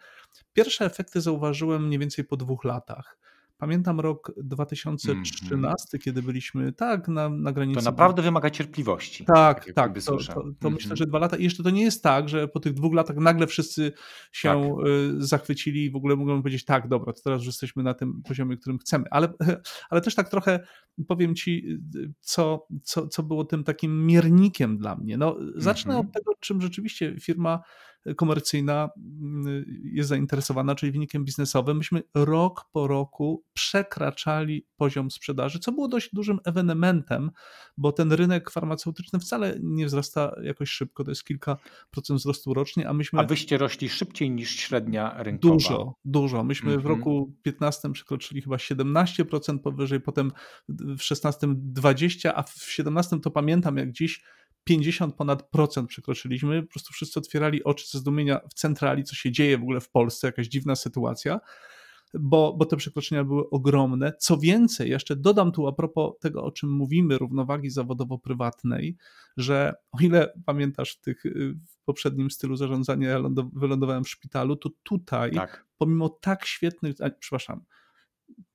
pierwsze 0.52 0.84
efekty 0.84 1.20
zauważyłem 1.20 1.86
mniej 1.86 1.98
więcej 1.98 2.24
po 2.24 2.36
dwóch 2.36 2.64
latach. 2.64 3.18
Pamiętam 3.60 4.00
rok 4.00 4.32
2013, 4.36 5.54
mm 5.54 5.74
-hmm. 5.74 5.98
kiedy 5.98 6.22
byliśmy 6.22 6.72
tak 6.72 7.08
na, 7.08 7.28
na 7.28 7.52
granicy. 7.52 7.80
To 7.80 7.84
naprawdę 7.84 8.22
wymaga 8.22 8.50
cierpliwości. 8.50 9.24
Tak, 9.24 9.64
tak. 9.64 9.74
tak 9.74 10.02
to, 10.04 10.16
to, 10.16 10.34
to 10.34 10.40
mm 10.40 10.54
-hmm. 10.60 10.70
myślę, 10.70 10.96
że 10.96 11.06
dwa 11.06 11.18
lata. 11.18 11.36
I 11.36 11.44
jeszcze 11.44 11.62
to 11.62 11.70
nie 11.70 11.82
jest 11.82 12.02
tak, 12.02 12.28
że 12.28 12.48
po 12.48 12.60
tych 12.60 12.74
dwóch 12.74 12.94
latach 12.94 13.16
nagle 13.16 13.46
wszyscy 13.46 13.92
się 14.32 14.72
tak. 14.76 14.86
Y, 14.86 15.26
zachwycili 15.26 15.84
i 15.84 15.90
w 15.90 15.96
ogóle 15.96 16.16
mogą 16.16 16.42
powiedzieć, 16.42 16.64
tak, 16.64 16.88
dobra, 16.88 17.12
to 17.12 17.20
teraz 17.24 17.40
już 17.40 17.46
jesteśmy 17.46 17.82
na 17.82 17.94
tym 17.94 18.22
poziomie, 18.22 18.56
którym 18.56 18.78
chcemy. 18.78 19.04
Ale, 19.10 19.32
ale 19.90 20.00
też 20.00 20.14
tak 20.14 20.28
trochę 20.28 20.60
powiem 21.08 21.34
ci, 21.34 21.78
co, 22.20 22.66
co, 22.82 23.08
co 23.08 23.22
było 23.22 23.44
tym 23.44 23.64
takim 23.64 24.06
miernikiem 24.06 24.78
dla 24.78 24.96
mnie. 24.96 25.16
No, 25.16 25.36
zacznę 25.56 25.92
mm 25.92 26.04
-hmm. 26.04 26.08
od 26.08 26.14
tego, 26.14 26.32
czym 26.40 26.60
rzeczywiście 26.60 27.16
firma 27.20 27.60
komercyjna 28.16 28.88
mm, 28.96 29.64
jest 29.92 30.08
zainteresowana, 30.08 30.74
czyli 30.74 30.92
wynikiem 30.92 31.24
biznesowym. 31.24 31.76
Myśmy 31.76 32.02
rok 32.14 32.64
po 32.72 32.86
roku 32.86 33.44
przekraczali 33.52 34.66
poziom 34.76 35.10
sprzedaży, 35.10 35.58
co 35.58 35.72
było 35.72 35.88
dość 35.88 36.10
dużym 36.12 36.38
ewenementem, 36.44 37.30
bo 37.76 37.92
ten 37.92 38.12
rynek 38.12 38.50
farmaceutyczny 38.50 39.18
wcale 39.18 39.58
nie 39.62 39.86
wzrasta 39.86 40.36
jakoś 40.42 40.70
szybko, 40.70 41.04
to 41.04 41.10
jest 41.10 41.24
kilka 41.24 41.56
procent 41.90 42.20
wzrostu 42.20 42.54
rocznie, 42.54 42.88
a 42.88 42.92
myśmy... 42.92 43.20
A 43.20 43.24
wyście 43.24 43.58
rośli 43.58 43.88
szybciej 43.88 44.30
niż 44.30 44.56
średnia 44.56 45.22
rynkowa. 45.22 45.54
Dużo, 45.54 45.94
dużo. 46.04 46.44
Myśmy 46.44 46.68
mm 46.70 46.80
-hmm. 46.80 46.82
w 46.82 46.86
mhm. 46.86 46.98
roku 46.98 47.36
15 47.42 47.92
przekroczyli 47.92 48.42
chyba 48.42 48.56
17% 48.56 49.58
powyżej, 49.58 50.00
potem 50.00 50.32
w 50.68 51.00
16 51.02 51.46
20, 51.54 52.34
a 52.34 52.42
w 52.42 52.52
17 52.52 53.20
to 53.20 53.30
pamiętam 53.30 53.76
jak 53.76 53.92
dziś 53.92 54.22
50 54.70 55.14
ponad 55.14 55.50
procent 55.50 55.88
przekroczyliśmy. 55.88 56.62
Po 56.62 56.68
prostu 56.68 56.92
wszyscy 56.92 57.20
otwierali 57.20 57.64
oczy 57.64 57.86
ze 57.88 57.98
zdumienia 57.98 58.40
w 58.50 58.54
centrali, 58.54 59.04
co 59.04 59.14
się 59.14 59.32
dzieje 59.32 59.58
w 59.58 59.62
ogóle 59.62 59.80
w 59.80 59.90
Polsce, 59.90 60.26
jakaś 60.26 60.48
dziwna 60.48 60.76
sytuacja. 60.76 61.40
Bo, 62.14 62.54
bo 62.58 62.64
te 62.64 62.76
przekroczenia 62.76 63.24
były 63.24 63.50
ogromne. 63.50 64.12
Co 64.18 64.38
więcej, 64.38 64.90
jeszcze 64.90 65.16
dodam 65.16 65.52
tu 65.52 65.66
a 65.66 65.72
propos 65.72 66.12
tego, 66.20 66.44
o 66.44 66.52
czym 66.52 66.70
mówimy, 66.70 67.18
równowagi 67.18 67.70
zawodowo-prywatnej, 67.70 68.96
że 69.36 69.74
o 69.92 69.98
ile 70.00 70.32
pamiętasz 70.46 70.92
w, 70.92 71.00
tych, 71.00 71.22
w 71.66 71.84
poprzednim 71.84 72.30
stylu 72.30 72.56
zarządzania, 72.56 73.08
ja 73.08 73.20
wylądowałem 73.52 74.04
w 74.04 74.08
szpitalu, 74.08 74.56
to 74.56 74.70
tutaj, 74.82 75.30
tak. 75.30 75.66
pomimo 75.78 76.08
tak 76.08 76.46
świetnych, 76.46 76.96
a, 77.00 77.10
przepraszam, 77.10 77.64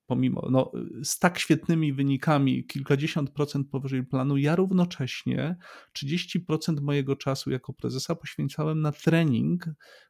pomimo 0.06 0.48
no, 0.50 0.72
z 1.02 1.18
tak 1.18 1.38
świetnymi 1.38 1.92
wynikami, 1.92 2.66
kilkadziesiąt 2.66 3.30
procent 3.30 3.70
powyżej 3.70 4.04
planu, 4.04 4.36
ja 4.36 4.56
równocześnie 4.56 5.56
30% 5.98 6.80
mojego 6.80 7.16
czasu 7.16 7.50
jako 7.50 7.72
prezesa 7.72 8.14
poświęcałem 8.14 8.80
na 8.80 8.92
trening 8.92 9.66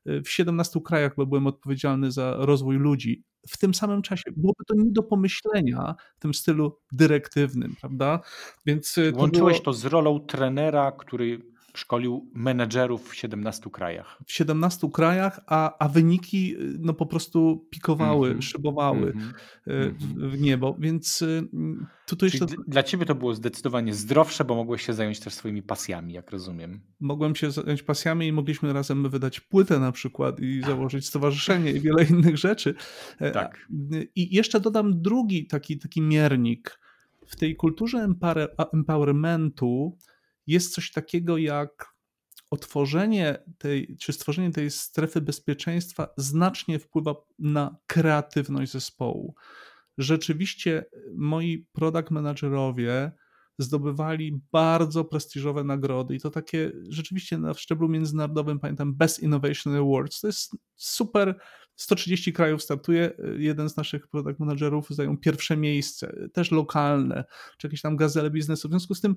y, 0.06 0.22
w 0.22 0.30
17 0.30 0.80
krajach, 0.84 1.12
bo 1.16 1.26
byłem 1.26 1.46
odpowiedzialny 1.46 2.12
za 2.12 2.36
rozwój 2.38 2.76
ludzi. 2.76 3.24
W 3.48 3.58
tym 3.58 3.74
samym 3.74 4.02
czasie 4.02 4.30
byłoby 4.36 4.64
to 4.66 4.74
nie 4.74 4.92
do 4.92 5.02
pomyślenia 5.02 5.94
w 6.16 6.20
tym 6.20 6.34
stylu 6.34 6.78
dyrektywnym, 6.92 7.74
prawda? 7.80 8.20
Więc 8.66 8.98
y, 8.98 9.12
to 9.12 9.18
Łączyłeś 9.18 9.56
było... 9.56 9.64
to 9.64 9.72
z 9.72 9.84
rolą 9.84 10.20
trenera, 10.20 10.92
który 10.92 11.55
szkolił 11.76 12.30
menedżerów 12.34 13.08
w 13.08 13.14
17 13.14 13.70
krajach. 13.70 14.18
W 14.26 14.32
17 14.32 14.88
krajach, 14.92 15.40
a, 15.46 15.78
a 15.78 15.88
wyniki 15.88 16.54
no 16.78 16.94
po 16.94 17.06
prostu 17.06 17.66
pikowały, 17.70 18.28
mm 18.28 18.40
-hmm. 18.40 18.44
szybowały 18.44 19.12
mm 19.12 19.32
-hmm. 19.66 19.92
w 20.30 20.40
niebo, 20.40 20.76
więc 20.78 21.22
y, 21.22 21.48
tu, 22.06 22.16
tu 22.16 22.24
jeszcze... 22.24 22.46
Dla 22.66 22.82
ciebie 22.82 23.06
to 23.06 23.14
było 23.14 23.34
zdecydowanie 23.34 23.94
zdrowsze, 23.94 24.44
bo 24.44 24.54
mogłeś 24.54 24.86
się 24.86 24.92
zająć 24.92 25.20
też 25.20 25.34
swoimi 25.34 25.62
pasjami, 25.62 26.14
jak 26.14 26.30
rozumiem. 26.30 26.80
Mogłem 27.00 27.36
się 27.36 27.50
zająć 27.50 27.82
pasjami 27.82 28.26
i 28.26 28.32
mogliśmy 28.32 28.72
razem 28.72 29.10
wydać 29.10 29.40
płytę 29.40 29.78
na 29.78 29.92
przykład 29.92 30.40
i 30.40 30.62
założyć 30.62 31.06
stowarzyszenie 31.06 31.72
i 31.72 31.80
wiele 31.80 32.04
innych 32.04 32.36
rzeczy. 32.36 32.74
E, 33.18 33.30
tak. 33.30 33.68
I 34.14 34.34
jeszcze 34.34 34.60
dodam 34.60 35.02
drugi 35.02 35.46
taki, 35.46 35.78
taki 35.78 36.02
miernik. 36.02 36.78
W 37.26 37.36
tej 37.36 37.56
kulturze 37.56 38.08
empowermentu 38.72 39.98
jest 40.46 40.74
coś 40.74 40.92
takiego 40.92 41.38
jak 41.38 41.96
otworzenie 42.50 43.44
tej, 43.58 43.96
czy 44.00 44.12
stworzenie 44.12 44.50
tej 44.50 44.70
strefy 44.70 45.20
bezpieczeństwa 45.20 46.08
znacznie 46.16 46.78
wpływa 46.78 47.14
na 47.38 47.76
kreatywność 47.86 48.72
zespołu. 48.72 49.34
Rzeczywiście 49.98 50.84
moi 51.14 51.66
product 51.72 52.10
managerowie 52.10 53.12
zdobywali 53.58 54.40
bardzo 54.52 55.04
prestiżowe 55.04 55.64
nagrody 55.64 56.14
i 56.14 56.20
to 56.20 56.30
takie 56.30 56.72
rzeczywiście 56.88 57.38
na 57.38 57.54
szczeblu 57.54 57.88
międzynarodowym, 57.88 58.60
pamiętam 58.60 58.94
Best 58.94 59.22
Innovation 59.22 59.74
Awards, 59.74 60.20
to 60.20 60.26
jest 60.26 60.56
super, 60.74 61.40
130 61.76 62.32
krajów 62.32 62.62
startuje, 62.62 63.12
jeden 63.38 63.68
z 63.68 63.76
naszych 63.76 64.08
product 64.08 64.40
managerów 64.40 64.90
zajął 64.90 65.16
pierwsze 65.16 65.56
miejsce, 65.56 66.12
też 66.32 66.50
lokalne, 66.50 67.24
czy 67.58 67.66
jakieś 67.66 67.80
tam 67.80 67.96
gazele 67.96 68.30
biznesu, 68.30 68.68
w 68.68 68.70
związku 68.70 68.94
z 68.94 69.00
tym 69.00 69.16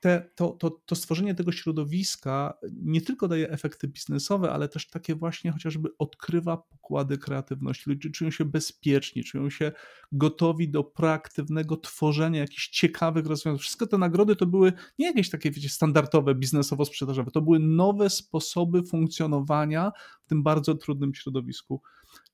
te, 0.00 0.30
to, 0.34 0.48
to, 0.48 0.70
to 0.70 0.94
stworzenie 0.94 1.34
tego 1.34 1.52
środowiska 1.52 2.58
nie 2.72 3.00
tylko 3.00 3.28
daje 3.28 3.50
efekty 3.50 3.88
biznesowe, 3.88 4.52
ale 4.52 4.68
też 4.68 4.90
takie 4.90 5.14
właśnie 5.14 5.52
chociażby 5.52 5.88
odkrywa 5.98 6.56
pokłady 6.56 7.18
kreatywności. 7.18 7.90
Ludzie 7.90 8.10
czują 8.10 8.30
się 8.30 8.44
bezpieczni, 8.44 9.24
czują 9.24 9.50
się 9.50 9.72
gotowi 10.12 10.68
do 10.68 10.84
proaktywnego 10.84 11.76
tworzenia 11.76 12.40
jakichś 12.40 12.68
ciekawych 12.68 13.26
rozwiązań. 13.26 13.58
Wszystkie 13.58 13.86
te 13.86 13.98
nagrody 13.98 14.36
to 14.36 14.46
były 14.46 14.72
nie 14.98 15.06
jakieś 15.06 15.30
takie, 15.30 15.50
wiecie, 15.50 15.68
standardowe, 15.68 16.34
biznesowo-sprzedażowe, 16.34 17.30
to 17.30 17.42
były 17.42 17.58
nowe 17.58 18.10
sposoby 18.10 18.82
funkcjonowania 18.82 19.92
w 20.24 20.28
tym 20.28 20.42
bardzo 20.42 20.74
trudnym 20.74 21.14
środowisku 21.14 21.82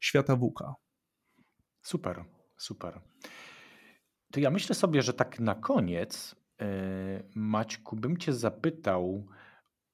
świata 0.00 0.36
WK. 0.36 0.62
Super, 1.82 2.24
super. 2.56 3.00
To 4.32 4.40
ja 4.40 4.50
myślę 4.50 4.74
sobie, 4.74 5.02
że 5.02 5.12
tak 5.12 5.40
na 5.40 5.54
koniec 5.54 6.39
Maćku, 7.34 7.96
bym 7.96 8.16
Cię 8.16 8.32
zapytał 8.32 9.26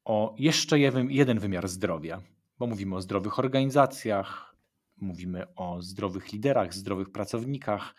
o 0.05 0.35
jeszcze 0.39 0.79
jeden 1.09 1.39
wymiar 1.39 1.69
zdrowia, 1.69 2.23
bo 2.59 2.67
mówimy 2.67 2.97
o 2.97 3.01
zdrowych 3.01 3.39
organizacjach, 3.39 4.57
mówimy 4.97 5.55
o 5.55 5.83
zdrowych 5.83 6.33
liderach, 6.33 6.75
zdrowych 6.75 7.11
pracownikach. 7.11 7.95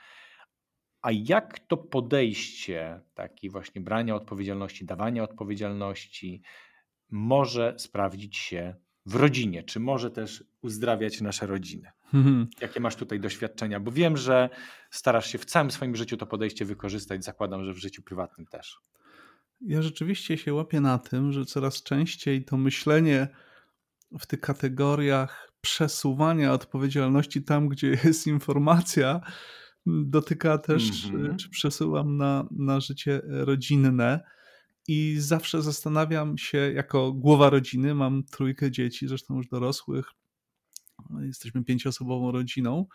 A 1.02 1.12
jak 1.12 1.60
to 1.60 1.78
podejście, 1.78 3.02
takie 3.14 3.50
właśnie 3.50 3.82
brania 3.82 4.16
odpowiedzialności, 4.16 4.86
dawania 4.86 5.24
odpowiedzialności, 5.24 6.42
może 7.10 7.76
sprawdzić 7.78 8.38
się 8.38 8.76
w 9.08 9.16
rodzinie? 9.16 9.64
Czy 9.64 9.80
może 9.80 10.12
też 10.12 10.44
uzdrawiać 10.62 11.22
nasze 11.22 11.48
rodziny? 11.48 11.92
Mhm. 12.14 12.48
Jakie 12.62 12.80
masz 12.80 12.96
tutaj 12.96 13.20
doświadczenia? 13.20 13.80
Bo 13.80 13.92
wiem, 13.92 14.18
że 14.18 14.50
starasz 14.92 15.32
się 15.32 15.38
w 15.38 15.46
całym 15.46 15.72
swoim 15.72 15.96
życiu 15.96 16.18
to 16.18 16.26
podejście 16.26 16.66
wykorzystać. 16.66 17.24
Zakładam, 17.24 17.66
że 17.66 17.74
w 17.74 17.78
życiu 17.78 18.04
prywatnym 18.04 18.48
też. 18.48 18.78
Ja 19.62 19.82
rzeczywiście 19.82 20.38
się 20.38 20.54
łapię 20.54 20.82
na 20.82 20.98
tym, 20.98 21.32
że 21.32 21.46
coraz 21.46 21.84
częściej 21.84 22.46
to 22.46 22.58
myślenie 22.58 23.28
w 24.20 24.26
tych 24.26 24.42
kategoriach 24.42 25.52
przesuwania 25.62 26.54
odpowiedzialności 26.54 27.44
tam, 27.44 27.70
gdzie 27.70 27.88
jest 28.04 28.28
informacja, 28.28 29.22
dotyka 29.86 30.58
też, 30.58 31.06
mm 31.06 31.28
-hmm. 31.28 31.36
czy 31.36 31.50
przesuwam 31.50 32.18
na, 32.18 32.48
na 32.52 32.80
życie 32.80 33.22
rodzinne. 33.26 34.24
I 34.88 35.16
zawsze 35.20 35.62
zastanawiam 35.62 36.38
się, 36.38 36.58
jako 36.58 37.14
głowa 37.14 37.50
rodziny, 37.50 37.96
mam 37.96 38.24
trójkę 38.24 38.72
dzieci, 38.72 39.08
zresztą 39.08 39.38
już 39.38 39.48
dorosłych, 39.48 40.06
jesteśmy 41.20 41.64
pięcioosobową 41.64 42.32
rodziną. 42.32 42.86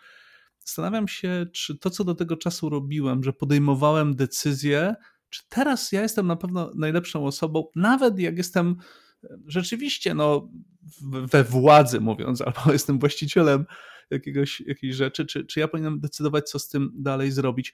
Zastanawiam 0.59 1.07
się, 1.07 1.45
czy 1.53 1.77
to, 1.77 1.89
co 1.89 2.03
do 2.03 2.15
tego 2.15 2.37
czasu 2.37 2.69
robiłem, 2.69 3.23
że 3.23 3.33
podejmowałem 3.33 4.15
decyzje, 4.15 4.95
czy 5.29 5.41
teraz 5.49 5.91
ja 5.91 6.01
jestem 6.01 6.27
na 6.27 6.35
pewno 6.35 6.71
najlepszą 6.75 7.25
osobą, 7.25 7.67
nawet 7.75 8.19
jak 8.19 8.37
jestem 8.37 8.75
rzeczywiście 9.47 10.13
no, 10.13 10.49
we 11.31 11.43
władzy, 11.43 11.99
mówiąc, 11.99 12.41
albo 12.45 12.71
jestem 12.71 12.99
właścicielem 12.99 13.65
jakiegoś, 14.09 14.61
jakiejś 14.61 14.95
rzeczy, 14.95 15.25
czy, 15.25 15.45
czy 15.45 15.59
ja 15.59 15.67
powinienem 15.67 15.99
decydować, 15.99 16.49
co 16.49 16.59
z 16.59 16.67
tym 16.67 16.91
dalej 16.95 17.31
zrobić. 17.31 17.73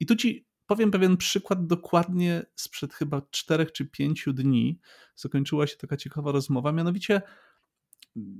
I 0.00 0.06
tu 0.06 0.16
ci 0.16 0.46
powiem 0.68 0.90
pewien 0.90 1.16
przykład 1.16 1.66
dokładnie 1.66 2.46
sprzed 2.54 2.94
chyba 2.94 3.22
czterech 3.30 3.72
czy 3.72 3.86
pięciu 3.86 4.32
dni. 4.32 4.80
Zakończyła 5.16 5.66
się 5.66 5.76
taka 5.76 5.96
ciekawa 5.96 6.32
rozmowa, 6.32 6.72
mianowicie 6.72 7.22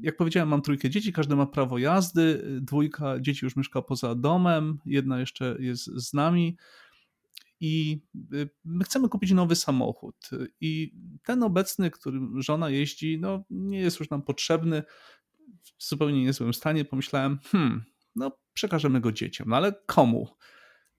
jak 0.01 0.16
powiedziałem, 0.16 0.49
mam 0.49 0.62
trójkę 0.62 0.91
dzieci, 0.91 1.12
każdy 1.12 1.37
ma 1.37 1.47
prawo 1.47 1.79
jazdy, 1.79 2.45
dwójka 2.61 3.20
dzieci 3.20 3.45
już 3.45 3.57
mieszka 3.57 3.83
poza 3.83 4.14
domem, 4.14 4.79
jedna 4.87 5.20
jeszcze 5.20 5.57
jest 5.61 5.85
z 5.85 6.14
nami 6.14 6.57
i 7.61 8.03
y, 8.35 8.51
my 8.64 8.85
chcemy 8.85 9.09
kupić 9.09 9.33
nowy 9.33 9.57
samochód. 9.57 10.31
I 10.61 10.95
ten 11.22 11.43
obecny, 11.43 11.91
którym 11.91 12.43
żona 12.43 12.70
jeździ, 12.70 13.18
no 13.20 13.45
nie 13.51 13.81
jest 13.81 14.01
już 14.01 14.11
nam 14.11 14.22
potrzebny, 14.22 14.83
w 15.79 15.89
zupełnie 15.89 16.24
niezłym 16.24 16.55
stanie. 16.55 16.85
Pomyślałem, 16.85 17.39
hmm, 17.45 17.85
no 18.16 18.39
przekażemy 18.53 19.01
go 19.01 19.12
dzieciom, 19.12 19.49
no 19.49 19.57
ale 19.57 19.72
komu? 19.87 20.29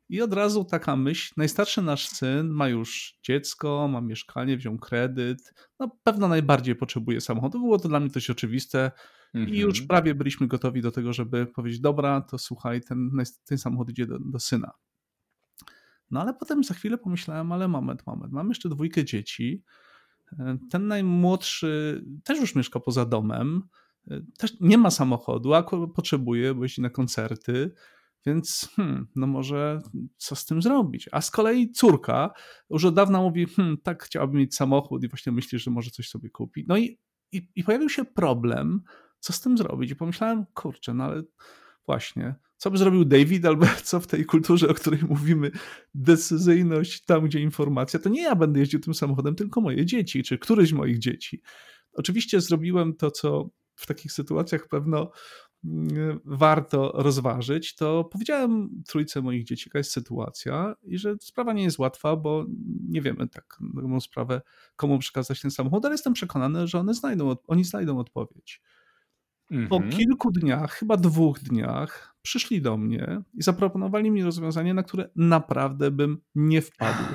I 0.10 0.22
od 0.22 0.34
razu 0.34 0.66
taka 0.66 0.96
myśl, 0.96 1.34
najstarszy 1.38 1.82
nasz 1.82 2.08
syn 2.08 2.48
ma 2.48 2.70
już 2.70 3.20
dziecko, 3.24 3.88
ma 3.88 4.02
mieszkanie, 4.02 4.58
wziął 4.58 4.78
kredyt, 4.78 5.54
no 5.80 5.98
pewno 6.04 6.28
najbardziej 6.28 6.76
potrzebuje 6.76 7.22
samochodu. 7.22 7.60
Było 7.60 7.80
to 7.80 7.90
dla 7.90 8.00
mnie 8.00 8.10
dość 8.10 8.30
oczywiste 8.30 8.92
i 9.34 9.60
już 9.60 9.80
mhm. 9.80 9.88
prawie 9.88 10.16
byliśmy 10.16 10.48
gotowi 10.48 10.82
do 10.82 10.92
tego, 10.92 11.14
żeby 11.14 11.46
powiedzieć, 11.46 11.80
dobra, 11.80 12.22
to 12.22 12.38
słuchaj, 12.38 12.82
ten, 12.82 13.12
ten 13.46 13.58
samochód 13.58 13.90
idzie 13.90 14.06
do, 14.06 14.20
do 14.20 14.40
syna. 14.40 14.72
No 16.12 16.22
ale 16.22 16.34
potem 16.34 16.64
za 16.64 16.74
chwilę 16.74 16.98
pomyślałem, 16.98 17.52
ale 17.52 17.68
moment, 17.68 18.08
moment, 18.08 18.34
mam 18.34 18.50
jeszcze 18.50 18.70
dwójkę 18.70 19.06
dzieci, 19.06 19.64
ten 20.70 20.88
najmłodszy 20.88 22.04
też 22.24 22.40
już 22.40 22.56
mieszka 22.56 22.80
poza 22.80 23.06
domem, 23.06 23.62
też 24.38 24.60
nie 24.60 24.78
ma 24.78 24.92
samochodu, 24.92 25.54
a 25.54 25.64
potrzebuje, 25.96 26.54
bo 26.54 26.64
jeździ 26.64 26.82
na 26.82 26.90
koncerty, 26.90 27.72
więc 28.26 28.70
hmm, 28.76 29.08
no 29.16 29.28
może 29.28 29.82
co 30.18 30.36
z 30.36 30.46
tym 30.46 30.62
zrobić? 30.62 31.10
A 31.12 31.22
z 31.22 31.32
kolei 31.32 31.72
córka 31.72 32.32
już 32.70 32.86
od 32.86 32.96
dawna 32.96 33.22
mówi, 33.22 33.46
hmm, 33.46 33.78
tak 33.78 34.04
chciałaby 34.04 34.38
mieć 34.38 34.56
samochód 34.56 35.04
i 35.04 35.10
właśnie 35.10 35.32
myśli, 35.32 35.60
że 35.60 35.72
może 35.72 35.92
coś 35.92 36.10
sobie 36.10 36.30
kupi. 36.30 36.66
No 36.68 36.78
i, 36.78 37.00
i, 37.32 37.48
i 37.56 37.64
pojawił 37.64 37.90
się 37.90 38.06
problem, 38.06 38.82
co 39.20 39.34
z 39.34 39.42
tym 39.42 39.58
zrobić. 39.58 39.92
I 39.92 39.96
pomyślałem, 39.96 40.46
kurczę, 40.54 40.94
no 40.94 41.04
ale 41.04 41.24
właśnie, 41.86 42.36
co 42.58 42.72
by 42.72 42.78
zrobił 42.78 43.06
David, 43.06 43.46
albo 43.46 43.66
co 43.84 44.00
w 44.00 44.08
tej 44.08 44.26
kulturze, 44.26 44.70
o 44.70 44.74
której 44.74 45.00
mówimy, 45.10 45.52
decyzyjność 45.94 47.06
tam, 47.06 47.26
gdzie 47.26 47.40
informacja, 47.40 48.00
to 48.00 48.10
nie 48.10 48.22
ja 48.22 48.36
będę 48.36 48.60
jeździł 48.60 48.80
tym 48.80 48.94
samochodem, 48.94 49.36
tylko 49.36 49.62
moje 49.62 49.86
dzieci, 49.86 50.24
czy 50.24 50.38
któryś 50.38 50.74
moich 50.74 51.00
dzieci. 51.00 51.42
Oczywiście 51.94 52.42
zrobiłem 52.42 52.96
to, 52.96 53.12
co 53.12 53.50
w 53.76 53.88
takich 53.88 54.12
sytuacjach 54.12 54.68
pewno 54.68 55.12
warto 56.26 56.92
rozważyć, 56.96 57.76
to 57.76 58.04
powiedziałem 58.04 58.70
trójce 58.88 59.22
moich 59.22 59.44
dzieci, 59.44 59.70
jaka 59.70 59.78
jest 59.78 59.92
sytuacja 59.92 60.76
i 60.84 60.98
że 60.98 61.16
sprawa 61.22 61.54
nie 61.54 61.64
jest 61.64 61.80
łatwa, 61.80 62.16
bo 62.16 62.46
nie 62.90 63.02
wiemy 63.02 63.28
tak 63.28 63.58
na 63.74 64.00
sprawę, 64.00 64.42
komu 64.76 65.00
przekazać 65.00 65.42
ten 65.42 65.52
samochód, 65.52 65.86
ale 65.86 65.94
jestem 65.94 66.14
przekonany, 66.14 66.68
że 66.68 66.80
one 66.80 66.94
znajdą, 66.94 67.36
oni 67.48 67.64
znajdą 67.64 68.00
odpowiedź. 68.00 68.62
Po 69.70 69.76
mhm. 69.76 69.92
kilku 69.92 70.32
dniach, 70.32 70.74
chyba 70.74 70.98
dwóch 70.98 71.40
dniach, 71.40 72.16
przyszli 72.22 72.62
do 72.62 72.78
mnie 72.78 73.22
i 73.34 73.44
zaproponowali 73.44 74.12
mi 74.12 74.24
rozwiązanie, 74.24 74.74
na 74.74 74.84
które 74.84 75.10
naprawdę 75.16 75.92
bym 75.92 76.22
nie 76.36 76.62
wpadł. 76.62 77.04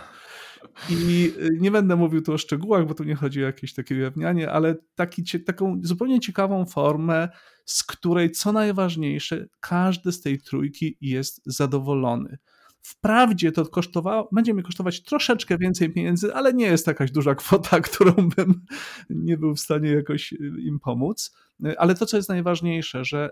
I 0.91 1.33
y, 1.39 1.49
nie 1.61 1.71
będę 1.71 1.97
mówił 1.97 2.23
tu 2.23 2.33
o 2.33 2.39
szczegółach, 2.39 2.87
bo 2.87 2.95
tu 2.95 3.05
nie 3.05 3.15
chodzi 3.15 3.43
o 3.43 3.47
jakieś 3.47 3.75
takie 3.75 3.95
ujawnianie, 3.95 4.51
ale 4.51 4.77
taki, 4.95 5.25
taką 5.45 5.81
zupełnie 5.83 6.21
ciekawą 6.21 6.67
formę, 6.67 7.29
z 7.65 7.85
której 7.85 8.31
co 8.31 8.53
najważniejsze, 8.53 9.47
każdy 9.61 10.13
z 10.13 10.21
tej 10.21 10.41
trójki 10.41 10.97
jest 11.01 11.43
zadowolony. 11.47 12.39
Wprawdzie 12.83 13.53
to 13.53 13.67
kosztowało, 13.67 14.29
będzie 14.33 14.55
mi 14.55 14.63
kosztować 14.63 15.03
troszeczkę 15.03 15.59
więcej 15.59 15.93
pieniędzy, 15.93 16.35
ale 16.35 16.55
nie 16.55 16.67
jest 16.67 16.87
jakaś 16.87 17.11
duża 17.11 17.35
kwota, 17.35 17.81
którą 17.91 18.13
bym 18.13 18.67
nie 19.11 19.37
był 19.37 19.55
w 19.55 19.61
stanie 19.61 19.91
jakoś 19.91 20.33
y, 20.33 20.37
im 20.61 20.81
pomóc. 20.81 21.37
Y, 21.67 21.79
ale 21.79 21.95
to, 21.95 22.07
co 22.07 22.17
jest 22.17 22.29
najważniejsze, 22.29 23.05
że 23.05 23.31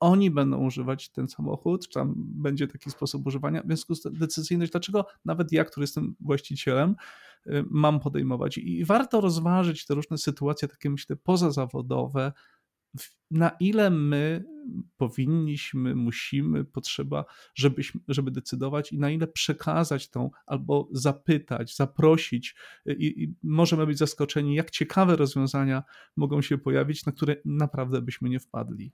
oni 0.00 0.30
będą 0.30 0.66
używać 0.66 1.08
ten 1.08 1.28
samochód, 1.28 1.88
czy 1.88 1.94
tam 1.94 2.14
będzie 2.16 2.68
taki 2.68 2.90
sposób 2.90 3.26
używania, 3.26 3.62
w 3.62 3.66
związku 3.66 3.94
z 3.94 4.02
decyzyjność, 4.02 4.72
dlaczego 4.72 5.06
nawet 5.24 5.52
ja, 5.52 5.64
który 5.64 5.84
jestem 5.84 6.14
właścicielem, 6.20 6.96
y, 7.46 7.64
mam 7.70 8.00
podejmować. 8.00 8.58
I 8.58 8.84
warto 8.84 9.20
rozważyć 9.20 9.86
te 9.86 9.94
różne 9.94 10.18
sytuacje, 10.18 10.68
takie 10.68 10.90
myślę, 10.90 11.16
pozazawodowe, 11.16 12.32
na 13.30 13.50
ile 13.60 13.90
my 13.90 14.44
powinniśmy, 14.96 15.94
musimy, 15.94 16.64
potrzeba, 16.64 17.24
żebyśmy, 17.54 18.00
żeby 18.08 18.30
decydować 18.30 18.92
i 18.92 18.98
na 18.98 19.10
ile 19.10 19.26
przekazać 19.26 20.10
tą 20.10 20.30
albo 20.46 20.88
zapytać, 20.92 21.76
zaprosić 21.76 22.54
i, 22.86 23.22
i, 23.22 23.34
możemy 23.42 23.86
być 23.86 23.98
zaskoczeni, 23.98 24.54
jak 24.54 24.70
ciekawe 24.70 25.16
rozwiązania 25.16 25.82
mogą 26.16 26.42
się 26.42 26.58
pojawić, 26.58 27.06
na 27.06 27.12
które 27.12 27.36
naprawdę 27.44 28.02
byśmy 28.02 28.28
nie 28.28 28.40
wpadli. 28.40 28.92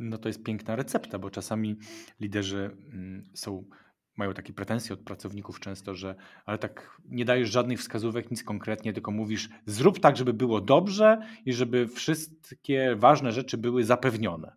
No 0.00 0.18
to 0.18 0.28
jest 0.28 0.42
piękna 0.42 0.76
recepta, 0.76 1.18
bo 1.18 1.30
czasami 1.30 1.76
liderzy 2.20 2.76
mm, 2.92 3.30
są, 3.34 3.64
mają 4.16 4.34
takie 4.34 4.52
pretensje 4.52 4.94
od 4.94 5.00
pracowników 5.00 5.60
często, 5.60 5.94
że 5.94 6.14
ale 6.46 6.58
tak 6.58 7.00
nie 7.04 7.24
dajesz 7.24 7.50
żadnych 7.50 7.80
wskazówek, 7.80 8.30
nic 8.30 8.44
konkretnie, 8.44 8.92
tylko 8.92 9.10
mówisz 9.10 9.48
zrób 9.66 10.00
tak, 10.00 10.16
żeby 10.16 10.32
było 10.32 10.60
dobrze 10.60 11.18
i 11.44 11.52
żeby 11.52 11.88
wszystkie 11.88 12.96
ważne 12.96 13.32
rzeczy 13.32 13.58
były 13.58 13.84
zapewnione. 13.84 14.52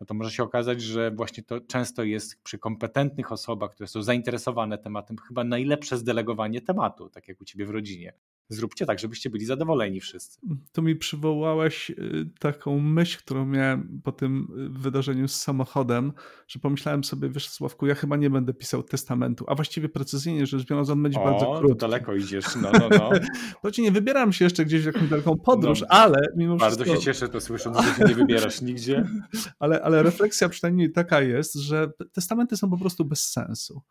No 0.00 0.06
to 0.06 0.14
może 0.14 0.30
się 0.30 0.42
okazać, 0.42 0.82
że 0.82 1.10
właśnie 1.10 1.42
to 1.42 1.60
często 1.60 2.04
jest 2.04 2.42
przy 2.42 2.58
kompetentnych 2.58 3.32
osobach, 3.32 3.70
które 3.70 3.86
są 3.86 4.02
zainteresowane 4.02 4.78
tematem, 4.78 5.16
chyba 5.28 5.44
najlepsze 5.44 5.96
zdelegowanie 5.96 6.60
tematu, 6.60 7.10
tak 7.10 7.28
jak 7.28 7.40
u 7.40 7.44
ciebie 7.44 7.66
w 7.66 7.70
rodzinie 7.70 8.12
zróbcie 8.48 8.86
tak, 8.86 8.98
żebyście 8.98 9.30
byli 9.30 9.44
zadowoleni 9.44 10.00
wszyscy. 10.00 10.40
Tu 10.72 10.82
mi 10.82 10.96
przywołałeś 10.96 11.90
y, 11.90 12.30
taką 12.38 12.80
myśl, 12.80 13.18
którą 13.18 13.46
miałem 13.46 14.00
po 14.04 14.12
tym 14.12 14.48
y, 14.76 14.80
wydarzeniu 14.80 15.28
z 15.28 15.36
samochodem, 15.36 16.12
że 16.48 16.58
pomyślałem 16.58 17.04
sobie, 17.04 17.28
wiesz 17.28 17.48
Sławku, 17.48 17.86
ja 17.86 17.94
chyba 17.94 18.16
nie 18.16 18.30
będę 18.30 18.54
pisał 18.54 18.82
testamentu, 18.82 19.44
a 19.48 19.54
właściwie 19.54 19.88
precyzyjnie 19.88 20.46
rzecz 20.46 20.66
biorąc, 20.66 20.90
on 20.90 21.02
będzie 21.02 21.20
o, 21.20 21.24
bardzo 21.24 21.58
krótki. 21.58 21.78
daleko 21.78 22.14
idziesz, 22.14 22.44
no, 22.62 22.70
no, 22.72 22.88
no. 22.98 23.10
Choć 23.62 23.78
nie 23.78 23.92
wybieram 23.92 24.32
się 24.32 24.44
jeszcze 24.44 24.64
gdzieś 24.64 24.82
w 24.82 24.86
jakąś 24.86 25.08
daleką 25.08 25.36
podróż, 25.36 25.80
no, 25.80 25.86
ale 25.90 26.20
mimo 26.36 26.56
bardzo 26.56 26.76
wszystko... 26.76 26.92
Bardzo 26.92 27.04
się 27.04 27.14
cieszę 27.14 27.28
to 27.28 27.40
słysząc, 27.40 27.78
że 27.80 27.94
się 27.94 28.04
nie 28.04 28.14
wybierasz 28.14 28.62
nigdzie. 28.62 29.08
ale, 29.58 29.82
ale 29.82 30.02
refleksja 30.02 30.48
przynajmniej 30.48 30.92
taka 30.92 31.20
jest, 31.20 31.54
że 31.54 31.90
testamenty 32.12 32.56
są 32.56 32.70
po 32.70 32.78
prostu 32.78 33.04
bez 33.04 33.20
sensu 33.30 33.82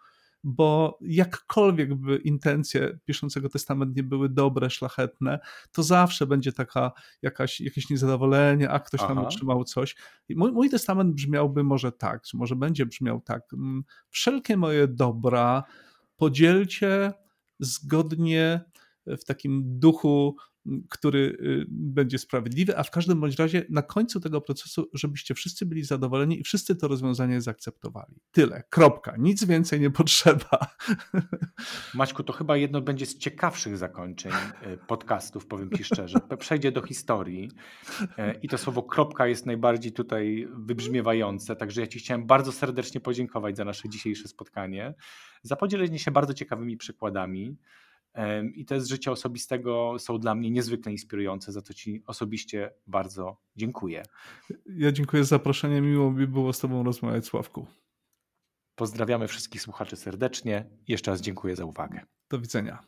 bo 0.50 0.98
jakkolwiek 1.02 1.95
by 1.95 2.18
intencje 2.18 2.98
piszącego 3.06 3.50
testament 3.50 3.95
nie 3.95 4.04
były 4.04 4.30
dobre, 4.30 4.70
szlachetne, 4.70 5.39
to 5.72 5.84
zawsze 5.84 6.28
będzie 6.28 6.54
taka 6.54 6.91
jakaś, 7.22 7.62
jakieś 7.62 7.89
niezadowolenie, 7.89 8.70
a 8.70 8.80
ktoś 8.80 9.00
Aha. 9.00 9.16
tam 9.16 9.26
otrzymał 9.26 9.64
coś. 9.64 9.95
Mój, 10.30 10.52
mój, 10.52 10.70
testament 10.70 11.14
brzmiałby 11.14 11.64
może 11.64 11.91
tak, 11.91 12.22
czy 12.22 12.38
może 12.38 12.56
będzie 12.56 12.86
brzmiał 12.86 13.22
tak. 13.22 13.54
Mm, 13.54 13.84
wszelkie 14.10 14.58
moje 14.58 14.88
dobra 14.88 15.64
podzielcie 16.18 17.14
zgodnie 17.60 18.62
w 19.08 19.26
takim 19.26 19.80
duchu 19.80 20.36
który 20.89 21.20
y, 21.20 21.66
będzie 21.70 22.18
sprawiedliwy, 22.18 22.78
a 22.78 22.84
w 22.84 22.91
każdym 22.91 23.20
bądź 23.20 23.39
razie 23.39 23.66
na 23.70 23.82
końcu 23.82 24.20
tego 24.20 24.41
procesu, 24.41 24.89
żebyście 24.93 25.34
wszyscy 25.34 25.66
byli 25.66 25.84
zadowoleni 25.84 26.39
i 26.39 26.43
wszyscy 26.43 26.76
to 26.76 26.88
rozwiązanie 26.88 27.41
zaakceptowali. 27.41 28.16
Tyle, 28.32 28.64
kropka, 28.70 29.16
nic 29.18 29.43
więcej 29.43 29.80
nie 29.80 29.91
potrzeba. 29.91 30.68
Maćku, 31.93 32.24
to 32.24 32.34
chyba 32.34 32.58
jedno 32.58 32.82
będzie 32.82 33.05
z 33.05 33.18
ciekawszych 33.18 33.78
zakończeń 33.78 34.32
y, 34.74 34.78
podcastów, 34.88 35.47
powiem 35.47 35.70
Ci 35.78 35.84
szczerze. 35.84 36.20
Przejdzie 36.39 36.72
do 36.72 36.82
historii 36.82 37.51
y, 38.01 38.05
i 38.41 38.47
to 38.47 38.58
słowo 38.58 38.84
kropka 38.84 39.28
jest 39.28 39.45
najbardziej 39.45 39.91
tutaj 39.91 40.47
wybrzmiewające, 40.53 41.55
także 41.55 41.82
ja 41.82 41.88
Ci 41.88 41.99
chciałem 41.99 42.28
bardzo 42.28 42.51
serdecznie 42.51 43.01
podziękować 43.01 43.58
za 43.58 43.66
nasze 43.66 43.89
dzisiejsze 43.89 44.28
spotkanie, 44.28 44.93
za 45.43 45.55
podzielenie 45.55 45.99
się 45.99 46.12
bardzo 46.12 46.34
ciekawymi 46.34 46.78
przykładami. 46.78 47.58
I 48.55 48.65
te 48.65 48.82
z 48.82 48.88
życia 48.88 49.11
osobistego 49.11 49.95
są 49.99 50.20
dla 50.20 50.36
mnie 50.36 50.51
niezwykle 50.51 50.91
inspirujące, 50.91 51.51
za 51.51 51.61
to 51.61 51.74
Ci 51.74 52.03
osobiście 52.05 52.74
bardzo 52.88 53.38
dziękuję. 53.55 54.03
Ja 54.65 54.91
dziękuję 54.91 55.24
za 55.24 55.28
zaproszenie, 55.28 55.82
miło 55.82 56.11
mi 56.11 56.28
było 56.28 56.53
z 56.53 56.59
Tobą 56.59 56.84
rozmawiać, 56.84 57.26
Sławku. 57.26 57.68
Pozdrawiamy 58.76 59.28
wszystkich 59.28 59.61
słuchaczy 59.61 59.95
serdecznie. 59.95 60.65
Jeszcze 60.88 61.11
raz 61.11 61.22
dziękuję 61.22 61.55
za 61.55 61.65
uwagę. 61.65 62.01
Do 62.30 62.39
widzenia. 62.39 62.84